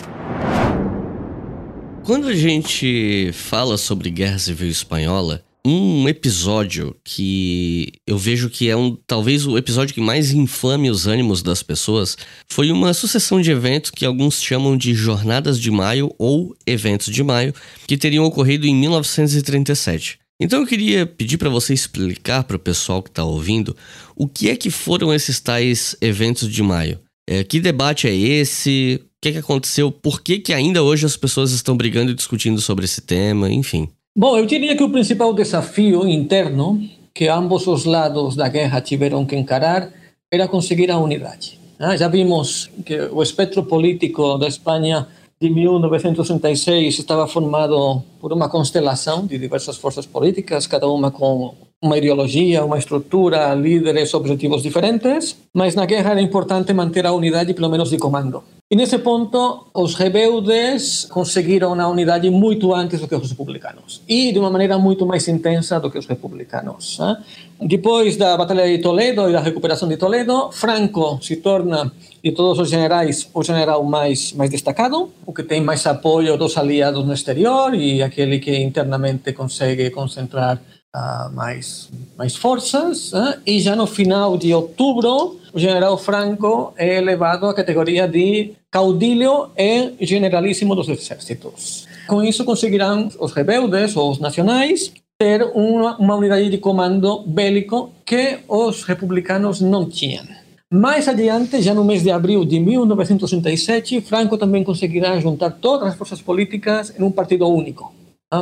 Quando 2.04 2.28
a 2.28 2.34
gente 2.34 3.34
fala 3.34 3.76
sobre 3.76 4.12
Guerra 4.12 4.38
Civil 4.38 4.70
Espanhola, 4.70 5.42
um 5.66 6.08
episódio 6.08 6.96
que 7.04 7.92
eu 8.06 8.20
vejo 8.20 8.52
que 8.52 8.70
é 8.70 8.78
um 8.78 8.96
talvez 9.08 9.48
o 9.48 9.58
episódio 9.58 9.96
que 9.96 10.00
mais 10.00 10.32
inflame 10.32 10.92
os 10.92 11.08
ânimos 11.08 11.42
das 11.42 11.64
pessoas 11.64 12.16
foi 12.48 12.72
uma 12.72 12.94
sucessão 12.94 13.42
de 13.42 13.50
eventos 13.50 13.90
que 13.90 14.06
alguns 14.06 14.40
chamam 14.44 14.78
de 14.78 14.94
Jornadas 14.94 15.60
de 15.60 15.72
Maio 15.72 16.14
ou 16.20 16.56
Eventos 16.68 17.12
de 17.12 17.24
Maio, 17.24 17.52
que 17.88 17.98
teriam 17.98 18.26
ocorrido 18.26 18.68
em 18.68 18.76
1937. 18.76 20.20
Então 20.40 20.62
eu 20.62 20.68
queria 20.68 21.06
pedir 21.06 21.38
para 21.40 21.50
você 21.50 21.74
explicar 21.74 22.44
para 22.44 22.58
o 22.58 22.60
pessoal 22.60 23.02
que 23.02 23.10
está 23.10 23.24
ouvindo 23.24 23.76
o 24.16 24.28
que 24.28 24.50
é 24.50 24.56
que 24.56 24.70
foram 24.70 25.12
esses 25.12 25.40
tais 25.40 25.96
eventos 26.00 26.48
de 26.48 26.62
maio. 26.62 27.00
É, 27.28 27.44
que 27.44 27.60
debate 27.60 28.08
é 28.08 28.14
esse? 28.14 29.02
O 29.02 29.08
que, 29.20 29.30
é 29.30 29.32
que 29.32 29.38
aconteceu? 29.40 29.92
Por 29.92 30.22
que, 30.22 30.38
que 30.38 30.54
ainda 30.54 30.84
hoje 30.84 31.08
as 31.08 31.18
pessoas 31.18 31.52
estão 31.52 31.76
brigando 31.76 32.12
e 32.12 32.14
discutindo 32.16 32.62
sobre 32.62 32.86
esse 32.86 33.02
tema? 33.02 33.50
Enfim. 33.50 33.90
Bom, 34.18 34.38
eu 34.38 34.46
diria 34.46 34.78
que 34.78 34.84
o 34.84 34.90
principal 34.90 35.34
desafio 35.34 36.08
interno 36.08 36.80
que 37.14 37.28
ambos 37.28 37.68
os 37.68 37.84
lados 37.84 38.34
da 38.34 38.48
guerra 38.48 38.80
tiveram 38.80 39.26
que 39.26 39.36
encarar 39.36 39.92
era 40.32 40.48
conseguir 40.48 40.90
a 40.90 40.98
unidade. 40.98 41.60
Ah, 41.78 41.98
já 41.98 42.08
vimos 42.08 42.70
que 42.86 42.98
o 43.12 43.22
espectro 43.22 43.64
político 43.64 44.38
da 44.38 44.48
Espanha 44.48 45.06
de 45.38 45.50
1936 45.50 46.98
estava 46.98 47.28
formado 47.28 48.02
por 48.22 48.32
uma 48.32 48.48
constelação 48.48 49.26
de 49.26 49.38
diversas 49.38 49.76
forças 49.76 50.06
políticas, 50.06 50.66
cada 50.66 50.88
uma 50.88 51.12
com 51.12 51.54
uma 51.84 51.98
ideologia, 51.98 52.64
uma 52.64 52.80
estrutura, 52.80 53.54
líderes, 53.54 54.14
objetivos 54.14 54.64
diferentes, 54.64 55.36
mas 55.54 55.76
na 55.76 55.86
guerra 55.86 56.12
era 56.12 56.22
importante 56.22 56.72
manter 56.72 57.06
a 57.06 57.12
unidade, 57.12 57.54
pelo 57.54 57.68
menos 57.68 57.90
de 57.90 57.98
comando. 57.98 58.42
Nesse 58.76 58.98
ponto, 58.98 59.68
os 59.74 59.96
rebeldes 59.96 61.06
conseguiram 61.06 61.80
a 61.80 61.88
unidade 61.88 62.30
muito 62.30 62.74
antes 62.74 63.00
do 63.00 63.08
que 63.08 63.16
os 63.16 63.30
republicanos 63.30 64.02
e 64.06 64.34
de 64.34 64.38
uma 64.38 64.50
maneira 64.50 64.78
muito 64.78 65.06
mais 65.06 65.26
intensa 65.30 65.80
do 65.80 65.90
que 65.90 65.98
os 65.98 66.06
republicanos. 66.06 67.00
Né? 67.00 67.24
Depois 67.62 68.18
da 68.18 68.36
Batalha 68.36 68.68
de 68.68 68.80
Toledo 68.80 69.30
e 69.30 69.32
da 69.32 69.40
recuperação 69.40 69.88
de 69.88 69.96
Toledo, 69.96 70.52
Franco 70.52 71.18
se 71.22 71.38
torna, 71.38 71.90
de 72.22 72.34
todos 72.34 72.60
os 72.60 72.70
generais, 72.70 73.30
o 73.34 73.42
general 73.42 73.82
mais, 73.86 74.34
mais 74.34 74.50
destacado, 74.50 75.10
o 75.26 75.32
que 75.32 75.44
tem 75.44 75.62
mais 75.62 75.88
apoio 75.88 76.36
dos 76.36 76.58
aliados 76.58 77.06
no 77.06 77.14
exterior 77.14 77.74
e 77.74 78.04
aquele 78.04 78.40
que 78.40 78.58
internamente 78.58 79.32
consegue 79.32 79.90
concentrar 79.90 80.60
uh, 80.94 81.34
mais, 81.34 81.90
mais 82.18 82.36
forças. 82.36 83.14
Né? 83.14 83.40
E 83.46 83.62
já 83.62 83.74
no 83.74 83.88
final 83.88 84.38
de 84.38 84.54
outubro, 84.54 85.40
o 85.56 85.60
general 85.60 85.98
Franco 85.98 86.74
é 86.76 86.98
elevado 86.98 87.46
à 87.46 87.54
categoria 87.54 88.06
de 88.10 88.52
caudilho 88.76 89.52
e 89.58 89.96
generalíssimo 90.06 90.76
dos 90.76 90.90
exércitos. 90.90 91.88
Com 92.10 92.22
isso, 92.22 92.44
conseguirão 92.44 93.10
os 93.22 93.32
rebeldes 93.32 93.96
ou 93.96 94.12
os 94.12 94.20
nacionais 94.20 94.92
ter 95.18 95.44
uma, 95.56 95.96
uma 95.98 96.16
unidade 96.18 96.50
de 96.50 96.58
comando 96.58 97.24
bélico 97.26 97.94
que 98.06 98.40
os 98.50 98.84
republicanos 98.84 99.62
não 99.62 99.88
tinham. 99.88 100.26
Mais 100.70 101.08
adiante, 101.08 101.62
já 101.62 101.74
no 101.74 101.86
mês 101.86 102.04
de 102.04 102.12
abril 102.12 102.44
de 102.44 102.60
1937, 102.60 104.02
Franco 104.02 104.38
também 104.38 104.62
conseguirá 104.62 105.18
juntar 105.22 105.52
todas 105.52 105.88
as 105.88 105.96
forças 105.96 106.22
políticas 106.22 106.94
em 107.00 107.02
um 107.02 107.12
partido 107.12 107.48
único, 107.48 107.94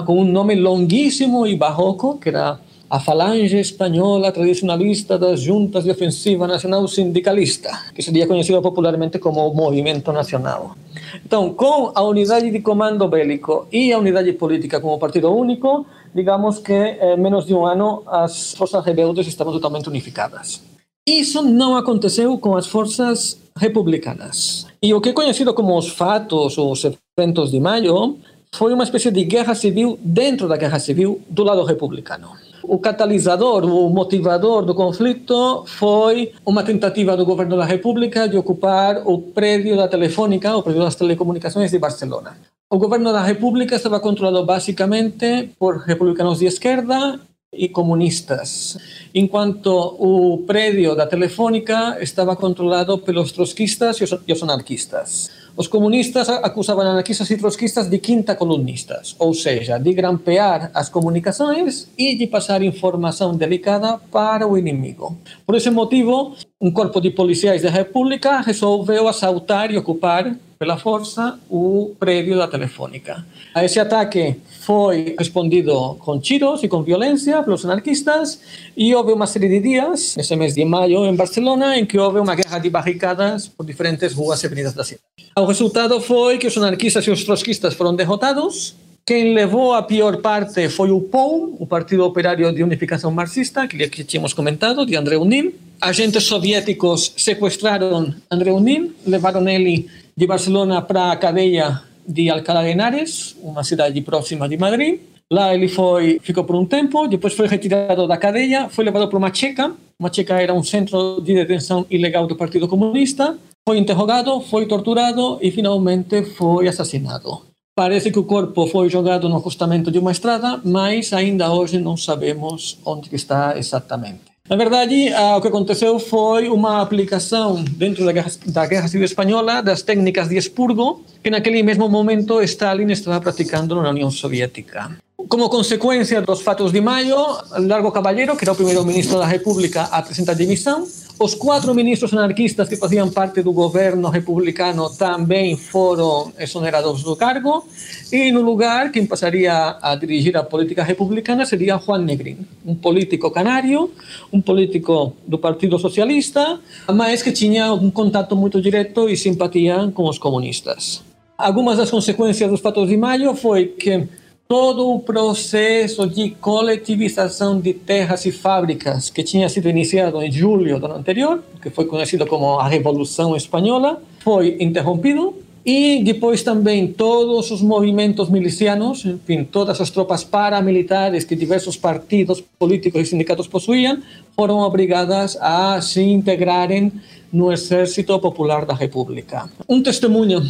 com 0.07 0.19
um 0.19 0.25
nome 0.25 0.55
longuíssimo 0.55 1.45
e 1.45 1.55
barroco, 1.55 2.17
que 2.17 2.29
era 2.29 2.59
a 2.93 2.99
Falange 2.99 3.57
Espanhola 3.57 4.31
Tradicionalista 4.31 5.17
das 5.17 5.41
Juntas 5.41 5.83
de 5.83 5.89
Ofensiva 5.89 6.45
Nacional 6.45 6.87
Sindicalista, 6.87 7.71
que 7.91 8.03
seria 8.03 8.27
conhecido 8.27 8.61
popularmente 8.61 9.17
como 9.17 9.51
Movimento 9.51 10.11
Nacional. 10.11 10.77
Então, 11.25 11.51
com 11.55 11.91
a 11.95 12.03
unidade 12.03 12.51
de 12.51 12.59
comando 12.59 13.07
bélico 13.07 13.67
e 13.71 13.91
a 13.91 13.97
unidade 13.97 14.31
política 14.33 14.79
como 14.79 14.99
partido 14.99 15.35
único, 15.35 15.87
digamos 16.13 16.59
que 16.59 16.71
em 16.71 17.17
menos 17.17 17.47
de 17.47 17.55
um 17.55 17.65
ano 17.65 18.03
as 18.05 18.53
forças 18.53 18.85
rebeldes 18.85 19.25
estavam 19.25 19.53
totalmente 19.53 19.89
unificadas. 19.89 20.61
Isso 21.03 21.41
não 21.41 21.75
aconteceu 21.75 22.37
com 22.37 22.55
as 22.55 22.67
forças 22.67 23.39
republicanas. 23.57 24.67
E 24.83 24.93
o 24.93 25.01
que 25.01 25.09
é 25.09 25.13
conhecido 25.13 25.51
como 25.55 25.75
os 25.75 25.89
fatos, 25.89 26.59
os 26.59 26.85
eventos 27.17 27.49
de 27.49 27.59
maio, 27.59 28.19
foi 28.53 28.71
uma 28.71 28.83
espécie 28.83 29.09
de 29.09 29.23
guerra 29.23 29.55
civil 29.55 29.97
dentro 29.99 30.47
da 30.47 30.57
guerra 30.57 30.77
civil 30.77 31.19
do 31.27 31.43
lado 31.43 31.63
republicano. 31.63 32.52
O 32.63 32.77
catalisador, 32.79 33.65
o 33.65 33.89
motivador 33.89 34.63
do 34.63 34.73
conflito 34.73 35.65
foi 35.67 36.31
uma 36.45 36.63
tentativa 36.63 37.17
do 37.17 37.25
governo 37.25 37.57
da 37.57 37.65
República 37.65 38.27
de 38.27 38.37
ocupar 38.37 39.03
o 39.05 39.17
prédio 39.19 39.75
da 39.75 39.87
Telefônica, 39.87 40.55
o 40.55 40.63
prédio 40.63 40.81
das 40.81 40.95
telecomunicações 40.95 41.71
de 41.71 41.77
Barcelona. 41.77 42.37
O 42.69 42.77
governo 42.77 43.11
da 43.11 43.21
República 43.21 43.75
estava 43.75 43.99
controlado 43.99 44.45
basicamente 44.45 45.49
por 45.59 45.77
republicanos 45.77 46.39
de 46.39 46.45
esquerda 46.45 47.19
e 47.51 47.69
comunistas, 47.69 48.77
enquanto 49.13 49.69
o 49.99 50.39
prédio 50.47 50.95
da 50.95 51.05
Telefônica 51.05 51.97
estava 52.01 52.35
controlado 52.35 52.97
pelos 52.97 53.31
trotskistas 53.31 53.99
e 53.99 54.31
os 54.33 54.43
anarquistas. 54.43 55.29
Os 55.55 55.67
comunistas 55.67 56.29
acusavam 56.29 56.83
anarquistas 56.83 57.29
e 57.29 57.37
trotskistas 57.37 57.87
de 57.87 57.99
quinta 57.99 58.35
colunistas, 58.35 59.15
ou 59.19 59.35
seja, 59.35 59.77
de 59.77 59.93
grampear 59.93 60.71
as 60.73 60.89
comunicações 60.89 61.87
e 61.95 62.15
de 62.15 62.25
passar 62.25 62.63
informação 62.63 63.37
delicada 63.37 63.99
para 64.11 64.47
o 64.47 64.57
inimigo. 64.57 65.15
Por 65.45 65.53
esse 65.53 65.69
motivo, 65.69 66.35
um 66.59 66.71
corpo 66.71 66.99
de 66.99 67.11
policiais 67.11 67.61
da 67.61 67.69
República 67.69 68.41
resolveu 68.41 69.07
assaltar 69.07 69.69
e 69.69 69.77
ocupar 69.77 70.35
pela 70.63 70.77
força 70.77 71.37
o 71.49 71.93
prédio 71.99 72.37
da 72.37 72.47
Telefônica. 72.47 73.25
A 73.53 73.65
esse 73.65 73.81
ataque 73.81 74.37
foi 74.61 75.13
respondido 75.19 75.95
com 75.99 76.17
tiros 76.17 76.63
e 76.63 76.69
com 76.69 76.81
violência 76.81 77.43
pelos 77.43 77.65
anarquistas 77.65 78.39
e 78.77 78.95
houve 78.95 79.11
uma 79.11 79.27
série 79.27 79.49
de 79.49 79.59
dias, 79.59 80.15
nesse 80.15 80.33
mês 80.37 80.53
de 80.53 80.63
maio, 80.63 81.05
em 81.05 81.13
Barcelona, 81.17 81.77
em 81.77 81.85
que 81.85 81.99
houve 81.99 82.17
uma 82.17 82.33
guerra 82.33 82.59
de 82.59 82.69
barricadas 82.69 83.45
por 83.45 83.65
diferentes 83.65 84.13
ruas 84.13 84.41
e 84.41 84.45
avenidas 84.45 84.73
da 84.73 84.85
cidade. 84.85 85.03
O 85.37 85.43
resultado 85.43 85.99
foi 85.99 86.37
que 86.37 86.47
os 86.47 86.55
anarquistas 86.55 87.05
e 87.07 87.11
os 87.11 87.25
trotskistas 87.25 87.73
foram 87.73 87.93
derrotados. 87.93 88.73
Quem 89.05 89.33
levou 89.33 89.73
a 89.73 89.83
pior 89.83 90.21
parte 90.21 90.69
foi 90.69 90.89
o 90.89 91.01
POU, 91.01 91.57
o 91.59 91.67
Partido 91.67 92.05
Operário 92.05 92.49
de 92.53 92.63
Unificação 92.63 93.11
Marxista, 93.11 93.67
que 93.67 93.89
que 93.89 94.01
tínhamos 94.01 94.33
comentado, 94.33 94.85
de 94.85 94.95
André 94.95 95.17
Unin. 95.17 95.51
Agentes 95.81 96.23
soviéticos 96.23 97.11
sequestraram 97.17 98.15
André 98.31 98.53
Unin, 98.53 98.93
levaram 99.05 99.45
ele 99.49 99.89
de 100.15 100.25
Barcelona 100.25 100.81
para 100.81 101.11
a 101.11 101.17
cadeia 101.17 101.81
de 102.07 102.29
Alcalá 102.29 102.63
de 102.63 102.69
Henares, 102.69 103.35
uma 103.43 103.61
cidade 103.65 103.99
próxima 103.99 104.47
de 104.47 104.55
Madrid. 104.55 105.01
Lá 105.29 105.53
ele 105.53 105.67
foi, 105.67 106.21
ficou 106.23 106.45
por 106.45 106.55
um 106.55 106.65
tempo, 106.65 107.05
depois 107.05 107.33
foi 107.33 107.47
retirado 107.47 108.07
da 108.07 108.15
cadeia, 108.15 108.69
foi 108.69 108.85
levado 108.85 109.09
para 109.09 109.17
uma 109.17 109.33
checa. 109.33 109.75
Uma 109.99 110.13
checa 110.13 110.41
era 110.41 110.53
um 110.53 110.63
centro 110.63 111.19
de 111.19 111.33
detenção 111.33 111.85
ilegal 111.89 112.25
do 112.25 112.37
Partido 112.37 112.69
Comunista. 112.69 113.37
Foi 113.67 113.77
interrogado, 113.77 114.39
foi 114.39 114.65
torturado 114.65 115.39
e 115.41 115.51
finalmente 115.51 116.23
foi 116.23 116.69
assassinado. 116.69 117.52
Parece 117.75 118.11
que 118.11 118.19
o 118.19 118.23
corpo 118.23 118.67
foi 118.67 118.87
jogado 118.87 119.27
no 119.27 119.37
acostamento 119.37 119.89
de 119.89 119.97
uma 119.97 120.11
estrada, 120.11 120.61
mas 120.63 121.11
ainda 121.11 121.51
hoje 121.51 121.79
não 121.79 121.97
sabemos 121.97 122.77
onde 122.85 123.09
está 123.15 123.57
exatamente. 123.57 124.19
Na 124.47 124.55
verdade, 124.55 125.09
o 125.35 125.41
que 125.41 125.47
aconteceu 125.47 125.97
foi 125.97 126.49
uma 126.49 126.83
aplicação 126.83 127.63
dentro 127.63 128.05
da 128.05 128.11
guerra, 128.11 128.31
da 128.45 128.67
guerra 128.67 128.87
Civil 128.87 129.05
Espanhola 129.05 129.63
das 129.63 129.81
técnicas 129.81 130.29
de 130.29 130.37
expurgo 130.37 131.03
que 131.23 131.31
naquele 131.31 131.63
mesmo 131.63 131.89
momento 131.89 132.43
Stalin 132.43 132.91
estava 132.91 133.19
praticando 133.19 133.81
na 133.81 133.89
União 133.89 134.11
Soviética. 134.11 134.95
Como 135.27 135.49
consequência 135.49 136.21
dos 136.21 136.41
fatos 136.41 136.71
de 136.71 136.79
maio, 136.81 137.15
Largo 137.57 137.91
Caballero, 137.91 138.35
que 138.35 138.43
era 138.43 138.51
o 138.51 138.55
primeiro 138.55 138.85
ministro 138.85 139.17
da 139.17 139.25
República, 139.25 139.83
apresenta 139.83 140.35
demissão. 140.35 140.85
Os 141.19 141.35
quatro 141.35 141.73
ministros 141.75 142.11
anarquistas 142.11 142.67
que 142.67 142.75
faziam 142.75 143.09
parte 143.09 143.41
do 143.43 143.53
governo 143.53 144.09
republicano 144.09 144.89
também 144.89 145.55
foram 145.55 146.33
exonerados 146.39 147.03
do 147.03 147.15
cargo. 147.15 147.65
E 148.11 148.31
no 148.31 148.41
lugar, 148.41 148.91
quem 148.91 149.05
passaria 149.05 149.77
a 149.81 149.95
dirigir 149.95 150.35
a 150.35 150.43
política 150.43 150.83
republicana 150.83 151.45
seria 151.45 151.77
Juan 151.77 151.99
Negrin, 151.99 152.39
um 152.65 152.73
político 152.73 153.29
canário, 153.29 153.91
um 154.31 154.41
político 154.41 155.15
do 155.27 155.37
Partido 155.37 155.77
Socialista, 155.77 156.59
mas 156.91 157.21
que 157.21 157.31
tinha 157.31 157.71
um 157.73 157.91
contato 157.91 158.35
muito 158.35 158.59
direto 158.59 159.07
e 159.07 159.15
simpatia 159.15 159.91
com 159.93 160.09
os 160.09 160.17
comunistas. 160.17 161.03
Algumas 161.37 161.77
das 161.77 161.91
consequências 161.91 162.49
dos 162.49 162.59
fatos 162.59 162.87
de 162.89 162.97
maio 162.97 163.35
foi 163.35 163.67
que 163.67 164.07
todo 164.53 164.87
o 164.87 164.99
processo 164.99 166.05
de 166.05 166.29
coletivização 166.29 167.59
de 167.59 167.73
terras 167.73 168.23
e 168.27 168.31
fábricas 168.31 169.09
que 169.09 169.23
tinha 169.23 169.49
sido 169.49 169.67
iniciado 169.67 170.21
em 170.21 170.31
julho 170.31 170.79
do 170.79 170.85
ano 170.85 170.93
anterior, 170.93 171.43
que 171.59 171.71
foi 171.71 171.85
conhecido 171.85 172.27
como 172.27 172.59
a 172.59 172.67
Revolução 172.67 173.35
Espanhola, 173.35 173.99
foi 174.19 174.57
interrompido 174.59 175.33
e 175.65 176.03
depois 176.03 176.43
também 176.43 176.85
todos 176.85 177.49
os 177.49 177.63
movimentos 177.63 178.29
milicianos, 178.29 179.03
enfim, 179.05 179.43
todas 179.43 179.81
as 179.81 179.89
tropas 179.89 180.23
paramilitares 180.23 181.23
que 181.23 181.35
diversos 181.35 181.75
partidos 181.75 182.43
políticos 182.59 183.01
e 183.01 183.05
sindicatos 183.07 183.47
possuíam, 183.47 183.97
foram 184.35 184.59
obrigadas 184.59 185.35
a 185.41 185.81
se 185.81 186.03
integrarem 186.03 186.91
no 187.31 187.51
Exército 187.51 188.19
Popular 188.19 188.67
da 188.67 188.75
República. 188.75 189.49
Um 189.67 189.81
testemunho 189.81 190.43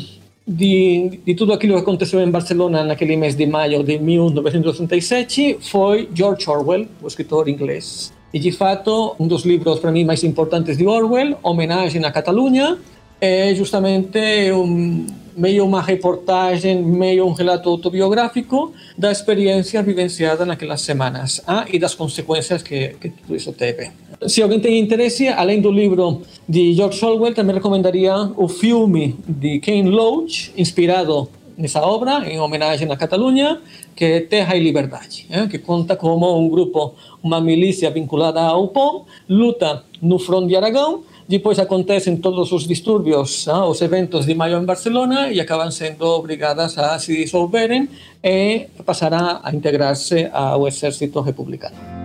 de, 0.46 1.22
de 1.26 1.36
tudo 1.36 1.54
aquilo 1.54 1.76
que 1.76 1.82
aconteceu 1.82 2.20
em 2.20 2.30
Barcelona 2.30 2.84
naquele 2.84 3.16
mês 3.16 3.36
de 3.36 3.46
maio 3.46 3.84
de 3.84 3.98
1937 3.98 5.58
foi 5.62 6.10
George 6.14 6.50
Orwell, 6.50 6.88
o 7.02 7.08
escritor 7.08 7.48
inglês. 7.48 8.12
E 8.34 8.39
de 8.39 8.52
fato, 8.52 9.16
um 9.20 9.28
dos 9.28 9.46
livros 9.46 9.80
para 9.80 9.91
mim 9.91 10.04
mais 10.04 10.24
importantes 10.24 10.78
de 10.78 10.88
Orwell, 10.88 11.38
Homenagem 11.44 12.04
à 12.04 12.12
Catalunha, 12.12 12.80
é 13.24 13.56
justamente 13.56 14.20
um, 14.52 15.08
meio 15.38 15.66
uma 15.66 15.82
reportagem, 15.82 16.84
meio 16.84 17.26
um 17.26 17.32
relato 17.32 17.70
autobiográfico 17.70 18.74
da 18.98 19.14
experiência 19.14 19.82
vivenciada 19.82 20.46
naquelas 20.46 20.82
semanas 20.82 21.42
ah, 21.48 21.66
e 21.72 21.80
das 21.80 21.96
consequências 21.96 22.62
que, 22.62 22.90
que 23.00 23.08
tudo 23.10 23.34
isso 23.34 23.54
teve. 23.54 23.92
Se 24.28 24.42
alguém 24.42 24.60
tem 24.60 24.78
interesse, 24.78 25.30
além 25.30 25.62
do 25.62 25.72
livro 25.72 26.22
de 26.50 26.74
George 26.74 27.04
Orwell, 27.06 27.34
também 27.34 27.56
recomendaria 27.56 28.14
o 28.36 28.50
filme 28.50 29.16
de 29.26 29.60
Ken 29.60 29.84
Loach, 29.84 30.52
inspirado 30.58 31.30
nessa 31.58 31.82
obra, 31.82 32.30
em 32.30 32.42
homenagem 32.42 32.92
à 32.92 32.98
Catalunha, 32.98 33.62
que 33.96 34.04
é 34.04 34.20
Terra 34.20 34.58
e 34.58 34.60
Liberdade, 34.60 35.28
eh, 35.30 35.48
que 35.48 35.60
conta 35.60 35.96
como 35.96 36.38
um 36.38 36.50
grupo, 36.50 36.94
uma 37.22 37.40
milícia 37.40 37.90
vinculada 37.90 38.42
ao 38.42 38.68
POM, 38.68 39.06
luta 39.30 39.84
no 40.02 40.20
front 40.20 40.48
de 40.48 40.58
Aragão 40.58 41.04
depois 41.28 41.58
acontecem 41.60 42.18
todos 42.18 42.52
os 42.52 42.68
distúrbios, 42.68 43.48
ah, 43.48 43.66
os 43.66 43.82
eventos 43.82 44.26
de 44.26 44.36
maio 44.36 44.58
em 44.62 44.66
Barcelona 44.66 45.30
e 45.30 45.40
acabam 45.40 45.72
sendo 45.72 46.06
obrigadas 46.06 46.78
a 46.78 47.00
se 47.00 47.16
dissolverem 47.16 47.88
e 48.24 48.68
passará 48.86 49.40
a 49.44 49.54
integrar-se 49.54 50.30
ao 50.34 50.68
exército 50.68 51.22
republicano. 51.22 52.03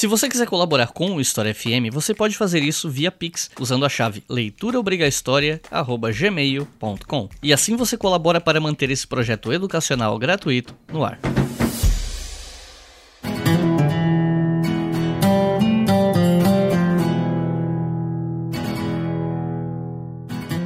Se 0.00 0.06
você 0.06 0.30
quiser 0.30 0.46
colaborar 0.46 0.86
com 0.86 1.14
o 1.14 1.20
História 1.20 1.54
FM, 1.54 1.92
você 1.92 2.14
pode 2.14 2.34
fazer 2.34 2.62
isso 2.62 2.88
via 2.88 3.12
Pix 3.12 3.50
usando 3.60 3.84
a 3.84 3.88
chave 3.90 4.24
leituraobrigahistoria@gmail.com. 4.30 7.28
E 7.42 7.52
assim 7.52 7.76
você 7.76 7.98
colabora 7.98 8.40
para 8.40 8.58
manter 8.58 8.90
esse 8.90 9.06
projeto 9.06 9.52
educacional 9.52 10.18
gratuito 10.18 10.74
no 10.90 11.04
ar. 11.04 11.18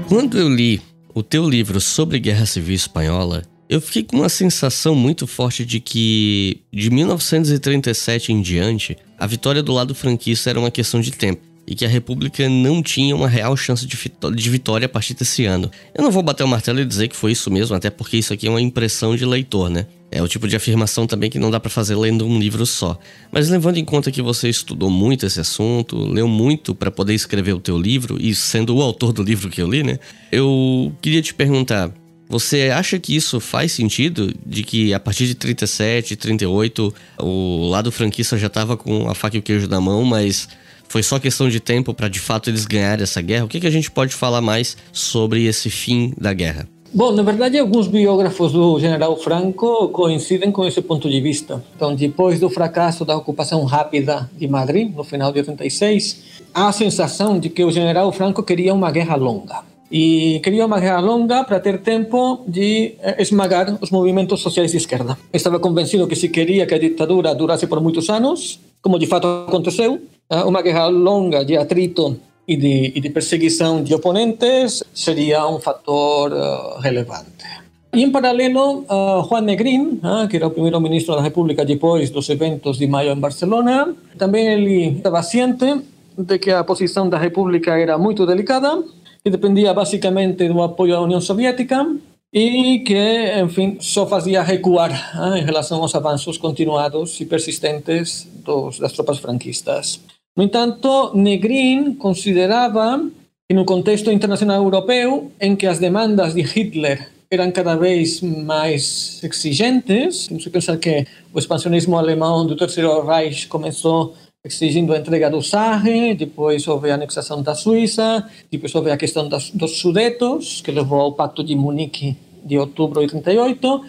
Quando 0.08 0.38
eu 0.38 0.48
li 0.48 0.80
o 1.12 1.24
teu 1.24 1.50
livro 1.50 1.80
sobre 1.80 2.20
Guerra 2.20 2.46
Civil 2.46 2.76
Espanhola, 2.76 3.42
eu 3.68 3.80
fiquei 3.80 4.02
com 4.02 4.18
uma 4.18 4.28
sensação 4.28 4.94
muito 4.94 5.26
forte 5.26 5.64
de 5.64 5.80
que, 5.80 6.60
de 6.72 6.90
1937 6.90 8.32
em 8.32 8.42
diante, 8.42 8.96
a 9.18 9.26
vitória 9.26 9.62
do 9.62 9.72
lado 9.72 9.94
franquista 9.94 10.50
era 10.50 10.58
uma 10.58 10.70
questão 10.70 11.00
de 11.00 11.10
tempo 11.10 11.54
e 11.66 11.74
que 11.74 11.84
a 11.84 11.88
República 11.88 12.48
não 12.48 12.82
tinha 12.82 13.16
uma 13.16 13.28
real 13.28 13.56
chance 13.56 13.86
de 13.86 14.50
vitória 14.50 14.86
a 14.86 14.88
partir 14.88 15.14
desse 15.14 15.46
ano. 15.46 15.70
Eu 15.94 16.02
não 16.02 16.10
vou 16.10 16.22
bater 16.22 16.44
o 16.44 16.48
martelo 16.48 16.80
e 16.80 16.84
dizer 16.84 17.08
que 17.08 17.16
foi 17.16 17.32
isso 17.32 17.50
mesmo, 17.50 17.74
até 17.74 17.90
porque 17.90 18.18
isso 18.18 18.32
aqui 18.32 18.46
é 18.46 18.50
uma 18.50 18.60
impressão 18.60 19.16
de 19.16 19.24
leitor, 19.24 19.70
né? 19.70 19.86
É 20.10 20.22
o 20.22 20.28
tipo 20.28 20.46
de 20.46 20.54
afirmação 20.54 21.06
também 21.06 21.28
que 21.28 21.38
não 21.38 21.50
dá 21.50 21.58
para 21.58 21.70
fazer 21.70 21.96
lendo 21.96 22.24
um 22.26 22.38
livro 22.38 22.64
só. 22.66 22.98
Mas 23.32 23.48
levando 23.48 23.78
em 23.78 23.84
conta 23.84 24.12
que 24.12 24.22
você 24.22 24.48
estudou 24.48 24.88
muito 24.88 25.26
esse 25.26 25.40
assunto, 25.40 25.96
leu 25.96 26.28
muito 26.28 26.74
para 26.74 26.90
poder 26.90 27.14
escrever 27.14 27.52
o 27.52 27.60
teu 27.60 27.76
livro 27.78 28.16
e 28.20 28.34
sendo 28.34 28.76
o 28.76 28.82
autor 28.82 29.12
do 29.12 29.22
livro 29.22 29.48
que 29.48 29.60
eu 29.60 29.68
li, 29.68 29.82
né? 29.82 29.98
Eu 30.30 30.94
queria 31.00 31.20
te 31.20 31.34
perguntar, 31.34 31.92
você 32.28 32.70
acha 32.70 32.98
que 32.98 33.14
isso 33.14 33.38
faz 33.38 33.72
sentido? 33.72 34.32
De 34.44 34.62
que 34.62 34.94
a 34.94 35.00
partir 35.00 35.26
de 35.26 35.34
37, 35.34 36.16
38, 36.16 36.94
o 37.20 37.68
lado 37.68 37.92
franquista 37.92 38.36
já 38.38 38.46
estava 38.46 38.76
com 38.76 39.08
a 39.08 39.14
faca 39.14 39.36
e 39.36 39.40
o 39.40 39.42
queijo 39.42 39.68
na 39.68 39.80
mão, 39.80 40.04
mas 40.04 40.48
foi 40.88 41.02
só 41.02 41.18
questão 41.18 41.48
de 41.48 41.60
tempo 41.60 41.92
para 41.92 42.08
de 42.08 42.20
fato 42.20 42.48
eles 42.48 42.64
ganharem 42.64 43.02
essa 43.02 43.20
guerra? 43.20 43.44
O 43.44 43.48
que, 43.48 43.60
que 43.60 43.66
a 43.66 43.70
gente 43.70 43.90
pode 43.90 44.14
falar 44.14 44.40
mais 44.40 44.76
sobre 44.92 45.44
esse 45.44 45.68
fim 45.68 46.14
da 46.18 46.32
guerra? 46.32 46.68
Bom, 46.92 47.10
na 47.10 47.24
verdade, 47.24 47.58
alguns 47.58 47.88
biógrafos 47.88 48.52
do 48.52 48.78
general 48.78 49.16
Franco 49.16 49.88
coincidem 49.88 50.52
com 50.52 50.64
esse 50.64 50.80
ponto 50.80 51.10
de 51.10 51.20
vista. 51.20 51.62
Então, 51.74 51.92
depois 51.94 52.38
do 52.38 52.48
fracasso 52.48 53.04
da 53.04 53.16
ocupação 53.16 53.64
rápida 53.64 54.30
de 54.38 54.46
Madrid, 54.46 54.94
no 54.94 55.02
final 55.02 55.32
de 55.32 55.40
86, 55.40 56.44
há 56.54 56.68
a 56.68 56.72
sensação 56.72 57.40
de 57.40 57.48
que 57.48 57.64
o 57.64 57.72
general 57.72 58.12
Franco 58.12 58.44
queria 58.44 58.72
uma 58.72 58.92
guerra 58.92 59.16
longa 59.16 59.73
e 59.94 60.40
queria 60.42 60.66
uma 60.66 60.98
longa 60.98 61.44
para 61.44 61.60
ter 61.60 61.78
tempo 61.78 62.42
de 62.48 62.96
eh, 62.98 63.22
esmagar 63.22 63.78
os 63.80 63.92
movimentos 63.92 64.42
sociais 64.42 64.72
de 64.72 64.78
esquerda. 64.78 65.16
Estava 65.32 65.60
convencido 65.60 66.08
que 66.08 66.16
se 66.16 66.28
queria 66.30 66.66
que 66.66 66.74
a 66.74 66.78
ditadura 66.78 67.32
durasse 67.32 67.68
por 67.68 67.80
muitos 67.80 68.10
anos, 68.10 68.58
como 68.82 68.98
de 68.98 69.06
fato 69.06 69.46
aconteceu, 69.46 70.02
eh, 70.28 70.42
uma 70.42 70.62
guerra 70.62 70.88
longa 70.88 71.44
de 71.44 71.56
atrito 71.56 72.18
e 72.48 72.56
de, 72.56 72.90
e 72.92 73.00
de 73.00 73.08
perseguição 73.10 73.84
de 73.84 73.94
oponentes 73.94 74.82
seria 74.92 75.46
um 75.46 75.60
fator 75.60 76.32
uh, 76.32 76.80
relevante. 76.80 77.46
E 77.94 78.02
em 78.02 78.10
paralelo, 78.10 78.84
uh, 78.90 79.22
Juan 79.28 79.42
Negrín, 79.42 80.00
uh, 80.02 80.26
que 80.28 80.36
era 80.36 80.48
o 80.48 80.50
primeiro 80.50 80.80
ministro 80.80 81.14
da 81.14 81.22
República 81.22 81.64
depois 81.64 82.10
dos 82.10 82.28
eventos 82.28 82.78
de 82.78 82.88
maio 82.88 83.12
em 83.12 83.20
Barcelona, 83.20 83.94
também 84.18 84.48
ele 84.48 84.96
estava 84.96 85.22
ciente 85.22 85.80
de 86.18 86.38
que 86.38 86.50
a 86.50 86.64
posição 86.64 87.08
da 87.08 87.16
República 87.16 87.78
era 87.78 87.96
muito 87.96 88.26
delicada 88.26 88.82
que 89.24 89.30
dependia 89.30 89.72
basicamente 89.72 90.46
do 90.46 90.60
apoio 90.60 90.92
da 90.92 91.00
União 91.00 91.20
Soviética 91.20 91.86
e 92.30 92.80
que, 92.80 93.40
enfim, 93.40 93.78
só 93.80 94.06
fazia 94.06 94.42
recuar 94.42 94.90
eh, 94.92 95.38
em 95.38 95.44
relação 95.44 95.80
aos 95.80 95.94
avanços 95.94 96.36
continuados 96.36 97.18
e 97.20 97.24
persistentes 97.24 98.28
dos, 98.44 98.78
das 98.78 98.92
tropas 98.92 99.18
franquistas. 99.18 100.00
No 100.36 100.42
entanto, 100.44 101.12
Negrin 101.14 101.94
considerava 101.94 103.02
que 103.48 103.54
no 103.54 103.64
contexto 103.64 104.10
internacional 104.10 104.62
europeu, 104.62 105.32
em 105.40 105.56
que 105.56 105.66
as 105.66 105.78
demandas 105.78 106.34
de 106.34 106.42
Hitler 106.42 107.08
eram 107.30 107.50
cada 107.50 107.76
vez 107.76 108.20
mais 108.20 109.22
exigentes, 109.22 110.26
temos 110.26 110.44
que 110.44 110.50
pensar 110.50 110.76
que 110.76 111.06
o 111.32 111.38
expansionismo 111.38 111.96
alemão 111.96 112.46
do 112.46 112.56
Terceiro 112.56 113.06
Reich 113.06 113.48
começou 113.48 114.14
exigindo 114.46 114.92
a 114.92 114.98
entrega 114.98 115.30
do 115.30 115.40
Sarre, 115.40 116.14
depois 116.14 116.68
houve 116.68 116.90
a 116.90 116.96
anexação 116.96 117.40
da 117.40 117.54
Suíça, 117.54 118.28
depois 118.52 118.74
houve 118.74 118.90
a 118.90 118.96
questão 118.98 119.26
das, 119.26 119.48
dos 119.48 119.78
Sudetos, 119.78 120.60
que 120.60 120.70
levou 120.70 121.00
ao 121.00 121.12
Pacto 121.12 121.42
de 121.42 121.56
Munique 121.56 122.14
de 122.44 122.58
outubro 122.58 123.00
de 123.00 123.06
38, 123.06 123.80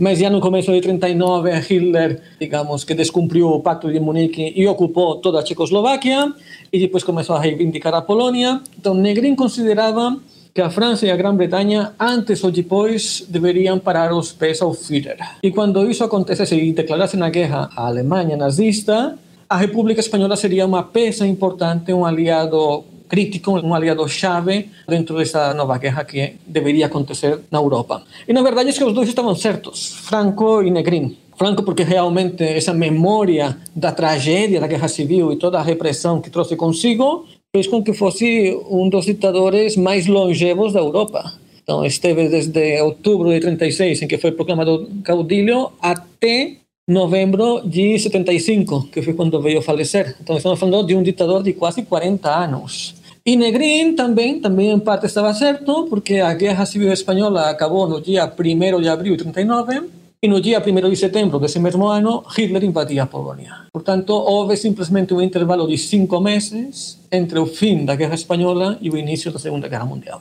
mas 0.00 0.18
já 0.18 0.28
no 0.28 0.40
começo 0.40 0.72
de 0.72 0.80
39 0.80 1.52
Hitler, 1.60 2.20
digamos, 2.40 2.82
que 2.82 2.92
descumpriu 2.92 3.50
o 3.50 3.60
Pacto 3.60 3.88
de 3.92 4.00
Munique 4.00 4.52
e 4.56 4.66
ocupou 4.66 5.14
toda 5.14 5.38
a 5.38 5.44
Tchecoslováquia, 5.44 6.34
e 6.72 6.80
depois 6.80 7.04
começou 7.04 7.36
a 7.36 7.40
reivindicar 7.40 7.94
a 7.94 8.02
Polônia. 8.02 8.60
Então 8.76 8.94
Negrin 8.94 9.36
considerava 9.36 10.18
que 10.52 10.60
a 10.60 10.68
França 10.70 11.06
e 11.06 11.10
a 11.12 11.16
Grã-Bretanha, 11.16 11.92
antes 12.00 12.42
ou 12.42 12.50
depois, 12.50 13.24
deveriam 13.28 13.78
parar 13.78 14.12
os 14.12 14.32
pés 14.32 14.60
ao 14.60 14.74
Führer. 14.74 15.18
E 15.40 15.52
quando 15.52 15.88
isso 15.88 16.02
acontecesse 16.02 16.56
e 16.56 16.72
declarassem 16.72 17.22
a 17.22 17.30
guerra 17.30 17.70
à 17.76 17.86
Alemanha 17.86 18.36
nazista, 18.36 19.16
a 19.50 19.56
República 19.56 19.98
Espanhola 19.98 20.36
seria 20.36 20.64
uma 20.64 20.84
peça 20.84 21.26
importante, 21.26 21.92
um 21.92 22.04
aliado 22.04 22.84
crítico, 23.08 23.50
um 23.50 23.74
aliado 23.74 24.08
chave 24.08 24.70
dentro 24.86 25.16
dessa 25.16 25.52
nova 25.52 25.76
guerra 25.76 26.04
que 26.04 26.36
deveria 26.46 26.86
acontecer 26.86 27.40
na 27.50 27.58
Europa. 27.58 28.04
E 28.28 28.32
na 28.32 28.42
verdade 28.42 28.70
é 28.70 28.72
que 28.72 28.84
os 28.84 28.94
dois 28.94 29.08
estavam 29.08 29.34
certos, 29.34 29.88
Franco 30.08 30.62
e 30.62 30.70
Negrin. 30.70 31.18
Franco 31.36 31.64
porque 31.64 31.82
realmente 31.82 32.44
essa 32.44 32.72
memória 32.72 33.56
da 33.74 33.90
tragédia 33.90 34.60
da 34.60 34.68
Guerra 34.68 34.86
Civil 34.86 35.32
e 35.32 35.36
toda 35.36 35.58
a 35.58 35.62
repressão 35.62 36.20
que 36.20 36.30
trouxe 36.30 36.54
consigo 36.54 37.26
fez 37.52 37.66
com 37.66 37.82
que 37.82 37.92
fosse 37.92 38.56
um 38.70 38.88
dos 38.88 39.06
ditadores 39.06 39.76
mais 39.76 40.06
longevos 40.06 40.72
da 40.72 40.78
Europa. 40.78 41.24
Então 41.60 41.84
esteve 41.84 42.28
desde 42.28 42.80
outubro 42.82 43.30
de 43.30 43.40
36, 43.40 44.02
em 44.02 44.06
que 44.06 44.18
foi 44.18 44.30
proclamado 44.30 44.88
caudilho, 45.02 45.72
até 45.82 46.60
novembro 46.90 47.62
de 47.64 47.96
75, 47.98 48.88
que 48.90 49.00
foi 49.00 49.14
quando 49.14 49.40
veio 49.40 49.62
falecer. 49.62 50.16
Então 50.20 50.36
estamos 50.36 50.58
falando 50.58 50.84
de 50.84 50.96
um 50.96 51.02
ditador 51.02 51.42
de 51.42 51.52
quase 51.52 51.82
40 51.82 52.28
anos. 52.28 52.96
E 53.24 53.36
Negrin 53.36 53.94
também, 53.94 54.40
também 54.40 54.70
em 54.70 54.78
parte 54.78 55.06
estava 55.06 55.32
certo, 55.32 55.86
porque 55.88 56.16
a 56.16 56.34
Guerra 56.34 56.66
Civil 56.66 56.92
Espanhola 56.92 57.48
acabou 57.48 57.86
no 57.86 58.00
dia 58.00 58.24
1 58.26 58.80
de 58.80 58.88
abril 58.88 59.16
de 59.16 59.22
39, 59.22 60.00
E 60.22 60.28
no 60.28 60.38
dia 60.38 60.60
1 60.60 60.90
de 60.90 60.96
setembro 60.96 61.38
desse 61.38 61.58
mesmo 61.58 61.86
ano, 61.86 62.22
Hitler 62.36 62.64
invadia 62.64 63.04
a 63.04 63.06
Polônia. 63.06 63.54
Portanto, 63.72 64.12
houve 64.12 64.54
simplesmente 64.54 65.14
um 65.14 65.22
intervalo 65.22 65.66
de 65.66 65.78
cinco 65.78 66.20
meses 66.20 66.98
entre 67.10 67.38
o 67.38 67.46
fim 67.46 67.86
da 67.86 67.94
Guerra 67.94 68.16
Espanhola 68.16 68.76
e 68.82 68.90
o 68.90 68.98
início 68.98 69.32
da 69.32 69.38
Segunda 69.38 69.66
Guerra 69.66 69.86
Mundial. 69.86 70.20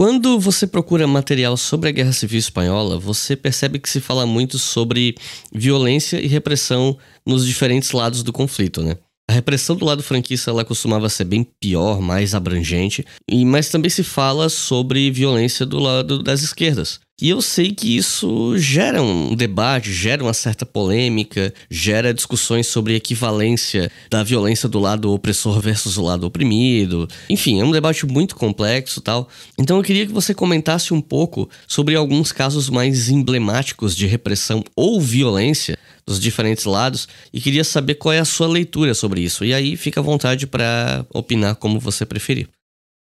Quando 0.00 0.40
você 0.40 0.66
procura 0.66 1.06
material 1.06 1.58
sobre 1.58 1.90
a 1.90 1.92
Guerra 1.92 2.12
Civil 2.12 2.38
Espanhola, 2.38 2.98
você 2.98 3.36
percebe 3.36 3.78
que 3.78 3.86
se 3.86 4.00
fala 4.00 4.24
muito 4.24 4.58
sobre 4.58 5.14
violência 5.52 6.18
e 6.18 6.26
repressão 6.26 6.96
nos 7.26 7.46
diferentes 7.46 7.92
lados 7.92 8.22
do 8.22 8.32
conflito, 8.32 8.82
né? 8.82 8.96
A 9.30 9.32
repressão 9.34 9.76
do 9.76 9.84
lado 9.84 10.02
franquista 10.02 10.50
ela 10.50 10.64
costumava 10.64 11.10
ser 11.10 11.24
bem 11.24 11.46
pior, 11.60 12.00
mais 12.00 12.34
abrangente, 12.34 13.04
e 13.30 13.44
mas 13.44 13.68
também 13.68 13.90
se 13.90 14.02
fala 14.02 14.48
sobre 14.48 15.10
violência 15.10 15.66
do 15.66 15.78
lado 15.78 16.22
das 16.22 16.40
esquerdas. 16.40 16.98
E 17.20 17.28
eu 17.28 17.42
sei 17.42 17.70
que 17.70 17.96
isso 17.96 18.56
gera 18.56 19.02
um 19.02 19.34
debate, 19.34 19.92
gera 19.92 20.22
uma 20.22 20.32
certa 20.32 20.64
polêmica, 20.64 21.52
gera 21.70 22.14
discussões 22.14 22.66
sobre 22.66 22.94
equivalência 22.94 23.90
da 24.10 24.22
violência 24.22 24.68
do 24.68 24.78
lado 24.78 25.12
opressor 25.12 25.60
versus 25.60 25.98
o 25.98 26.02
lado 26.02 26.26
oprimido. 26.26 27.06
Enfim, 27.28 27.60
é 27.60 27.64
um 27.64 27.70
debate 27.70 28.06
muito 28.06 28.34
complexo 28.34 29.02
tal. 29.02 29.28
Então 29.58 29.76
eu 29.76 29.82
queria 29.82 30.06
que 30.06 30.12
você 30.12 30.32
comentasse 30.32 30.94
um 30.94 31.00
pouco 31.00 31.48
sobre 31.68 31.94
alguns 31.94 32.32
casos 32.32 32.70
mais 32.70 33.10
emblemáticos 33.10 33.94
de 33.94 34.06
repressão 34.06 34.64
ou 34.74 34.98
violência 34.98 35.78
dos 36.06 36.18
diferentes 36.18 36.64
lados 36.64 37.06
e 37.32 37.40
queria 37.40 37.64
saber 37.64 37.96
qual 37.96 38.14
é 38.14 38.18
a 38.18 38.24
sua 38.24 38.48
leitura 38.48 38.94
sobre 38.94 39.20
isso. 39.20 39.44
E 39.44 39.52
aí 39.52 39.76
fica 39.76 40.00
à 40.00 40.02
vontade 40.02 40.46
para 40.46 41.04
opinar 41.12 41.54
como 41.56 41.78
você 41.78 42.06
preferir. 42.06 42.48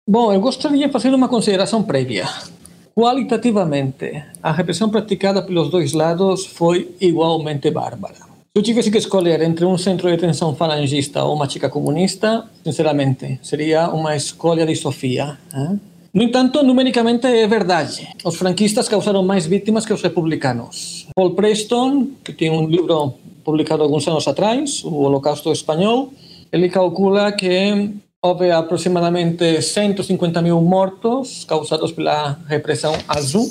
Bom, 0.07 0.33
eu 0.33 0.41
gostaria 0.41 0.87
de 0.87 0.91
fazer 0.91 1.13
uma 1.13 1.29
consideração 1.29 1.83
prévia. 1.83 2.27
Qualitativamente, 2.95 4.23
a 4.41 4.51
repressão 4.51 4.89
praticada 4.89 5.41
pelos 5.41 5.69
dois 5.69 5.93
lados 5.93 6.45
foi 6.45 6.95
igualmente 6.99 7.71
bárbara. 7.71 8.15
Se 8.15 8.55
eu 8.55 8.63
tivesse 8.63 8.91
que 8.91 8.97
escolher 8.97 9.41
entre 9.41 9.63
um 9.63 9.77
centro 9.77 10.09
de 10.09 10.17
detenção 10.17 10.55
falangista 10.55 11.23
ou 11.23 11.35
uma 11.35 11.47
chica 11.47 11.69
comunista, 11.69 12.45
sinceramente, 12.63 13.39
seria 13.41 13.89
uma 13.89 14.15
escolha 14.15 14.65
de 14.65 14.75
Sofia. 14.75 15.37
No 16.13 16.23
entanto, 16.23 16.63
numericamente 16.63 17.27
é 17.27 17.47
verdade. 17.47 18.09
Os 18.25 18.35
franquistas 18.35 18.89
causaram 18.89 19.23
mais 19.23 19.45
vítimas 19.45 19.85
que 19.85 19.93
os 19.93 20.01
republicanos. 20.01 21.07
Paul 21.15 21.35
Preston, 21.35 22.07
que 22.23 22.33
tem 22.33 22.49
um 22.49 22.67
livro 22.67 23.13
publicado 23.45 23.83
alguns 23.83 24.07
anos 24.07 24.27
atrás, 24.27 24.83
O 24.83 24.95
Holocausto 24.95 25.51
Espanhol, 25.51 26.11
ele 26.51 26.67
calcula 26.67 27.31
que 27.31 27.91
houve 28.21 28.51
aproximadamente 28.51 29.61
150 29.61 30.41
mil 30.41 30.61
mortos 30.61 31.45
causados 31.45 31.91
pela 31.91 32.37
repressão 32.47 32.93
azul 33.07 33.49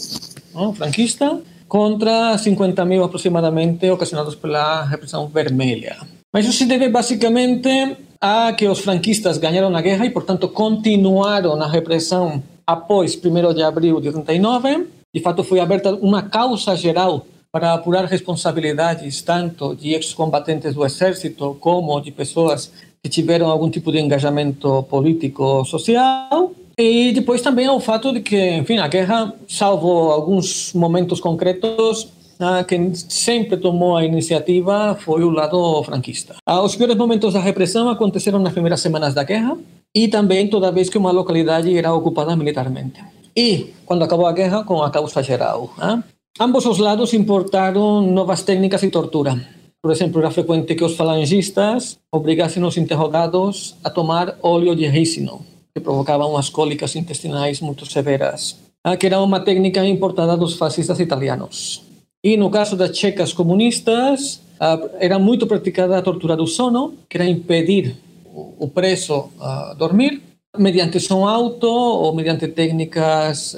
não, 0.54 0.74
franquista 0.74 1.40
contra 1.66 2.36
50 2.36 2.84
mil 2.84 3.04
aproximadamente 3.04 3.88
ocasionados 3.90 4.34
pela 4.34 4.84
repressão 4.84 5.26
vermelha. 5.26 5.96
Mas 6.32 6.44
isso 6.44 6.58
se 6.58 6.66
deve 6.66 6.88
basicamente 6.88 7.96
a 8.20 8.52
que 8.52 8.66
os 8.66 8.80
franquistas 8.80 9.38
ganharam 9.38 9.74
a 9.74 9.80
guerra 9.80 10.04
e, 10.04 10.10
portanto, 10.10 10.48
continuaram 10.48 11.60
a 11.60 11.68
repressão 11.68 12.42
após 12.66 13.16
1 13.16 13.54
de 13.54 13.62
abril 13.62 14.00
de 14.00 14.10
39. 14.10 14.88
De 15.14 15.20
fato, 15.20 15.44
foi 15.44 15.60
aberta 15.60 15.94
uma 15.94 16.22
causa 16.22 16.74
geral 16.74 17.26
para 17.50 17.72
apurar 17.72 18.04
responsabilidades 18.04 19.22
tanto 19.22 19.74
de 19.74 19.94
ex-combatentes 19.94 20.74
do 20.74 20.84
exército 20.84 21.56
como 21.60 22.00
de 22.00 22.10
pessoas 22.10 22.70
que 23.02 23.08
tiveram 23.08 23.48
algum 23.48 23.70
tipo 23.70 23.90
de 23.92 23.98
engajamento 23.98 24.82
político 24.84 25.64
social. 25.64 26.52
E 26.76 27.12
depois 27.12 27.42
também 27.42 27.66
ao 27.66 27.80
fato 27.80 28.12
de 28.12 28.20
que, 28.20 28.38
enfim, 28.56 28.78
a 28.78 28.86
guerra, 28.86 29.34
salvo 29.48 30.10
alguns 30.12 30.72
momentos 30.72 31.18
concretos, 31.18 32.08
ah, 32.38 32.62
quem 32.62 32.94
sempre 32.94 33.56
tomou 33.56 33.96
a 33.96 34.04
iniciativa 34.04 34.94
foi 34.94 35.24
o 35.24 35.30
lado 35.30 35.82
franquista. 35.82 36.36
Ah, 36.46 36.62
os 36.62 36.76
piores 36.76 36.96
momentos 36.96 37.34
da 37.34 37.40
repressão 37.40 37.88
aconteceram 37.88 38.38
nas 38.38 38.52
primeiras 38.52 38.80
semanas 38.80 39.12
da 39.12 39.24
guerra 39.24 39.56
e 39.92 40.06
também 40.06 40.46
toda 40.48 40.70
vez 40.70 40.88
que 40.88 40.98
uma 40.98 41.10
localidade 41.10 41.76
era 41.76 41.92
ocupada 41.92 42.36
militarmente. 42.36 43.02
E 43.36 43.74
quando 43.84 44.04
acabou 44.04 44.26
a 44.26 44.32
guerra, 44.32 44.62
com 44.62 44.80
a 44.82 44.90
causa 44.90 45.20
geral. 45.20 45.74
Ah? 45.78 46.00
Ambos 46.38 46.64
os 46.66 46.78
lados 46.78 47.12
importaram 47.12 48.02
novas 48.02 48.42
técnicas 48.42 48.80
de 48.80 48.90
tortura 48.90 49.57
por 49.80 49.92
exemplo, 49.92 50.20
era 50.20 50.30
frequente 50.30 50.74
que 50.74 50.84
os 50.84 50.96
falangistas 50.96 51.98
obrigassem 52.10 52.62
os 52.64 52.76
interrogados 52.76 53.76
a 53.84 53.90
tomar 53.90 54.36
óleo 54.42 54.74
de 54.74 54.86
ricino, 54.88 55.44
que 55.72 55.80
provocava 55.80 56.26
umas 56.26 56.48
cólicas 56.48 56.96
intestinais 56.96 57.60
muito 57.60 57.86
severas, 57.86 58.56
que 58.98 59.06
era 59.06 59.20
uma 59.20 59.40
técnica 59.40 59.86
importada 59.86 60.36
dos 60.36 60.54
fascistas 60.54 60.98
italianos. 60.98 61.82
E 62.22 62.36
no 62.36 62.50
caso 62.50 62.76
das 62.76 62.96
checas 62.98 63.32
comunistas, 63.32 64.40
era 64.98 65.18
muito 65.18 65.46
praticada 65.46 65.96
a 65.96 66.02
tortura 66.02 66.36
do 66.36 66.46
sono, 66.46 66.94
que 67.08 67.16
era 67.16 67.24
impedir 67.24 67.96
o 68.34 68.66
preso 68.68 69.30
a 69.40 69.74
dormir, 69.74 70.20
mediante 70.58 70.98
som 70.98 71.28
alto 71.28 71.68
ou 71.68 72.12
mediante 72.14 72.48
técnicas 72.48 73.56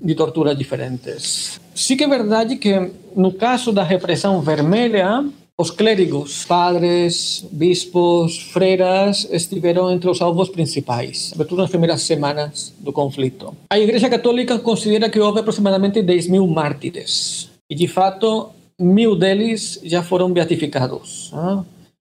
de 0.00 0.14
tortura 0.16 0.56
diferentes. 0.56 1.60
Sí 1.80 1.96
que 1.96 2.04
é 2.04 2.08
verdade 2.08 2.56
que 2.56 2.90
no 3.16 3.32
caso 3.32 3.72
da 3.72 3.82
repressão 3.82 4.42
vermelha, 4.42 5.24
os 5.58 5.70
clérigos, 5.70 6.44
padres, 6.44 7.42
bispos, 7.50 8.38
freiras 8.52 9.26
estiveram 9.30 9.90
entre 9.90 10.10
os 10.10 10.20
alvos 10.20 10.50
principais, 10.50 11.30
sobretudo 11.30 11.62
nas 11.62 11.70
primeiras 11.70 12.02
semanas 12.02 12.74
do 12.78 12.92
conflito. 12.92 13.56
A 13.70 13.78
Igreja 13.78 14.10
Católica 14.10 14.58
considera 14.58 15.08
que 15.08 15.18
houve 15.18 15.40
aproximadamente 15.40 16.02
10 16.02 16.28
mil 16.28 16.46
mártires 16.46 17.48
e, 17.68 17.74
de 17.74 17.88
fato, 17.88 18.50
mil 18.78 19.16
deles 19.16 19.80
já 19.82 20.02
foram 20.02 20.30
beatificados. 20.30 21.32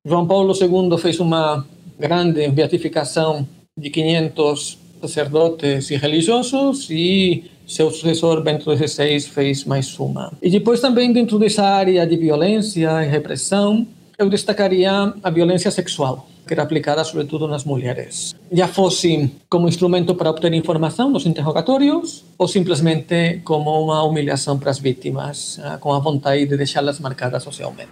João 0.05 0.27
Paulo 0.27 0.53
II 0.53 0.97
fez 0.97 1.21
uma 1.21 1.65
grande 1.97 2.49
beatificação 2.49 3.47
de 3.77 3.89
500 3.89 4.77
sacerdotes 5.01 5.89
e 5.89 5.95
religiosos 5.95 6.89
e 6.89 7.45
seu 7.69 7.91
sucessor 7.91 8.41
Bento 8.41 8.75
XVI 8.75 9.19
fez 9.21 9.63
mais 9.63 9.97
uma. 9.99 10.33
E 10.41 10.49
depois 10.49 10.81
também 10.81 11.13
dentro 11.13 11.37
dessa 11.37 11.63
área 11.63 12.05
de 12.05 12.17
violência 12.17 13.05
e 13.05 13.07
repressão, 13.07 13.85
eu 14.17 14.27
destacaria 14.27 15.13
a 15.23 15.29
violência 15.29 15.69
sexual, 15.69 16.27
que 16.47 16.53
era 16.53 16.63
aplicada 16.63 17.03
sobretudo 17.03 17.47
nas 17.47 17.63
mulheres. 17.63 18.35
Já 18.51 18.67
fosse 18.67 19.31
como 19.47 19.69
instrumento 19.69 20.15
para 20.15 20.31
obter 20.31 20.51
informação 20.53 21.11
nos 21.11 21.27
interrogatórios 21.27 22.25
ou 22.39 22.47
simplesmente 22.47 23.39
como 23.45 23.69
uma 23.83 24.03
humilhação 24.03 24.57
para 24.57 24.71
as 24.71 24.79
vítimas, 24.79 25.59
ah, 25.63 25.77
com 25.77 25.93
a 25.93 25.99
vontade 25.99 26.47
de 26.47 26.57
deixá-las 26.57 26.99
marcadas 26.99 27.43
socialmente. 27.43 27.91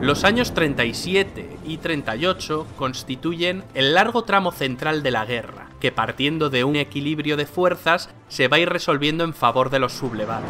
Los 0.00 0.24
años 0.24 0.52
37 0.52 1.48
y 1.64 1.76
38 1.76 2.66
constituyen 2.76 3.62
el 3.74 3.94
largo 3.94 4.24
tramo 4.24 4.50
central 4.50 5.04
de 5.04 5.12
la 5.12 5.24
guerra, 5.24 5.68
que 5.82 5.90
partiendo 5.90 6.48
de 6.48 6.62
un 6.62 6.76
equilibrio 6.76 7.36
de 7.36 7.44
fuerzas 7.44 8.08
se 8.28 8.46
va 8.46 8.56
a 8.56 8.60
ir 8.60 8.68
resolviendo 8.68 9.24
en 9.24 9.34
favor 9.34 9.68
de 9.68 9.80
los 9.80 9.92
sublevados. 9.92 10.48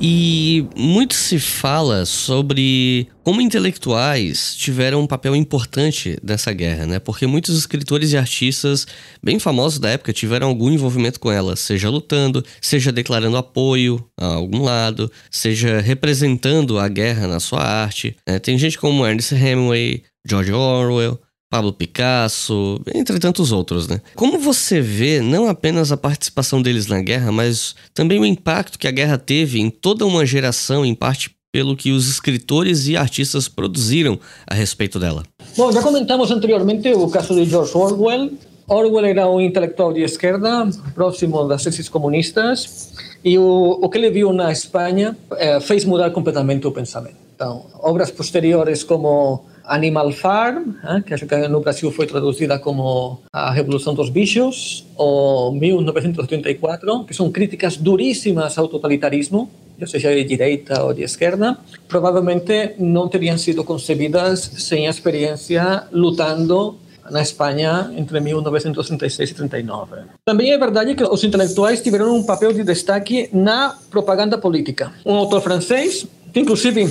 E 0.00 0.68
muito 0.76 1.14
se 1.14 1.38
fala 1.38 2.04
sobre 2.04 3.08
como 3.22 3.40
intelectuais 3.40 4.56
tiveram 4.56 5.00
um 5.00 5.06
papel 5.06 5.36
importante 5.36 6.18
nessa 6.24 6.52
guerra, 6.52 6.86
né? 6.86 6.98
Porque 6.98 7.24
muitos 7.24 7.56
escritores 7.56 8.12
e 8.12 8.16
artistas 8.16 8.84
bem 9.22 9.38
famosos 9.38 9.78
da 9.78 9.90
época 9.90 10.12
tiveram 10.12 10.48
algum 10.48 10.70
envolvimento 10.70 11.20
com 11.20 11.30
ela, 11.30 11.54
seja 11.54 11.88
lutando, 11.88 12.44
seja 12.60 12.90
declarando 12.90 13.36
apoio 13.36 14.04
a 14.16 14.34
algum 14.34 14.64
lado, 14.64 15.10
seja 15.30 15.80
representando 15.80 16.80
a 16.80 16.88
guerra 16.88 17.28
na 17.28 17.38
sua 17.38 17.62
arte. 17.62 18.16
Né? 18.26 18.40
Tem 18.40 18.58
gente 18.58 18.76
como 18.76 19.06
Ernest 19.06 19.32
Hemingway, 19.34 20.02
George 20.28 20.52
Orwell, 20.52 21.20
Pablo 21.50 21.72
Picasso, 21.72 22.80
entre 22.94 23.18
tantos 23.18 23.52
outros, 23.52 23.88
né? 23.88 24.00
Como 24.14 24.38
você 24.38 24.80
vê 24.80 25.20
não 25.20 25.48
apenas 25.48 25.90
a 25.90 25.96
participação 25.96 26.60
deles 26.60 26.86
na 26.86 27.00
guerra, 27.00 27.32
mas 27.32 27.74
também 27.94 28.20
o 28.20 28.26
impacto 28.26 28.78
que 28.78 28.86
a 28.86 28.90
guerra 28.90 29.16
teve 29.16 29.58
em 29.58 29.70
toda 29.70 30.04
uma 30.04 30.26
geração, 30.26 30.84
em 30.84 30.94
parte 30.94 31.30
pelo 31.50 31.74
que 31.74 31.90
os 31.90 32.08
escritores 32.08 32.86
e 32.88 32.96
artistas 32.96 33.48
produziram 33.48 34.18
a 34.46 34.54
respeito 34.54 34.98
dela? 34.98 35.22
Bom, 35.56 35.72
já 35.72 35.82
comentamos 35.82 36.30
anteriormente 36.30 36.92
o 36.92 37.08
caso 37.08 37.34
de 37.34 37.44
George 37.46 37.72
Orwell. 37.74 38.30
Orwell 38.68 39.06
era 39.06 39.28
um 39.28 39.40
intelectual 39.40 39.94
de 39.94 40.02
esquerda, 40.02 40.68
próximo 40.94 41.48
das 41.48 41.64
teses 41.64 41.88
comunistas, 41.88 42.92
e 43.24 43.38
o, 43.38 43.78
o 43.82 43.88
que 43.88 43.96
ele 43.96 44.10
viu 44.10 44.30
na 44.32 44.52
Espanha 44.52 45.16
eh, 45.38 45.58
fez 45.60 45.86
mudar 45.86 46.10
completamente 46.10 46.66
o 46.66 46.70
pensamento. 46.70 47.16
Então, 47.34 47.64
obras 47.80 48.10
posteriores 48.10 48.82
como 48.82 49.46
Animal 49.68 50.10
Farm, 50.12 50.74
eh, 50.82 51.02
que 51.06 51.26
que 51.26 51.48
no 51.48 51.60
Brasil 51.60 51.92
foi 51.92 52.06
traduzida 52.06 52.58
como 52.58 53.20
A 53.32 53.52
Revolução 53.52 53.94
dos 53.94 54.08
Bichos, 54.10 54.86
ou 54.96 55.52
1984, 55.52 57.04
que 57.04 57.14
são 57.14 57.30
críticas 57.30 57.76
duríssimas 57.76 58.56
ao 58.56 58.66
totalitarismo, 58.66 59.50
seja 59.86 60.12
de 60.14 60.24
direita 60.24 60.82
ou 60.82 60.92
de 60.92 61.02
esquerda, 61.02 61.56
provavelmente 61.86 62.74
não 62.78 63.08
teriam 63.08 63.38
sido 63.38 63.62
concebidas 63.62 64.40
sem 64.40 64.88
a 64.88 64.90
experiência 64.90 65.84
lutando 65.92 66.76
na 67.10 67.22
Espanha 67.22 67.90
entre 67.96 68.20
1936 68.20 69.30
e 69.30 69.34
39. 69.34 69.96
Também 70.24 70.52
é 70.52 70.58
verdade 70.58 70.94
que 70.94 71.04
os 71.04 71.22
intelectuais 71.24 71.80
tiveram 71.80 72.14
um 72.14 72.22
papel 72.22 72.52
de 72.52 72.64
destaque 72.64 73.28
na 73.32 73.74
propaganda 73.90 74.36
política. 74.36 74.92
Um 75.04 75.14
autor 75.14 75.40
francês, 75.40 76.06
que 76.32 76.40
inclusive 76.40 76.86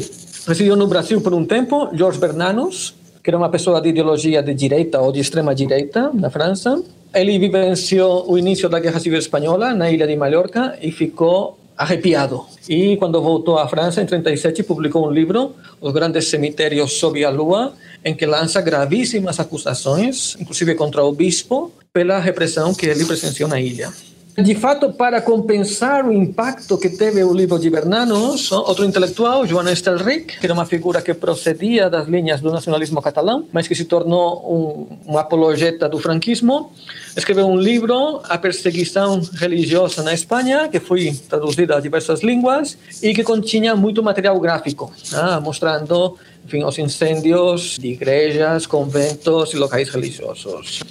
residiu 0.47 0.77
no 0.77 0.87
Brasil 0.87 1.19
por 1.19 1.33
um 1.33 1.45
tempo, 1.45 1.89
Georges 1.93 2.19
Bernanos, 2.19 2.95
que 3.21 3.29
era 3.29 3.37
uma 3.37 3.49
pessoa 3.49 3.81
de 3.81 3.89
ideologia 3.89 4.41
de 4.41 4.53
direita 4.53 5.01
ou 5.01 5.11
de 5.11 5.19
extrema 5.19 5.53
direita 5.53 6.09
na 6.13 6.29
França. 6.29 6.81
Ele 7.13 7.37
vivenciou 7.37 8.31
o 8.31 8.37
início 8.37 8.69
da 8.69 8.79
Guerra 8.79 8.99
Civil 8.99 9.19
Espanhola 9.19 9.73
na 9.73 9.91
ilha 9.91 10.07
de 10.07 10.15
Mallorca 10.15 10.77
e 10.81 10.91
ficou 10.91 11.57
arrepiado. 11.77 12.45
E 12.69 12.95
quando 12.95 13.21
voltou 13.21 13.57
à 13.57 13.67
França, 13.67 14.01
em 14.01 14.05
37, 14.05 14.63
publicou 14.63 15.05
um 15.05 15.11
livro, 15.11 15.53
Os 15.81 15.91
Grandes 15.91 16.29
Cemitérios 16.29 16.93
Sob 16.93 17.23
a 17.23 17.29
Lua, 17.29 17.73
em 18.03 18.15
que 18.15 18.25
lança 18.25 18.61
gravíssimas 18.61 19.39
acusações, 19.39 20.37
inclusive 20.39 20.73
contra 20.75 21.03
o 21.03 21.11
bispo, 21.11 21.71
pela 21.91 22.19
repressão 22.19 22.73
que 22.73 22.85
ele 22.85 23.03
presenciou 23.03 23.49
na 23.49 23.59
ilha. 23.59 23.91
De 24.39 24.53
fato, 24.53 24.93
para 24.93 25.19
compensar 25.19 26.05
o 26.05 26.13
impacto 26.13 26.77
que 26.77 26.91
teve 26.91 27.23
o 27.23 27.33
livro 27.33 27.57
de 27.57 27.71
Bernanos, 27.71 28.51
outro 28.51 28.85
intelectual, 28.85 29.47
Joan 29.47 29.71
Estelric, 29.71 30.39
que 30.39 30.45
era 30.45 30.53
uma 30.53 30.67
figura 30.67 31.01
que 31.01 31.11
procedia 31.11 31.89
das 31.89 32.07
linhas 32.07 32.39
do 32.39 32.51
nacionalismo 32.51 33.01
catalão, 33.01 33.47
mas 33.51 33.67
que 33.67 33.73
se 33.73 33.85
tornou 33.85 34.87
um, 35.07 35.13
um 35.13 35.17
apologeta 35.17 35.89
do 35.89 35.97
franquismo, 35.97 36.71
escreveu 37.15 37.47
um 37.47 37.57
livro, 37.57 38.21
A 38.25 38.37
Perseguição 38.37 39.21
Religiosa 39.33 40.03
na 40.03 40.13
Espanha, 40.13 40.67
que 40.67 40.79
foi 40.79 41.19
traduzida 41.27 41.75
a 41.75 41.79
diversas 41.79 42.21
línguas 42.21 42.77
e 43.01 43.15
que 43.15 43.23
continha 43.23 43.75
muito 43.75 44.03
material 44.03 44.39
gráfico, 44.39 44.93
ah, 45.13 45.39
mostrando 45.39 46.15
enfim, 46.45 46.63
os 46.63 46.77
incêndios 46.77 47.77
de 47.79 47.87
igrejas, 47.87 48.67
conventos 48.67 49.51
e 49.51 49.57
locais 49.57 49.89
religiosos. 49.89 50.83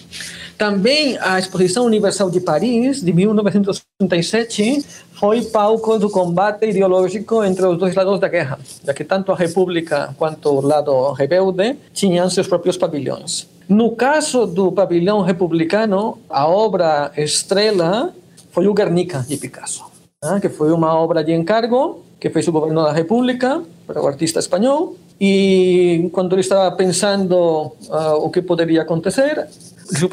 Também 0.59 1.19
a 1.21 1.39
Exposição 1.39 1.85
Universal 1.85 2.31
de 2.31 2.41
Paris, 2.41 3.03
de 3.03 3.13
1937, 3.13 4.85
foi 5.13 5.43
palco 5.43 5.99
do 5.99 6.09
combate 6.09 6.67
ideológico 6.67 7.45
entre 7.45 7.67
os 7.67 7.79
dois 7.79 7.95
lados 7.95 8.19
da 8.19 8.29
guerra, 8.29 8.59
já 8.85 8.95
que 8.95 9.05
tanto 9.05 9.33
a 9.33 9.37
República 9.37 10.15
quanto 10.17 10.49
o 10.49 10.61
lado 10.61 11.13
rebelde 11.13 11.77
tinham 11.93 12.29
seus 12.31 12.47
próprios 12.47 12.77
pavilhões. 12.77 13.47
No 13.69 13.91
caso 13.97 14.47
do 14.47 14.73
pavilhão 14.73 15.21
republicano, 15.21 16.19
a 16.31 16.47
obra 16.47 17.13
estrela 17.17 18.15
foi 18.51 18.67
o 18.67 18.75
Guernica, 18.75 19.25
de 19.29 19.37
Picasso, 19.37 19.85
né? 20.23 20.39
que 20.41 20.49
foi 20.49 20.73
uma 20.73 20.95
obra 20.95 21.23
de 21.23 21.33
encargo 21.33 22.03
que 22.19 22.31
fez 22.31 22.49
o 22.49 22.53
governo 22.53 22.85
da 22.85 22.93
República 22.93 23.63
para 23.87 24.01
o 24.01 24.07
artista 24.07 24.39
espanhol. 24.39 24.97
E 25.21 26.09
quando 26.13 26.35
ele 26.35 26.41
estava 26.41 26.75
pensando 26.77 27.37
uh, 27.37 28.15
o 28.21 28.31
que 28.31 28.43
poderia 28.43 28.83
acontecer, 28.83 29.49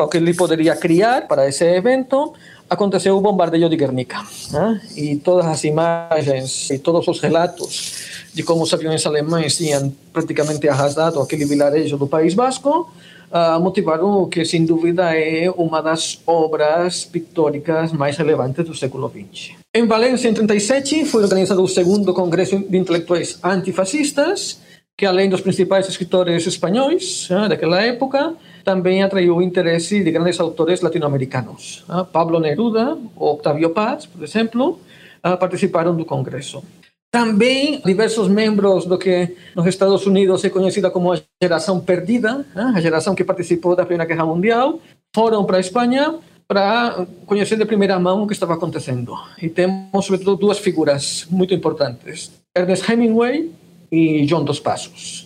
que 0.09 0.17
ele 0.17 0.33
poderia 0.33 0.75
criar 0.75 1.27
para 1.27 1.47
esse 1.47 1.63
evento, 1.65 2.33
aconteceu 2.69 3.17
o 3.17 3.21
bombardeio 3.21 3.69
de 3.69 3.75
Guernica. 3.75 4.23
Né? 4.51 4.81
E 4.95 5.15
todas 5.17 5.45
as 5.45 5.63
imagens 5.63 6.69
e 6.69 6.77
todos 6.77 7.07
os 7.07 7.19
relatos 7.19 8.13
de 8.33 8.43
como 8.43 8.63
os 8.63 8.73
aviões 8.73 9.05
alemães 9.05 9.57
tinham 9.57 9.93
praticamente 10.11 10.67
arrasado 10.67 11.19
aquele 11.19 11.45
vilarejo 11.45 11.97
do 11.97 12.07
País 12.07 12.33
Basco, 12.33 12.91
uh, 13.31 13.59
motivaram 13.59 14.23
o 14.23 14.27
que, 14.27 14.43
sem 14.43 14.65
dúvida, 14.65 15.15
é 15.15 15.49
uma 15.51 15.81
das 15.81 16.19
obras 16.25 17.05
pictóricas 17.05 17.91
mais 17.91 18.17
relevantes 18.17 18.65
do 18.65 18.75
século 18.75 19.09
XX. 19.09 19.55
Em 19.73 19.85
Valência, 19.85 20.29
em 20.29 20.33
37, 20.33 21.05
foi 21.05 21.23
organizado 21.23 21.63
o 21.63 21.67
segundo 21.67 22.13
Congresso 22.13 22.57
de 22.59 22.77
Intelectuais 22.77 23.39
Antifascistas, 23.43 24.59
que 24.97 25.05
além 25.05 25.29
dos 25.29 25.41
principais 25.41 25.87
escritores 25.87 26.45
espanhóis 26.45 27.27
né, 27.29 27.49
daquela 27.49 27.81
época, 27.81 28.35
também 28.63 29.03
atraiu 29.03 29.41
interesse 29.41 30.03
de 30.03 30.11
grandes 30.11 30.39
autores 30.39 30.81
latino-americanos. 30.81 31.83
Né? 31.87 32.05
Pablo 32.11 32.39
Neruda 32.39 32.97
Octavio 33.15 33.71
Paz, 33.71 34.05
por 34.05 34.23
exemplo, 34.23 34.79
ah, 35.21 35.37
participaram 35.37 35.95
do 35.95 36.05
congresso. 36.05 36.63
Também 37.11 37.79
diversos 37.85 38.27
membros 38.27 38.85
do 38.85 38.97
que 38.97 39.35
nos 39.55 39.67
Estados 39.67 40.05
Unidos 40.07 40.43
é 40.43 40.49
conhecida 40.49 40.89
como 40.89 41.13
a 41.13 41.21
geração 41.41 41.79
perdida, 41.79 42.45
né? 42.55 42.73
a 42.75 42.81
geração 42.81 43.13
que 43.13 43.23
participou 43.23 43.75
da 43.75 43.85
Primeira 43.85 44.05
Guerra 44.05 44.25
Mundial, 44.25 44.79
foram 45.13 45.45
para 45.45 45.57
a 45.57 45.59
Espanha 45.59 46.15
para 46.47 47.05
conhecer 47.25 47.57
de 47.57 47.65
primeira 47.65 47.99
mão 47.99 48.23
o 48.23 48.27
que 48.27 48.33
estava 48.33 48.55
acontecendo. 48.55 49.15
E 49.41 49.47
temos, 49.47 50.05
sobretudo, 50.05 50.35
duas 50.35 50.57
figuras 50.57 51.27
muito 51.29 51.53
importantes: 51.53 52.31
Ernest 52.55 52.91
Hemingway 52.91 53.51
e 53.91 54.25
John 54.25 54.43
dos 54.43 54.59
Passos. 54.59 55.22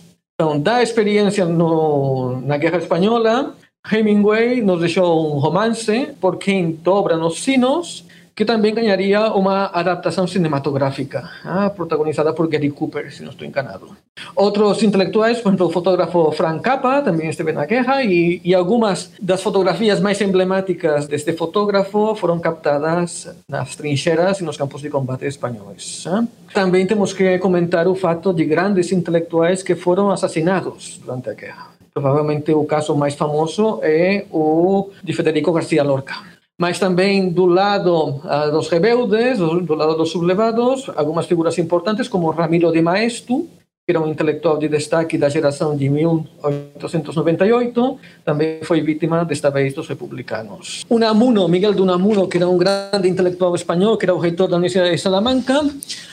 Da 0.60 0.80
experiência 0.80 1.44
no, 1.44 2.40
na 2.42 2.56
Guerra 2.56 2.78
Espanhola, 2.78 3.56
Hemingway 3.90 4.62
nos 4.62 4.78
deixou 4.78 5.34
um 5.34 5.40
romance, 5.40 6.14
Por 6.20 6.36
Quem 6.36 6.70
Dobra 6.70 7.16
nos 7.16 7.42
Sinos, 7.42 8.04
que 8.38 8.44
também 8.44 8.72
ganharia 8.72 9.32
uma 9.32 9.66
adaptação 9.66 10.24
cinematográfica, 10.24 11.28
ah, 11.44 11.68
protagonizada 11.70 12.32
por 12.32 12.46
Gary 12.46 12.70
Cooper, 12.70 13.12
se 13.12 13.20
não 13.20 13.30
estou 13.32 13.44
enganado. 13.44 13.88
Outros 14.36 14.80
intelectuais, 14.80 15.40
por 15.40 15.48
exemplo, 15.48 15.66
o 15.66 15.70
fotógrafo 15.70 16.30
Frank 16.30 16.62
Capra 16.62 17.02
também 17.02 17.28
esteve 17.28 17.50
na 17.50 17.66
guerra 17.66 18.04
e, 18.04 18.40
e 18.44 18.54
algumas 18.54 19.10
das 19.20 19.42
fotografias 19.42 19.98
mais 19.98 20.20
emblemáticas 20.20 21.08
deste 21.08 21.32
fotógrafo 21.32 22.14
foram 22.14 22.38
captadas 22.38 23.28
nas 23.48 23.74
trincheiras 23.74 24.38
e 24.38 24.44
nos 24.44 24.56
campos 24.56 24.82
de 24.82 24.88
combate 24.88 25.26
espanhóis. 25.26 26.04
Ah. 26.06 26.24
Também 26.54 26.86
temos 26.86 27.12
que 27.12 27.40
comentar 27.40 27.88
o 27.88 27.96
fato 27.96 28.32
de 28.32 28.44
grandes 28.44 28.92
intelectuais 28.92 29.64
que 29.64 29.74
foram 29.74 30.12
assassinados 30.12 31.00
durante 31.04 31.28
a 31.28 31.34
guerra. 31.34 31.70
Provavelmente 31.92 32.52
o 32.52 32.62
caso 32.62 32.94
mais 32.94 33.16
famoso 33.16 33.80
é 33.82 34.26
o 34.30 34.90
de 35.02 35.12
Federico 35.12 35.50
García 35.50 35.82
Lorca 35.82 36.37
mas 36.58 36.78
também 36.78 37.30
do 37.30 37.46
lado 37.46 38.20
uh, 38.24 38.50
dos 38.50 38.68
rebeldes, 38.68 39.38
do, 39.38 39.60
do, 39.60 39.74
lado 39.74 39.96
dos 39.96 40.10
sublevados, 40.10 40.90
algumas 40.96 41.26
figuras 41.26 41.56
importantes 41.56 42.08
como 42.08 42.28
Ramiro 42.30 42.72
de 42.72 42.82
Maeztu, 42.82 43.46
que 43.86 43.92
era 43.92 44.00
um 44.00 44.08
intelectual 44.08 44.58
de 44.58 44.68
destaque 44.68 45.16
da 45.16 45.30
geração 45.30 45.74
de 45.74 45.88
1898, 45.88 47.98
também 48.22 48.58
foi 48.62 48.82
vítima 48.82 49.24
desta 49.24 49.50
vez 49.50 49.72
dos 49.72 49.88
republicanos. 49.88 50.84
Unamuno, 50.90 51.48
Miguel 51.48 51.72
de 51.72 51.80
Unamuno, 51.80 52.28
que 52.28 52.36
era 52.36 52.46
um 52.46 52.58
grande 52.58 53.08
intelectual 53.08 53.54
espanhol, 53.54 53.96
que 53.96 54.04
era 54.04 54.14
o 54.14 54.18
reitor 54.18 54.46
da 54.46 54.56
Universidade 54.56 54.94
de 54.94 55.00
Salamanca, 55.00 55.66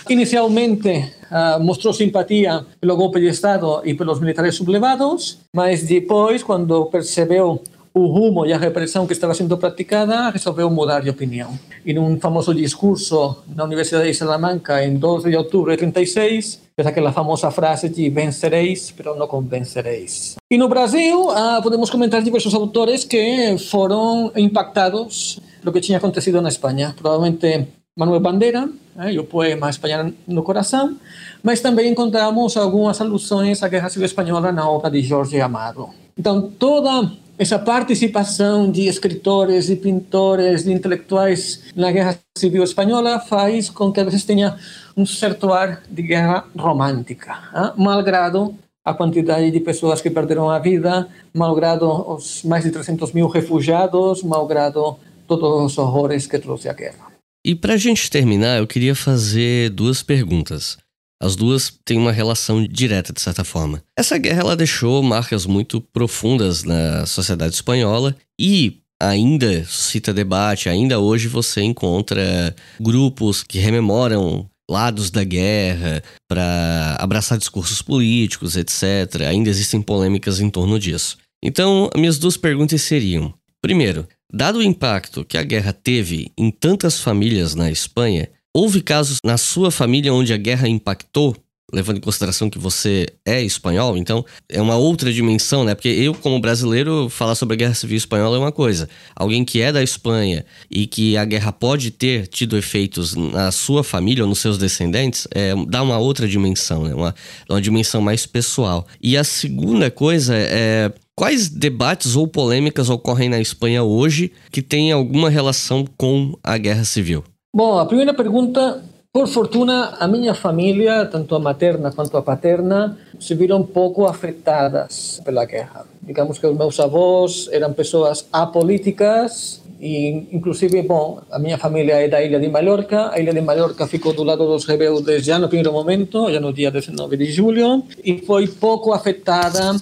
inicialmente 0.08 0.89
uh, 0.89 1.62
mostrou 1.62 1.93
simpatia 1.93 2.66
pelo 2.80 2.96
golpe 2.96 3.20
de 3.20 3.28
Estado 3.28 3.82
e 3.84 3.93
pelos 3.93 4.22
militares 4.22 4.56
sublevados, 4.56 5.39
mas 5.54 5.84
depois, 5.84 6.43
quando 6.43 6.86
percebeu 6.86 7.62
o 7.96 8.08
rumo 8.08 8.46
e 8.46 8.52
a 8.52 8.58
repressão 8.58 9.08
que 9.08 9.14
estava 9.14 9.34
sendo 9.34 9.58
praticada, 9.58 10.30
resolveu 10.30 10.70
mudar 10.70 11.00
de 11.00 11.10
opinião. 11.10 11.58
E 11.86 11.93
num 11.93 12.20
famoso 12.20 12.54
discurso 12.54 13.38
na 13.56 13.64
Universidade 13.64 14.12
de 14.12 14.14
Salamanca, 14.14 14.84
em 14.84 14.98
12 14.98 15.30
de 15.30 15.38
outubro 15.38 15.72
de 15.72 15.78
36, 15.78 16.62
fez 16.76 16.86
aquela 16.86 17.14
famosa 17.14 17.50
frase 17.52 17.88
de 17.88 18.10
vencereis, 18.10 18.91
pero 18.91 19.16
não 19.16 19.28
convencereis. 19.28 20.36
E 20.52 20.58
no 20.58 20.68
Brasil, 20.68 21.32
ah, 21.32 21.62
podemos 21.64 21.89
comentar 21.89 22.22
diversos 22.22 22.54
autores 22.54 23.06
que 23.06 23.58
foram 23.70 24.30
impactados 24.36 25.39
pelo 25.62 25.72
que 25.72 25.80
tinha 25.80 25.98
acontecido 25.98 26.41
na 26.41 26.50
Espanha. 26.50 26.93
Provavelmente 27.00 27.66
Manuel 27.98 28.20
Bandeira, 28.20 28.68
eh, 29.00 29.14
e 29.14 29.20
o 29.20 29.24
poema 29.24 29.70
Espanha 29.70 30.14
no 30.28 30.43
Coração, 30.43 30.98
mas 31.41 31.62
também 31.62 31.89
encontramos 31.89 32.58
algumas 32.58 33.00
alusões 33.00 33.64
à 33.64 33.70
Guerra 33.70 33.88
Civil 33.88 34.06
Espanhola 34.06 34.52
na 34.52 34.70
obra 34.70 34.91
de 34.91 35.02
Jorge 35.02 35.39
Amado. 35.39 35.91
Então, 36.18 36.50
toda 36.60 37.10
essa 37.38 37.60
participação 37.60 38.72
de 38.72 38.88
escritores, 38.88 39.68
de 39.68 39.76
pintores, 39.76 40.64
de 40.64 40.72
intelectuais 40.72 41.62
na 41.76 41.92
Guerra 41.92 42.18
Civil 42.38 42.64
Espanhola 42.64 43.20
faz 43.20 43.70
com 43.70 43.92
que 43.92 44.00
a 44.00 44.04
vezes 44.04 44.24
tenha 44.24 44.58
um 44.96 45.06
certo 45.06 45.52
ar 45.52 45.84
de 45.90 46.02
guerra 46.02 46.46
romântica, 46.58 47.34
hein? 47.54 47.72
malgrado 47.78 48.56
a 48.86 48.94
quantidade 48.94 49.52
de 49.52 49.60
pessoas 49.60 50.00
que 50.00 50.10
perderam 50.10 50.50
a 50.50 50.60
vida, 50.60 51.08
malgrado 51.34 51.90
os 52.14 52.44
mais 52.44 52.64
de 52.64 52.72
300 52.72 53.12
mil 53.12 53.28
refugiados, 53.28 54.24
malgrado 54.24 54.98
todos 55.28 55.72
os 55.72 55.78
horrores 55.78 56.28
que 56.28 56.38
trouxe 56.38 56.70
a 56.70 56.74
guerra. 56.74 57.08
E 57.44 57.54
para 57.54 57.74
a 57.74 57.78
gente 57.78 58.10
terminar, 58.10 58.60
eu 58.60 58.68
queria 58.68 58.96
fazer 58.96 59.70
duas 59.72 60.02
perguntas. 60.02 60.78
As 61.26 61.36
duas 61.36 61.73
têm 61.84 61.97
uma 61.97 62.11
relação 62.11 62.63
direta, 62.67 63.11
de 63.11 63.19
certa 63.19 63.43
forma. 63.43 63.82
Essa 63.97 64.15
guerra 64.15 64.41
ela 64.41 64.55
deixou 64.55 65.01
marcas 65.01 65.47
muito 65.47 65.82
profundas 65.82 66.63
na 66.63 67.07
sociedade 67.07 67.55
espanhola 67.55 68.15
e 68.39 68.82
ainda 69.01 69.65
suscita 69.65 70.13
debate, 70.13 70.69
ainda 70.69 70.99
hoje 70.99 71.28
você 71.28 71.63
encontra 71.63 72.55
grupos 72.80 73.41
que 73.41 73.57
rememoram 73.57 74.47
lados 74.69 75.09
da 75.09 75.23
guerra 75.23 76.03
para 76.30 76.95
abraçar 76.99 77.39
discursos 77.39 77.82
políticos, 77.82 78.55
etc. 78.55 79.21
Ainda 79.28 79.49
existem 79.49 79.82
polêmicas 79.82 80.39
em 80.39 80.49
torno 80.51 80.80
disso. 80.80 81.17
Então, 81.43 81.89
minhas 81.95 82.19
duas 82.19 82.38
perguntas 82.38 82.84
seriam: 82.84 83.34
primeiro, 83.63 84.07
dado 84.32 84.59
o 84.59 84.63
impacto 84.63 85.26
que 85.26 85.39
a 85.39 85.43
guerra 85.43 85.73
teve 85.73 86.32
em 86.38 86.51
tantas 86.51 86.99
famílias 86.99 87.55
na 87.55 87.71
Espanha, 87.71 88.30
Houve 88.58 88.82
casos 88.82 89.18
na 89.22 89.38
sua 89.38 89.70
família 89.70 90.14
onde 90.14 90.32
a 90.32 90.38
guerra 90.38 90.66
impactou 90.70 91.36
levando 91.74 91.97
em 91.97 91.99
consideração 91.99 92.49
que 92.49 92.58
você 92.58 93.06
é 93.26 93.41
espanhol, 93.41 93.97
então 93.97 94.24
é 94.47 94.62
uma 94.62 94.78
outra 94.78 95.12
dimensão, 95.12 95.66
né? 95.66 95.76
Porque 95.76 95.89
eu, 95.89 96.14
como 96.14 96.39
brasileiro, 96.39 97.10
falar 97.10 97.36
sobre 97.36 97.56
a 97.56 97.58
Guerra 97.58 97.74
Civil 97.74 97.97
Espanhola 97.97 98.38
é 98.38 98.39
uma 98.39 98.53
coisa. 98.53 98.88
Alguém 99.14 99.43
que 99.43 99.60
é 99.60 99.74
da 99.74 99.84
Espanha 99.84 100.45
e 100.72 100.88
que 100.88 101.18
a 101.18 101.26
guerra 101.26 101.51
pode 101.51 101.91
ter 101.91 102.28
tido 102.28 102.56
efeitos 102.56 103.14
na 103.14 103.51
sua 103.51 103.84
família 103.84 104.24
ou 104.24 104.30
nos 104.30 104.39
seus 104.39 104.58
descendentes, 104.58 105.28
é, 105.32 105.53
dá 105.68 105.84
uma 105.84 105.97
outra 105.97 106.26
dimensão, 106.26 106.84
né? 106.84 106.95
Uma, 106.95 107.14
uma 107.49 107.62
dimensão 107.62 107.99
mais 107.99 108.26
pessoal. 108.26 108.88
E 109.01 109.18
a 109.18 109.26
segunda 109.26 109.91
coisa 109.91 110.34
é 110.34 110.93
Quais 111.14 111.49
debates 111.49 112.16
ou 112.16 112.26
polêmicas 112.26 112.89
ocorrem 112.89 113.28
na 113.28 113.41
Espanha 113.41 113.84
hoje 113.84 114.32
que 114.51 114.62
têm 114.62 114.93
alguma 114.93 115.30
relação 115.30 115.86
com 115.97 116.38
a 116.41 116.58
guerra 116.58 116.86
civil? 116.86 117.24
Bom, 117.56 117.80
a 117.80 117.86
primeira 117.86 118.14
pergunta, 118.14 118.84
por 119.14 119.30
fortuna, 119.30 119.95
a 119.97 120.10
minha 120.10 120.34
família, 120.34 121.06
tanto 121.06 121.36
a 121.36 121.39
materna 121.39 121.89
quanto 121.89 122.18
a 122.18 122.22
paterna, 122.22 122.97
se 123.18 123.34
viram 123.34 123.64
pouco 123.64 124.06
afetadas 124.06 125.22
pela 125.24 125.45
guerra. 125.45 125.86
Digamos 126.01 126.38
que 126.38 126.45
os 126.45 126.58
meus 126.58 126.78
avós 126.82 127.47
eram 127.53 127.72
pessoas 127.72 128.28
apolíticas 128.30 129.64
e, 129.80 130.28
inclusive, 130.34 130.82
bom, 130.82 131.22
a 131.32 131.39
minha 131.39 131.58
família 131.58 131.93
é 131.93 132.10
da 132.10 132.22
Ilha 132.22 132.41
de 132.41 132.49
Mallorca. 132.49 133.12
A 133.14 133.20
Ilha 133.22 133.34
de 133.34 133.39
Mallorca 133.39 133.88
ficou 133.88 134.12
do 134.12 134.26
lado 134.26 134.45
dos 134.45 134.66
rebeldes 134.66 135.24
já 135.24 135.39
no 135.39 135.47
primeiro 135.47 135.72
momento, 135.72 136.30
já 136.30 136.41
no 136.41 136.51
dia 136.51 136.70
19 136.70 137.16
de 137.16 137.32
julho, 137.32 137.86
e 138.03 138.18
foi 138.18 138.49
pouco 138.49 138.91
afetada 138.91 139.78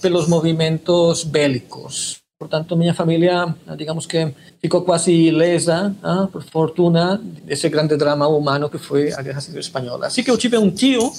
pelos 0.00 0.26
movimentos 0.26 1.24
bélicos. 1.24 2.26
Portanto, 2.38 2.76
minha 2.76 2.94
família, 2.94 3.52
digamos 3.76 4.06
que 4.06 4.32
ficou 4.62 4.82
quase 4.82 5.10
ilesa, 5.10 5.92
ah, 6.00 6.28
por 6.30 6.40
fortuna, 6.44 7.20
desse 7.42 7.68
grande 7.68 7.96
drama 7.96 8.28
humano 8.28 8.70
que 8.70 8.78
foi 8.78 9.12
a 9.12 9.20
Guerra 9.20 9.40
Civil 9.40 9.58
Espanhola. 9.58 10.06
Assim 10.06 10.22
que 10.22 10.30
eu 10.30 10.38
tive 10.38 10.56
um 10.56 10.70
tio 10.70 11.10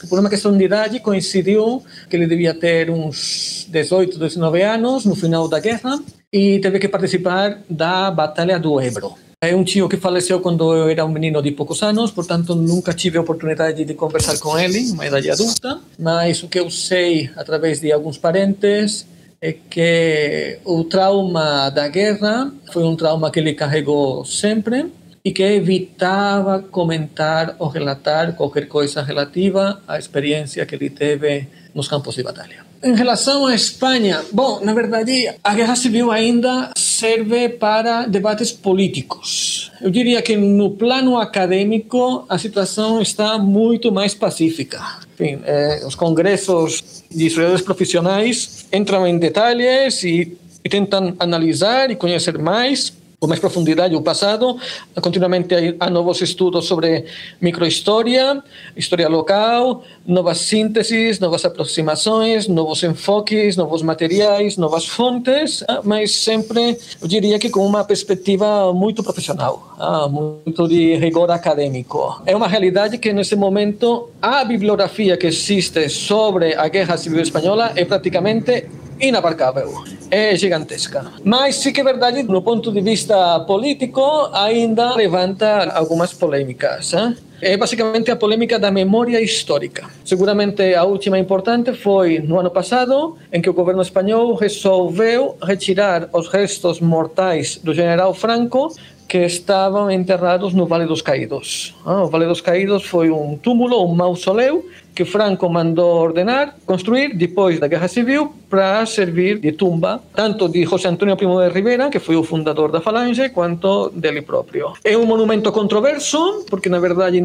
que, 0.00 0.06
por 0.06 0.20
uma 0.20 0.30
questão 0.30 0.56
de 0.56 0.64
idade, 0.64 1.00
coincidiu 1.00 1.82
que 2.08 2.14
ele 2.14 2.28
devia 2.28 2.54
ter 2.54 2.88
uns 2.88 3.66
18, 3.68 4.16
19 4.16 4.62
anos 4.62 5.04
no 5.04 5.16
final 5.16 5.48
da 5.48 5.58
guerra 5.58 6.00
e 6.32 6.60
teve 6.60 6.78
que 6.78 6.86
participar 6.86 7.58
da 7.68 8.08
Batalha 8.12 8.56
do 8.56 8.80
Ebro. 8.80 9.14
É 9.42 9.56
um 9.56 9.64
tio 9.64 9.88
que 9.88 9.96
faleceu 9.96 10.38
quando 10.38 10.72
eu 10.72 10.88
era 10.88 11.04
um 11.04 11.10
menino 11.10 11.42
de 11.42 11.50
poucos 11.50 11.82
anos, 11.82 12.12
portanto 12.12 12.54
nunca 12.54 12.94
tive 12.94 13.18
a 13.18 13.22
oportunidade 13.22 13.84
de 13.84 13.94
conversar 13.94 14.38
com 14.38 14.56
ele, 14.56 14.88
uma 14.92 15.04
idade 15.04 15.32
adulta, 15.32 15.80
mas 15.98 16.44
o 16.44 16.48
que 16.48 16.60
eu 16.60 16.70
sei 16.70 17.28
através 17.34 17.80
de 17.80 17.90
alguns 17.90 18.16
parentes 18.16 19.04
é 19.42 19.52
que 19.52 20.58
o 20.66 20.84
trauma 20.84 21.70
da 21.70 21.88
guerra 21.88 22.52
foi 22.72 22.84
um 22.84 22.94
trauma 22.94 23.30
que 23.30 23.40
ele 23.40 23.54
carregou 23.54 24.22
sempre 24.22 24.92
e 25.24 25.32
que 25.32 25.42
evitava 25.42 26.60
comentar 26.60 27.56
ou 27.58 27.68
relatar 27.68 28.34
qualquer 28.34 28.68
coisa 28.68 29.02
relativa 29.02 29.80
à 29.88 29.98
experiência 29.98 30.66
que 30.66 30.74
ele 30.74 30.90
teve 30.90 31.48
nos 31.74 31.88
campos 31.88 32.16
de 32.16 32.22
batalha. 32.22 32.70
Em 32.82 32.94
relação 32.94 33.46
à 33.46 33.54
Espanha, 33.54 34.22
bom, 34.32 34.60
na 34.62 34.72
verdade, 34.72 35.34
a 35.44 35.54
guerra 35.54 35.76
civil 35.76 36.10
ainda 36.10 36.70
serve 36.76 37.50
para 37.50 38.06
debates 38.06 38.52
políticos. 38.52 39.70
Eu 39.80 39.90
diria 39.90 40.20
que 40.22 40.36
no 40.36 40.70
plano 40.70 41.18
acadêmico 41.18 42.24
a 42.28 42.38
situação 42.38 43.00
está 43.00 43.38
muito 43.38 43.92
mais 43.92 44.14
pacífica. 44.14 44.80
Enfim, 45.14 45.40
eh, 45.44 45.82
os 45.86 45.94
congressos 45.94 46.82
de 47.10 47.26
historiadores 47.26 47.62
profissionais 47.62 48.66
entram 48.72 49.06
em 49.06 49.18
detalhes 49.18 50.02
e, 50.04 50.36
e 50.64 50.68
tentam 50.68 51.14
analisar 51.18 51.90
e 51.90 51.96
conhecer 51.96 52.38
mais 52.38 52.92
com 53.20 53.26
mais 53.26 53.38
profundidade 53.38 53.94
o 53.94 54.00
passado. 54.00 54.56
Continuamente 55.02 55.76
há 55.78 55.90
novos 55.90 56.22
estudos 56.22 56.64
sobre 56.64 57.04
microhistória, 57.38 58.42
história 58.74 59.08
local, 59.10 59.84
novas 60.06 60.38
sínteses, 60.38 61.20
novas 61.20 61.44
aproximações, 61.44 62.48
novos 62.48 62.82
enfoques, 62.82 63.56
novos 63.58 63.82
materiais, 63.82 64.56
novas 64.56 64.86
fontes, 64.86 65.62
ah, 65.68 65.82
mas 65.84 66.12
sempre, 66.12 66.78
eu 67.00 67.06
diria 67.06 67.38
que 67.38 67.50
com 67.50 67.66
uma 67.66 67.84
perspectiva 67.84 68.72
muito 68.72 69.02
profissional, 69.02 69.76
ah, 69.78 70.08
muito 70.08 70.66
de 70.66 70.96
rigor 70.96 71.30
acadêmico. 71.30 72.22
É 72.24 72.34
uma 72.34 72.48
realidade 72.48 72.96
que, 72.96 73.12
nesse 73.12 73.36
momento, 73.36 74.08
a 74.22 74.42
bibliografia 74.44 75.18
que 75.18 75.26
existe 75.26 75.90
sobre 75.90 76.54
a 76.54 76.66
Guerra 76.68 76.96
Civil 76.96 77.20
Espanhola 77.20 77.72
é 77.76 77.84
praticamente 77.84 78.66
inabarcável, 79.00 79.84
é 80.10 80.36
gigantesca. 80.36 81.04
Mas 81.24 81.56
sim 81.56 81.72
que 81.72 81.80
é 81.80 81.84
verdade, 81.84 82.22
no 82.22 82.42
ponto 82.42 82.70
de 82.72 82.80
vista 82.80 83.40
político, 83.40 84.02
ainda 84.32 84.94
levanta 84.94 85.70
algumas 85.74 86.12
polêmicas. 86.12 86.92
Hein? 86.92 87.16
É 87.42 87.56
basicamente 87.56 88.10
a 88.10 88.16
polêmica 88.16 88.58
da 88.58 88.70
memória 88.70 89.20
histórica. 89.20 89.88
Seguramente 90.04 90.74
a 90.74 90.84
última 90.84 91.18
importante 91.18 91.72
foi 91.72 92.18
no 92.18 92.38
ano 92.38 92.50
passado, 92.50 93.16
em 93.32 93.40
que 93.40 93.48
o 93.48 93.54
governo 93.54 93.80
espanhol 93.80 94.34
resolveu 94.34 95.36
retirar 95.42 96.08
os 96.12 96.28
restos 96.28 96.80
mortais 96.80 97.56
do 97.56 97.72
general 97.72 98.12
Franco 98.12 98.74
que 99.08 99.18
estavam 99.18 99.90
enterrados 99.90 100.54
no 100.54 100.66
Vale 100.66 100.86
dos 100.86 101.02
Caídos. 101.02 101.74
Ah, 101.84 102.04
o 102.04 102.08
Vale 102.08 102.26
dos 102.26 102.40
Caídos 102.40 102.84
foi 102.84 103.10
um 103.10 103.36
túmulo, 103.36 103.84
um 103.84 103.92
mausoleu, 103.92 104.64
que 104.94 105.04
Franco 105.04 105.48
mandou 105.48 106.02
ordenar 106.02 106.54
construir 106.66 107.14
depois 107.14 107.58
da 107.58 107.66
Guerra 107.66 107.88
Civil 107.88 108.32
para 108.48 108.84
servir 108.84 109.38
de 109.38 109.52
tumba 109.52 110.02
tanto 110.14 110.48
de 110.48 110.64
José 110.64 110.88
Antonio 110.88 111.16
Primo 111.16 111.40
de 111.40 111.48
Rivera, 111.48 111.88
que 111.88 111.98
foi 111.98 112.16
o 112.16 112.24
fundador 112.24 112.72
da 112.72 112.80
Falange, 112.80 113.28
quanto 113.30 113.90
dele 113.90 114.22
próprio. 114.22 114.72
É 114.84 114.96
um 114.96 115.06
monumento 115.06 115.52
controverso, 115.52 116.44
porque 116.50 116.68
na 116.68 116.80
verdade 116.80 117.22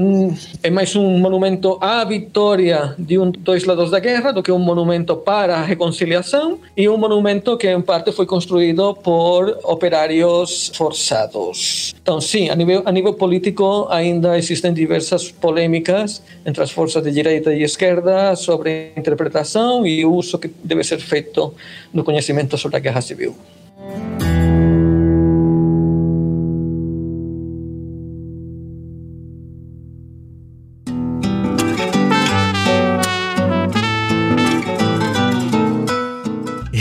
é 0.61 0.69
mais 0.69 0.95
um 0.95 1.17
monumento 1.17 1.77
à 1.81 2.03
vitória 2.03 2.93
de 2.97 3.17
um 3.17 3.31
dois 3.31 3.63
lados 3.63 3.89
da 3.89 3.99
guerra 3.99 4.31
do 4.31 4.43
que 4.43 4.51
um 4.51 4.59
monumento 4.59 5.15
para 5.15 5.55
a 5.55 5.63
reconciliação 5.63 6.59
e 6.77 6.87
um 6.87 6.97
monumento 6.97 7.57
que 7.57 7.67
em 7.67 7.81
parte 7.81 8.11
foi 8.11 8.25
construído 8.25 8.93
por 8.93 9.57
operários 9.63 10.71
forçados. 10.75 11.95
Então, 12.01 12.21
sim, 12.21 12.49
a 12.49 12.55
nível, 12.55 12.83
a 12.85 12.91
nível 12.91 13.13
político 13.13 13.87
ainda 13.89 14.37
existem 14.37 14.73
diversas 14.73 15.31
polêmicas 15.31 16.21
entre 16.45 16.61
as 16.61 16.71
forças 16.71 17.01
de 17.03 17.11
direita 17.11 17.54
e 17.55 17.63
esquerda 17.63 18.35
sobre 18.35 18.91
a 18.95 18.99
interpretação 18.99 19.85
e 19.85 20.05
o 20.05 20.13
uso 20.13 20.37
que 20.37 20.49
deve 20.63 20.83
ser 20.83 20.99
feito 20.99 21.53
no 21.93 22.03
conhecimento 22.03 22.57
sobre 22.57 22.77
a 22.77 22.79
guerra 22.79 23.01
civil. 23.01 23.35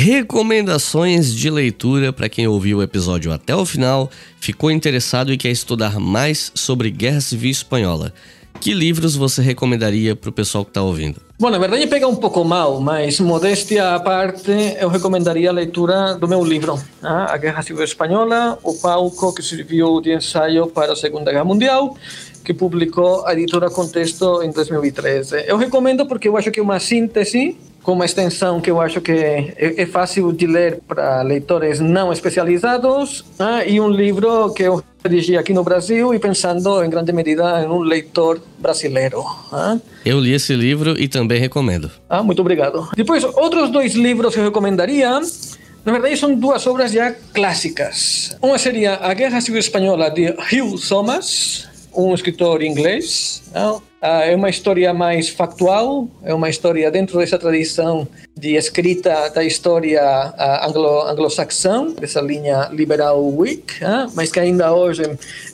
Recomendações 0.04 1.34
de 1.34 1.48
leitura 1.48 2.12
para 2.12 2.28
quem 2.28 2.46
ouviu 2.46 2.78
o 2.78 2.82
episódio 2.82 3.32
até 3.32 3.56
o 3.56 3.64
final, 3.64 4.10
ficou 4.38 4.70
interessado 4.70 5.32
e 5.32 5.38
quer 5.38 5.50
estudar 5.50 5.98
mais 5.98 6.52
sobre 6.54 6.90
Guerra 6.90 7.20
Civil 7.20 7.50
Espanhola. 7.50 8.12
Que 8.64 8.72
livros 8.72 9.14
você 9.14 9.42
recomendaria 9.42 10.16
para 10.16 10.30
o 10.30 10.32
pessoal 10.32 10.64
que 10.64 10.70
está 10.70 10.80
ouvindo? 10.80 11.20
Bom, 11.38 11.50
na 11.50 11.58
verdade 11.58 11.86
pega 11.86 12.08
um 12.08 12.16
pouco 12.16 12.42
mal, 12.42 12.80
mas 12.80 13.20
modéstia 13.20 13.94
à 13.94 14.00
parte, 14.00 14.50
eu 14.80 14.88
recomendaria 14.88 15.50
a 15.50 15.52
leitura 15.52 16.14
do 16.14 16.26
meu 16.26 16.42
livro, 16.42 16.82
ah, 17.02 17.30
A 17.30 17.36
Guerra 17.36 17.60
Civil 17.60 17.84
Espanhola, 17.84 18.58
o 18.62 18.72
palco 18.72 19.34
que 19.34 19.42
serviu 19.42 20.00
de 20.00 20.14
ensaio 20.14 20.66
para 20.66 20.94
a 20.94 20.96
Segunda 20.96 21.30
Guerra 21.30 21.44
Mundial, 21.44 21.94
que 22.42 22.54
publicou 22.54 23.26
a 23.26 23.34
editora 23.34 23.68
Contexto 23.68 24.42
em 24.42 24.50
2013. 24.50 25.44
Eu 25.46 25.58
recomendo 25.58 26.06
porque 26.06 26.26
eu 26.26 26.34
acho 26.34 26.50
que 26.50 26.58
é 26.58 26.62
uma 26.62 26.80
síntese 26.80 27.58
com 27.85 27.93
uma 27.93 28.07
extensão 28.07 28.61
que 28.61 28.70
eu 28.70 28.80
acho 28.80 29.01
que 29.01 29.12
é, 29.12 29.82
é 29.82 29.87
fácil 29.87 30.32
de 30.32 30.47
ler 30.47 30.80
para 30.89 31.22
leitores 31.22 31.78
não 31.78 32.12
especializados 32.12 33.24
ah, 33.39 33.64
e 33.64 33.78
um 33.78 33.89
livro 33.89 34.53
que 34.55 34.62
eu 34.62 34.82
dirigi 35.05 35.37
aqui 35.37 35.53
no 35.53 35.62
Brasil 35.62 36.14
e 36.14 36.18
pensando 36.18 36.82
em 36.82 36.89
grande 36.89 37.12
medida 37.12 37.62
em 37.62 37.68
um 37.68 37.80
leitor 37.80 38.41
brasileiro. 38.59 39.22
Ah. 39.53 39.76
Eu 40.05 40.18
li 40.18 40.32
esse 40.32 40.55
livro 40.55 40.99
e 40.99 41.07
também 41.07 41.39
recomendo. 41.39 41.91
Ah, 42.09 42.22
muito 42.22 42.41
obrigado. 42.41 42.89
Depois, 42.97 43.22
outros 43.22 43.70
dois 43.70 43.95
livros 43.95 44.32
que 44.35 44.41
eu 44.41 44.45
recomendaria 44.45 45.20
na 45.85 45.93
verdade, 45.93 46.16
são 46.16 46.35
duas 46.35 46.66
obras 46.66 46.93
já 46.93 47.12
clássicas. 47.35 48.35
Uma 48.41 48.57
seria 48.57 48.95
A 48.95 49.12
Guerra 49.12 49.39
Civil 49.43 49.61
Espanhola, 49.61 50.11
de 50.11 50.28
Hugh 50.30 50.80
Thomas, 50.89 51.68
um 51.95 52.14
escritor 52.14 52.62
inglês. 52.62 53.43
Não? 53.55 53.82
Ah, 54.06 54.26
é 54.26 54.36
uma 54.36 54.51
história 54.51 54.93
mais 54.93 55.31
factual, 55.31 56.06
é 56.22 56.35
uma 56.35 56.51
história 56.51 56.90
dentro 56.90 57.18
dessa 57.18 57.39
tradição 57.39 58.06
de 58.36 58.55
escrita 58.55 59.31
da 59.31 59.43
história 59.43 60.02
ah, 60.02 60.68
anglo-saxã, 61.09 61.86
dessa 61.98 62.20
linha 62.20 62.68
liberal 62.70 63.26
Whig, 63.26 63.64
ah, 63.81 64.06
mas 64.14 64.31
que 64.31 64.39
ainda 64.39 64.74
hoje 64.74 65.05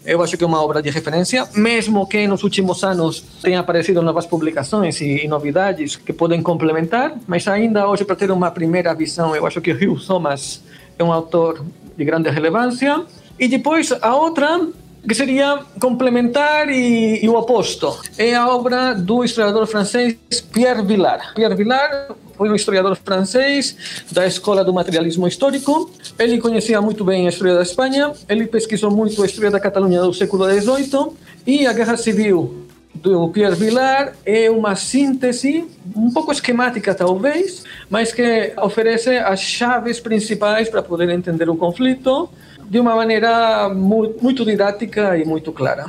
eu 0.04 0.20
acho 0.20 0.36
que 0.36 0.42
é 0.42 0.46
uma 0.48 0.60
obra 0.60 0.82
de 0.82 0.90
referência, 0.90 1.48
mesmo 1.54 2.04
que 2.08 2.26
nos 2.26 2.42
últimos 2.42 2.82
anos 2.82 3.22
tenham 3.40 3.60
aparecido 3.60 4.02
novas 4.02 4.26
publicações 4.26 5.00
e 5.00 5.28
novidades 5.28 5.94
que 5.94 6.12
podem 6.12 6.42
complementar, 6.42 7.16
mas 7.28 7.46
ainda 7.46 7.88
hoje, 7.88 8.04
para 8.04 8.16
ter 8.16 8.32
uma 8.32 8.50
primeira 8.50 8.92
visão, 8.94 9.36
eu 9.36 9.46
acho 9.46 9.60
que 9.60 9.70
Hugh 9.70 10.04
Thomas 10.04 10.60
é 10.98 11.04
um 11.04 11.12
autor 11.12 11.64
de 11.96 12.04
grande 12.04 12.28
relevância. 12.28 13.04
E 13.38 13.48
depois, 13.48 13.90
a 14.02 14.14
outra 14.14 14.60
que 15.06 15.14
seria 15.14 15.60
complementar 15.80 16.68
e, 16.68 17.24
e, 17.24 17.28
o 17.28 17.34
oposto. 17.34 17.98
É 18.18 18.34
a 18.34 18.48
obra 18.48 18.94
do 18.94 19.24
historiador 19.24 19.66
francês 19.66 20.16
Pierre 20.52 20.82
Vilar. 20.82 21.32
Pierre 21.34 21.54
Vilar 21.54 22.14
foi 22.36 22.48
um 22.48 22.54
historiador 22.54 22.96
francês 22.96 24.04
da 24.12 24.26
escola 24.26 24.64
do 24.64 24.72
materialismo 24.72 25.26
histórico. 25.26 25.90
Ele 26.18 26.38
conhecia 26.38 26.80
muito 26.80 27.04
bem 27.04 27.26
a 27.26 27.30
história 27.30 27.54
da 27.54 27.62
Espanha, 27.62 28.12
ele 28.28 28.46
pesquisou 28.46 28.90
muito 28.90 29.22
a 29.22 29.26
história 29.26 29.50
da 29.50 29.60
Catalunha 29.60 30.02
do 30.02 30.14
século 30.14 30.44
XVIII 30.48 31.12
e 31.46 31.66
a 31.66 31.72
Guerra 31.72 31.96
Civil 31.96 32.66
do 32.94 33.28
Pierre 33.28 33.54
Vilar 33.54 34.14
é 34.26 34.50
uma 34.50 34.74
síntese 34.74 35.64
um 35.96 36.10
pouco 36.10 36.32
esquemática 36.32 36.94
talvez, 36.94 37.64
mas 37.88 38.12
que 38.12 38.52
oferece 38.58 39.16
as 39.16 39.40
chaves 39.40 40.00
principais 40.00 40.68
para 40.68 40.82
poder 40.82 41.08
entender 41.10 41.48
o 41.48 41.56
conflito 41.56 42.28
de 42.70 42.78
uma 42.78 42.94
maneira 42.94 43.68
muito 43.68 44.44
didática 44.44 45.18
e 45.18 45.24
muito 45.24 45.50
clara. 45.50 45.86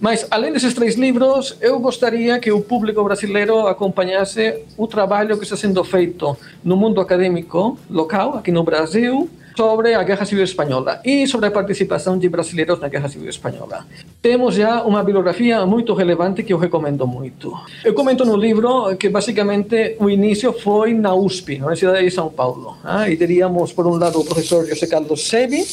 Mas, 0.00 0.24
além 0.30 0.52
desses 0.52 0.72
três 0.72 0.94
livros, 0.94 1.56
eu 1.60 1.80
gostaria 1.80 2.38
que 2.38 2.52
o 2.52 2.60
público 2.60 3.02
brasileiro 3.02 3.66
acompanhasse 3.66 4.62
o 4.76 4.86
trabalho 4.86 5.36
que 5.36 5.42
está 5.42 5.56
sendo 5.56 5.82
feito 5.82 6.36
no 6.62 6.76
mundo 6.76 7.00
acadêmico 7.00 7.76
local, 7.90 8.36
aqui 8.36 8.52
no 8.52 8.62
Brasil, 8.62 9.28
sobre 9.56 9.94
a 9.94 10.02
Guerra 10.02 10.24
Civil 10.24 10.44
Espanhola 10.44 11.00
e 11.04 11.26
sobre 11.26 11.46
a 11.46 11.50
participação 11.50 12.18
de 12.18 12.28
brasileiros 12.28 12.80
na 12.80 12.88
Guerra 12.88 13.08
Civil 13.08 13.28
Espanhola. 13.28 13.86
Temos 14.20 14.54
já 14.54 14.82
uma 14.82 15.02
bibliografia 15.02 15.64
muito 15.66 15.94
relevante 15.94 16.42
que 16.42 16.52
eu 16.52 16.58
recomendo 16.58 17.06
muito. 17.06 17.52
Eu 17.84 17.94
comento 17.94 18.24
no 18.24 18.36
livro 18.36 18.96
que 18.96 19.08
basicamente 19.08 19.96
o 19.98 20.08
início 20.08 20.52
foi 20.52 20.94
na 20.94 21.14
USP, 21.14 21.58
na 21.58 21.66
Universidade 21.66 22.04
de 22.04 22.10
São 22.10 22.28
Paulo. 22.28 22.76
Ah, 22.84 23.08
e 23.08 23.16
teríamos, 23.16 23.72
por 23.72 23.86
um 23.86 23.96
lado, 23.96 24.20
o 24.20 24.24
professor 24.24 24.66
José 24.66 24.86
Carlos 24.86 25.28
Sebi, 25.28 25.64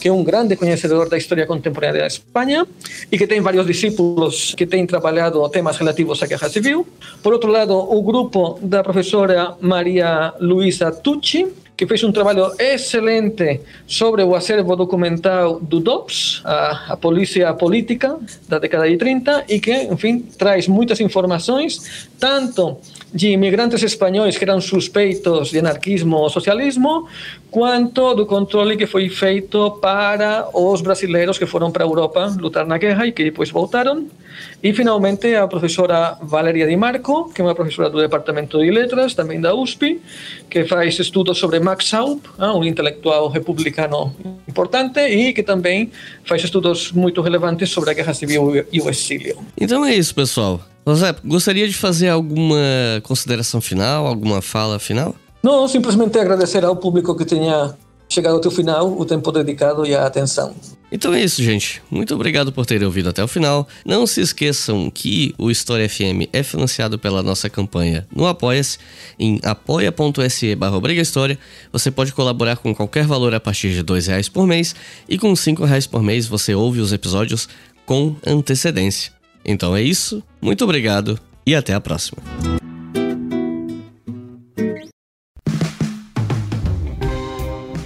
que 0.00 0.08
é 0.08 0.12
um 0.12 0.22
grande 0.22 0.56
conhecedor 0.56 1.08
da 1.08 1.16
história 1.16 1.46
contemporânea 1.46 2.02
da 2.02 2.06
Espanha 2.06 2.66
e 3.10 3.18
que 3.18 3.26
tem 3.26 3.40
vários 3.40 3.66
discípulos 3.66 4.54
que 4.54 4.66
têm 4.66 4.86
trabalhado 4.86 5.46
temas 5.48 5.76
relativos 5.76 6.22
à 6.22 6.26
Guerra 6.26 6.48
Civil. 6.48 6.86
Por 7.22 7.32
outro 7.32 7.50
lado, 7.50 7.74
o 7.74 8.02
grupo 8.02 8.58
da 8.62 8.82
professora 8.82 9.56
Maria 9.60 10.32
Luisa 10.40 10.92
Tucci, 10.92 11.46
que 11.76 11.86
fez 11.86 12.02
um 12.02 12.10
trabalho 12.10 12.50
excelente 12.58 13.60
sobre 13.86 14.22
o 14.22 14.34
acervo 14.34 14.74
documental 14.74 15.60
do 15.60 15.78
DOPS, 15.78 16.40
a, 16.44 16.92
a 16.92 16.96
polícia 16.96 17.52
política 17.52 18.18
da 18.48 18.58
década 18.58 18.88
de 18.88 18.96
30, 18.96 19.44
e 19.48 19.60
que, 19.60 19.72
enfim, 19.72 20.20
traz 20.38 20.66
muitas 20.66 21.00
informações, 21.00 22.08
tanto 22.18 22.78
de 23.12 23.28
imigrantes 23.28 23.82
espanhóis 23.82 24.36
que 24.36 24.44
eram 24.44 24.60
suspeitos 24.60 25.50
de 25.50 25.58
anarquismo 25.58 26.16
ou 26.16 26.30
socialismo, 26.30 27.08
quanto 27.50 28.14
do 28.14 28.24
controle 28.24 28.76
que 28.76 28.86
foi 28.86 29.08
feito 29.08 29.72
para 29.72 30.48
os 30.54 30.80
brasileiros 30.80 31.38
que 31.38 31.46
foram 31.46 31.70
para 31.70 31.84
a 31.84 31.86
Europa 31.86 32.34
lutar 32.38 32.66
na 32.66 32.78
guerra 32.78 33.06
e 33.06 33.12
que 33.12 33.22
depois 33.22 33.50
voltaram. 33.50 34.06
E, 34.62 34.72
finalmente, 34.72 35.34
a 35.34 35.46
professora 35.46 36.16
Valeria 36.22 36.66
Di 36.66 36.76
Marco, 36.76 37.32
que 37.32 37.40
é 37.40 37.44
uma 37.44 37.54
professora 37.54 37.90
do 37.90 37.98
Departamento 37.98 38.58
de 38.58 38.70
Letras, 38.70 39.14
também 39.14 39.40
da 39.40 39.54
USP, 39.54 40.00
que 40.48 40.64
faz 40.64 40.98
estudos 40.98 41.38
sobre 41.38 41.60
Max 41.60 41.92
ah, 41.94 42.54
um 42.54 42.64
intelectual 42.64 43.28
republicano 43.28 44.14
importante, 44.48 45.00
e 45.00 45.32
que 45.32 45.42
também 45.42 45.90
faz 46.24 46.42
estudos 46.42 46.92
muito 46.92 47.20
relevantes 47.20 47.70
sobre 47.70 47.90
a 47.90 47.94
Guerra 47.94 48.14
Civil 48.14 48.66
e 48.72 48.80
o 48.80 48.88
exílio. 48.88 49.38
Então 49.60 49.84
é 49.84 49.94
isso, 49.94 50.14
pessoal. 50.14 50.60
José, 50.86 51.14
gostaria 51.24 51.66
de 51.66 51.74
fazer 51.74 52.08
alguma 52.08 52.56
consideração 53.02 53.60
final, 53.60 54.06
alguma 54.06 54.40
fala 54.40 54.78
final? 54.78 55.14
Não, 55.42 55.66
simplesmente 55.66 56.18
agradecer 56.18 56.64
ao 56.64 56.76
público 56.76 57.16
que 57.16 57.24
tenha 57.24 57.74
chegado 58.08 58.36
até 58.36 58.48
o 58.48 58.50
final, 58.50 58.98
o 58.98 59.04
tempo 59.04 59.32
dedicado 59.32 59.84
e 59.84 59.94
a 59.94 60.06
atenção. 60.06 60.54
Então 60.90 61.12
é 61.12 61.22
isso, 61.22 61.42
gente. 61.42 61.82
Muito 61.90 62.14
obrigado 62.14 62.52
por 62.52 62.64
terem 62.64 62.86
ouvido 62.86 63.08
até 63.08 63.22
o 63.22 63.28
final. 63.28 63.66
Não 63.84 64.06
se 64.06 64.20
esqueçam 64.20 64.90
que 64.90 65.34
o 65.36 65.50
História 65.50 65.88
FM 65.88 66.28
é 66.32 66.42
financiado 66.42 66.98
pela 66.98 67.22
nossa 67.22 67.50
campanha 67.50 68.06
no 68.14 68.26
Apoia-se, 68.26 68.78
em 69.18 69.40
apoia.se 69.42 70.54
barra 70.54 70.80
Você 71.72 71.90
pode 71.90 72.12
colaborar 72.12 72.56
com 72.56 72.74
qualquer 72.74 73.04
valor 73.04 73.34
a 73.34 73.40
partir 73.40 73.70
de 73.70 73.80
R$ 73.80 74.00
reais 74.06 74.28
por 74.28 74.46
mês 74.46 74.74
e 75.08 75.18
com 75.18 75.32
R$ 75.32 75.66
reais 75.66 75.86
por 75.86 76.02
mês 76.02 76.26
você 76.26 76.54
ouve 76.54 76.80
os 76.80 76.92
episódios 76.92 77.48
com 77.84 78.16
antecedência. 78.24 79.12
Então 79.44 79.76
é 79.76 79.82
isso, 79.82 80.22
muito 80.40 80.64
obrigado 80.64 81.18
e 81.44 81.54
até 81.54 81.72
a 81.74 81.80
próxima. 81.80 82.22